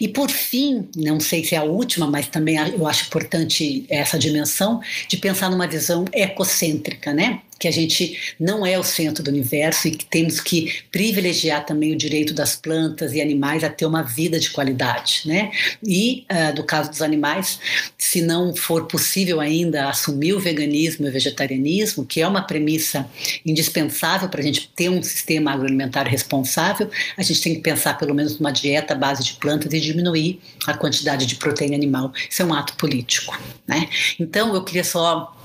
E 0.00 0.08
por 0.08 0.30
fim, 0.30 0.88
não 0.96 1.20
sei 1.20 1.44
se 1.44 1.54
é 1.54 1.58
a 1.58 1.64
última, 1.64 2.06
mas 2.06 2.28
também 2.28 2.56
eu 2.56 2.86
acho 2.86 3.06
importante 3.06 3.84
essa 3.90 4.18
dimensão 4.18 4.80
de 5.06 5.18
pensar 5.18 5.50
numa 5.50 5.66
visão 5.66 6.06
ecocêntrica, 6.12 7.12
né? 7.12 7.42
Que 7.58 7.68
a 7.68 7.70
gente 7.70 8.34
não 8.38 8.64
é 8.64 8.78
o 8.78 8.82
centro 8.82 9.22
do 9.22 9.30
universo 9.30 9.88
e 9.88 9.90
que 9.92 10.04
temos 10.04 10.40
que 10.40 10.82
privilegiar 10.90 11.64
também 11.64 11.92
o 11.92 11.96
direito 11.96 12.34
das 12.34 12.56
plantas 12.56 13.12
e 13.12 13.20
animais 13.20 13.64
a 13.64 13.70
ter 13.70 13.86
uma 13.86 14.02
vida 14.02 14.38
de 14.38 14.50
qualidade, 14.50 15.22
né? 15.24 15.50
E 15.82 16.26
uh, 16.30 16.54
do 16.54 16.64
caso 16.64 16.90
dos 16.90 17.02
animais, 17.02 17.58
se 17.96 18.22
não 18.22 18.54
for 18.54 18.86
possível 18.86 19.40
ainda 19.40 19.88
assumir 19.88 20.34
o 20.34 20.40
veganismo 20.40 21.06
e 21.06 21.08
o 21.08 21.12
vegetarianismo, 21.12 22.04
que 22.04 22.20
é 22.20 22.28
uma 22.28 22.42
premissa 22.42 23.08
indispensável 23.44 24.28
para 24.28 24.40
a 24.40 24.44
gente 24.44 24.70
ter 24.74 24.88
um 24.88 25.02
sistema 25.02 25.52
agroalimentar 25.52 26.06
responsável, 26.06 26.90
a 27.16 27.22
gente 27.22 27.40
tem 27.40 27.54
que 27.54 27.60
pensar 27.60 27.94
pelo 27.98 28.14
menos 28.14 28.38
numa 28.38 28.50
dieta 28.50 28.94
à 28.94 28.96
base 28.96 29.24
de 29.24 29.34
plantas 29.34 29.72
e 29.72 29.80
diminuir 29.80 30.40
a 30.66 30.74
quantidade 30.74 31.26
de 31.26 31.36
proteína 31.36 31.74
animal. 31.74 32.12
Isso 32.28 32.42
é 32.42 32.44
um 32.44 32.54
ato 32.54 32.74
político, 32.74 33.38
né? 33.66 33.88
Então 34.18 34.54
eu 34.54 34.62
queria 34.62 34.84
só 34.84 35.35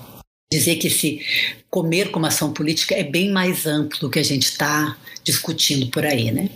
dizer 0.51 0.75
que 0.75 0.87
esse 0.87 1.21
comer 1.69 2.11
como 2.11 2.25
ação 2.25 2.51
política 2.51 2.93
é 2.93 3.03
bem 3.03 3.31
mais 3.31 3.65
amplo 3.65 3.99
do 3.99 4.09
que 4.09 4.19
a 4.19 4.23
gente 4.23 4.43
está 4.43 4.97
discutindo 5.23 5.87
por 5.87 6.05
aí, 6.05 6.31
né? 6.31 6.49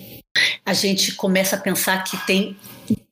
A 0.66 0.74
gente 0.74 1.14
começa 1.14 1.56
a 1.56 1.60
pensar 1.60 2.04
que 2.04 2.18
tem 2.26 2.58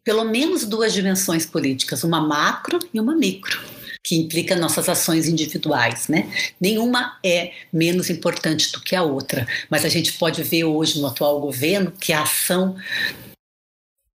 pelo 0.04 0.26
menos 0.26 0.66
duas 0.66 0.94
dimensões 0.94 1.46
políticas, 1.46 2.04
uma 2.04 2.20
macro 2.20 2.78
e 2.94 3.00
uma 3.00 3.16
micro, 3.16 3.62
que 4.04 4.18
implica 4.18 4.54
nossas 4.54 4.90
ações 4.90 5.30
individuais, 5.30 6.10
né? 6.10 6.30
Nenhuma 6.60 7.18
é 7.24 7.54
menos 7.72 8.10
importante 8.10 8.70
do 8.74 8.82
que 8.82 8.96
a 8.96 9.04
outra, 9.04 9.48
mas 9.70 9.86
a 9.86 9.90
gente 9.90 10.12
pode 10.14 10.44
ver 10.44 10.66
hoje 10.66 11.00
no 11.00 11.08
atual 11.08 11.40
governo 11.40 11.94
que 11.98 12.12
a 12.12 12.24
ação 12.24 12.76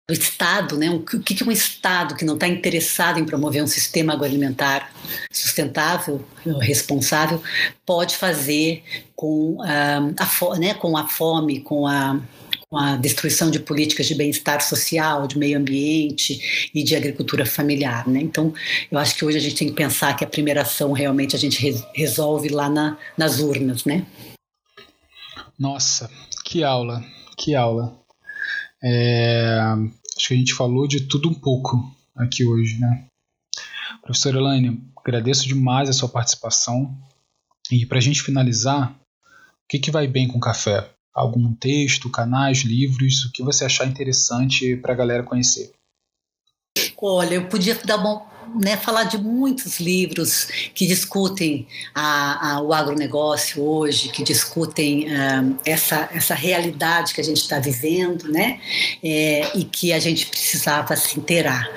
do 0.08 0.14
Estado, 0.14 0.78
né? 0.78 0.90
O 0.90 1.02
que 1.02 1.42
é 1.42 1.46
um 1.46 1.52
Estado 1.52 2.16
que 2.16 2.24
não 2.24 2.32
está 2.32 2.48
interessado 2.48 3.20
em 3.20 3.26
promover 3.26 3.62
um 3.62 3.66
sistema 3.66 4.14
agroalimentar 4.14 4.90
sustentável, 5.30 6.24
responsável, 6.62 7.42
pode 7.84 8.16
fazer 8.16 8.82
com 9.14 9.58
ah, 9.60 9.98
a, 10.18 10.58
né, 10.58 10.72
com 10.72 10.96
a 10.96 11.06
fome, 11.06 11.60
com 11.60 11.86
a, 11.86 12.18
com 12.70 12.78
a 12.78 12.96
destruição 12.96 13.50
de 13.50 13.60
políticas 13.60 14.06
de 14.06 14.14
bem-estar 14.14 14.62
social, 14.62 15.26
de 15.26 15.38
meio 15.38 15.58
ambiente 15.58 16.70
e 16.74 16.82
de 16.82 16.96
agricultura 16.96 17.44
familiar. 17.44 18.08
Né? 18.08 18.20
Então, 18.20 18.54
eu 18.90 18.98
acho 18.98 19.14
que 19.14 19.26
hoje 19.26 19.36
a 19.36 19.40
gente 19.40 19.56
tem 19.56 19.68
que 19.68 19.74
pensar 19.74 20.16
que 20.16 20.24
a 20.24 20.28
primeira 20.28 20.62
ação 20.62 20.92
realmente 20.92 21.36
a 21.36 21.38
gente 21.38 21.84
resolve 21.94 22.48
lá 22.48 22.70
na, 22.70 22.96
nas 23.14 23.40
urnas. 23.40 23.84
Né? 23.84 24.06
Nossa, 25.58 26.08
que 26.46 26.64
aula, 26.64 27.04
que 27.36 27.54
aula. 27.54 27.98
É, 28.82 29.58
Acho 30.18 30.28
que 30.28 30.34
a 30.34 30.36
gente 30.36 30.52
falou 30.52 30.88
de 30.88 31.02
tudo 31.06 31.28
um 31.28 31.34
pouco 31.34 31.94
aqui 32.16 32.44
hoje, 32.44 32.76
né? 32.80 33.06
Professora 34.02 34.38
Elaine, 34.38 34.82
agradeço 34.96 35.46
demais 35.46 35.88
a 35.88 35.92
sua 35.92 36.08
participação. 36.08 36.92
E 37.70 37.86
para 37.86 37.98
a 37.98 38.00
gente 38.00 38.20
finalizar, 38.20 38.90
o 38.90 39.68
que, 39.68 39.78
que 39.78 39.92
vai 39.92 40.08
bem 40.08 40.26
com 40.26 40.40
café? 40.40 40.90
Algum 41.14 41.54
texto, 41.54 42.10
canais, 42.10 42.62
livros, 42.62 43.26
o 43.26 43.32
que 43.32 43.44
você 43.44 43.64
achar 43.64 43.86
interessante 43.86 44.76
para 44.76 44.92
a 44.92 44.96
galera 44.96 45.22
conhecer? 45.22 45.72
Olha, 47.00 47.34
eu 47.34 47.48
podia 47.48 47.76
dar 47.84 47.96
uma 47.98 48.26
né, 48.54 48.76
falar 48.76 49.04
de 49.04 49.18
muitos 49.18 49.80
livros 49.80 50.48
que 50.74 50.86
discutem 50.86 51.66
a, 51.94 52.54
a, 52.54 52.62
o 52.62 52.72
agronegócio 52.72 53.62
hoje, 53.62 54.08
que 54.08 54.22
discutem 54.22 55.06
uh, 55.06 55.58
essa, 55.64 56.08
essa 56.12 56.34
realidade 56.34 57.14
que 57.14 57.20
a 57.20 57.24
gente 57.24 57.38
está 57.38 57.58
vivendo, 57.58 58.30
né, 58.30 58.60
é, 59.02 59.50
e 59.54 59.64
que 59.64 59.92
a 59.92 59.98
gente 59.98 60.26
precisava 60.26 60.94
se 60.96 61.18
inteirar. 61.18 61.68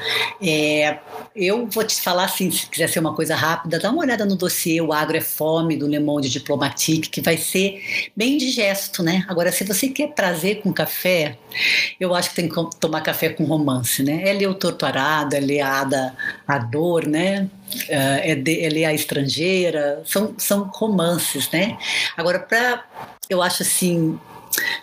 É, 0.42 1.00
eu 1.36 1.66
vou 1.68 1.84
te 1.84 2.00
falar 2.02 2.26
assim, 2.26 2.52
se 2.52 2.68
quiser 2.68 2.90
ser 2.90 3.00
uma 3.00 3.16
coisa 3.16 3.36
rápida, 3.36 3.80
dá 3.80 3.90
uma 3.90 4.02
olhada 4.02 4.26
no 4.26 4.36
dossiê 4.36 4.82
O 4.82 4.92
Agro 4.92 5.18
é 5.18 5.22
Fome, 5.22 5.78
do 5.78 5.88
Le 5.88 6.00
Monde 6.00 6.30
Diplomatique, 6.30 7.10
que 7.10 7.22
vai 7.22 7.38
ser 7.38 7.82
bem 8.16 8.38
digesto, 8.38 9.02
né? 9.02 9.26
Agora, 9.28 9.52
se 9.52 9.64
você 9.64 9.88
quer 9.88 10.14
trazer 10.14 10.56
com 10.62 10.74
café, 10.74 11.38
eu 12.00 12.14
acho 12.14 12.30
que 12.30 12.36
tem 12.36 12.50
que 12.50 12.56
tomar 12.80 13.02
café 13.02 13.30
com 13.30 13.44
romance, 13.46 14.04
né? 14.04 14.30
É 14.30 14.34
ler 14.34 14.48
o 14.48 14.54
Torto 14.54 14.86
Arado, 14.86 15.36
é 15.36 15.40
ler 15.40 15.62
a 15.62 15.82
Ada, 15.82 16.16
a 16.48 16.60
dor, 16.62 17.08
né? 17.08 17.50
É, 17.88 18.32
é, 18.32 18.36
de, 18.36 18.64
é 18.64 18.70
ler 18.70 18.86
a 18.86 18.94
estrangeira, 18.94 20.02
são, 20.06 20.36
são 20.38 20.70
romances, 20.74 21.50
né? 21.52 21.78
Agora, 22.18 22.40
para 22.40 22.86
eu 23.30 23.42
acho 23.42 23.64
assim, 23.64 24.20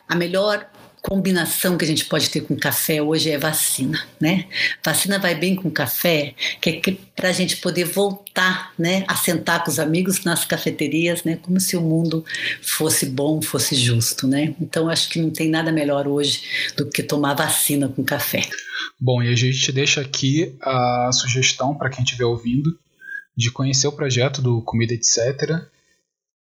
a 0.08 0.14
melhor 0.14 0.66
combinação 1.02 1.76
que 1.76 1.84
a 1.84 1.88
gente 1.88 2.04
pode 2.04 2.30
ter 2.30 2.42
com 2.42 2.56
café 2.56 3.02
hoje 3.02 3.30
é 3.30 3.38
vacina, 3.38 4.06
né? 4.20 4.46
Vacina 4.84 5.18
vai 5.18 5.34
bem 5.34 5.54
com 5.54 5.70
café, 5.70 6.34
que 6.60 6.70
é 6.70 6.96
para 7.14 7.28
a 7.28 7.32
gente 7.32 7.56
poder 7.58 7.84
voltar, 7.84 8.72
né, 8.78 9.04
a 9.08 9.16
sentar 9.16 9.64
com 9.64 9.70
os 9.70 9.78
amigos 9.78 10.24
nas 10.24 10.44
cafeterias, 10.44 11.24
né, 11.24 11.38
como 11.42 11.58
se 11.58 11.76
o 11.76 11.80
mundo 11.80 12.24
fosse 12.62 13.06
bom, 13.06 13.42
fosse 13.42 13.74
justo, 13.74 14.26
né? 14.26 14.54
Então 14.60 14.88
acho 14.88 15.08
que 15.08 15.20
não 15.20 15.30
tem 15.30 15.48
nada 15.48 15.72
melhor 15.72 16.06
hoje 16.06 16.72
do 16.76 16.88
que 16.88 17.02
tomar 17.02 17.34
vacina 17.34 17.88
com 17.88 18.04
café. 18.04 18.42
Bom, 19.00 19.22
e 19.22 19.32
a 19.32 19.36
gente 19.36 19.72
deixa 19.72 20.00
aqui 20.00 20.56
a 20.60 21.10
sugestão 21.12 21.74
para 21.74 21.90
quem 21.90 22.04
estiver 22.04 22.24
ouvindo 22.24 22.78
de 23.36 23.50
conhecer 23.50 23.86
o 23.86 23.92
projeto 23.92 24.42
do 24.42 24.62
Comida 24.62 24.94
Etc 24.94 25.68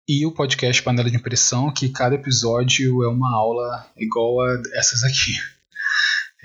e 0.08 0.26
o 0.26 0.32
podcast 0.32 0.82
Panela 0.82 1.10
de 1.10 1.18
Impressão, 1.18 1.72
que 1.72 1.90
cada 1.90 2.16
episódio 2.16 3.04
é 3.04 3.10
uma 3.10 3.36
aula 3.36 3.86
igual 3.98 4.42
a 4.42 4.62
essas 4.76 5.04
aqui. 5.04 5.34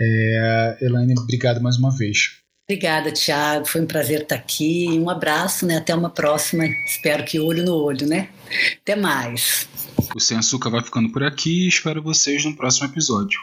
É, 0.00 0.78
Elaine, 0.80 1.14
obrigado 1.16 1.60
mais 1.60 1.76
uma 1.76 1.96
vez. 1.96 2.38
Obrigada, 2.68 3.12
Tiago. 3.12 3.66
Foi 3.66 3.80
um 3.80 3.86
prazer 3.86 4.22
estar 4.22 4.34
aqui. 4.34 4.88
Um 4.98 5.08
abraço, 5.08 5.64
né? 5.66 5.76
Até 5.76 5.94
uma 5.94 6.10
próxima. 6.10 6.64
Espero 6.86 7.24
que 7.24 7.38
olho 7.38 7.64
no 7.64 7.74
olho, 7.74 8.04
né? 8.06 8.30
Até 8.80 8.96
mais. 8.96 9.68
O 10.14 10.20
Sem 10.20 10.38
Açúcar 10.38 10.70
vai 10.70 10.82
ficando 10.82 11.12
por 11.12 11.22
aqui 11.22 11.64
e 11.64 11.68
espero 11.68 12.02
vocês 12.02 12.44
no 12.44 12.56
próximo 12.56 12.86
episódio. 12.86 13.38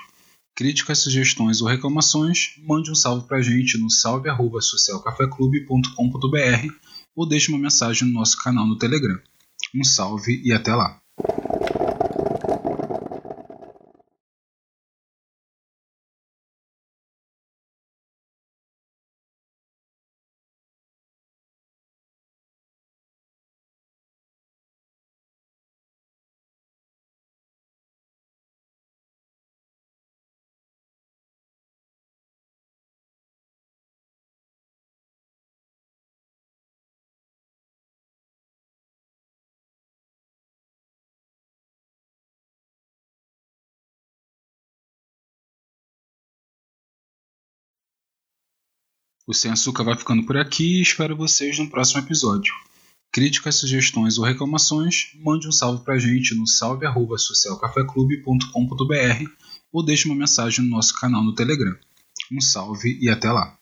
Críticas, 0.56 1.00
sugestões 1.00 1.62
ou 1.62 1.68
reclamações, 1.68 2.56
mande 2.60 2.92
um 2.92 2.96
salve 2.96 3.28
pra 3.28 3.42
gente 3.42 3.78
no 3.78 3.90
salve.socialcafeclube.com.br 3.90 6.74
ou 7.16 7.28
deixe 7.28 7.50
uma 7.50 7.60
mensagem 7.60 8.08
no 8.08 8.14
nosso 8.16 8.38
canal 8.38 8.68
no 8.68 8.78
Telegram. 8.78 9.20
Um 9.76 9.84
salve 9.84 10.42
e 10.44 10.54
até 10.54 10.74
lá! 10.74 11.00
O 49.30 49.34
Sem 49.34 49.52
Açúcar 49.52 49.84
vai 49.84 49.96
ficando 49.96 50.26
por 50.26 50.36
aqui 50.38 50.80
e 50.80 50.82
espero 50.82 51.16
vocês 51.16 51.60
no 51.60 51.70
próximo 51.70 52.02
episódio. 52.02 52.52
Críticas, 53.12 53.58
sugestões 53.58 54.18
ou 54.18 54.26
reclamações, 54.26 55.12
mande 55.24 55.48
um 55.48 55.52
salve 55.52 55.84
pra 55.84 56.00
gente 56.00 56.34
no 56.34 56.48
salve.socialcafeclube.com.br 56.48 59.30
ou 59.72 59.86
deixe 59.86 60.08
uma 60.08 60.16
mensagem 60.16 60.66
no 60.66 60.72
nosso 60.72 61.00
canal 61.00 61.24
no 61.24 61.36
Telegram. 61.36 61.76
Um 62.32 62.42
salve 62.42 62.98
e 63.00 63.08
até 63.08 63.32
lá! 63.32 63.56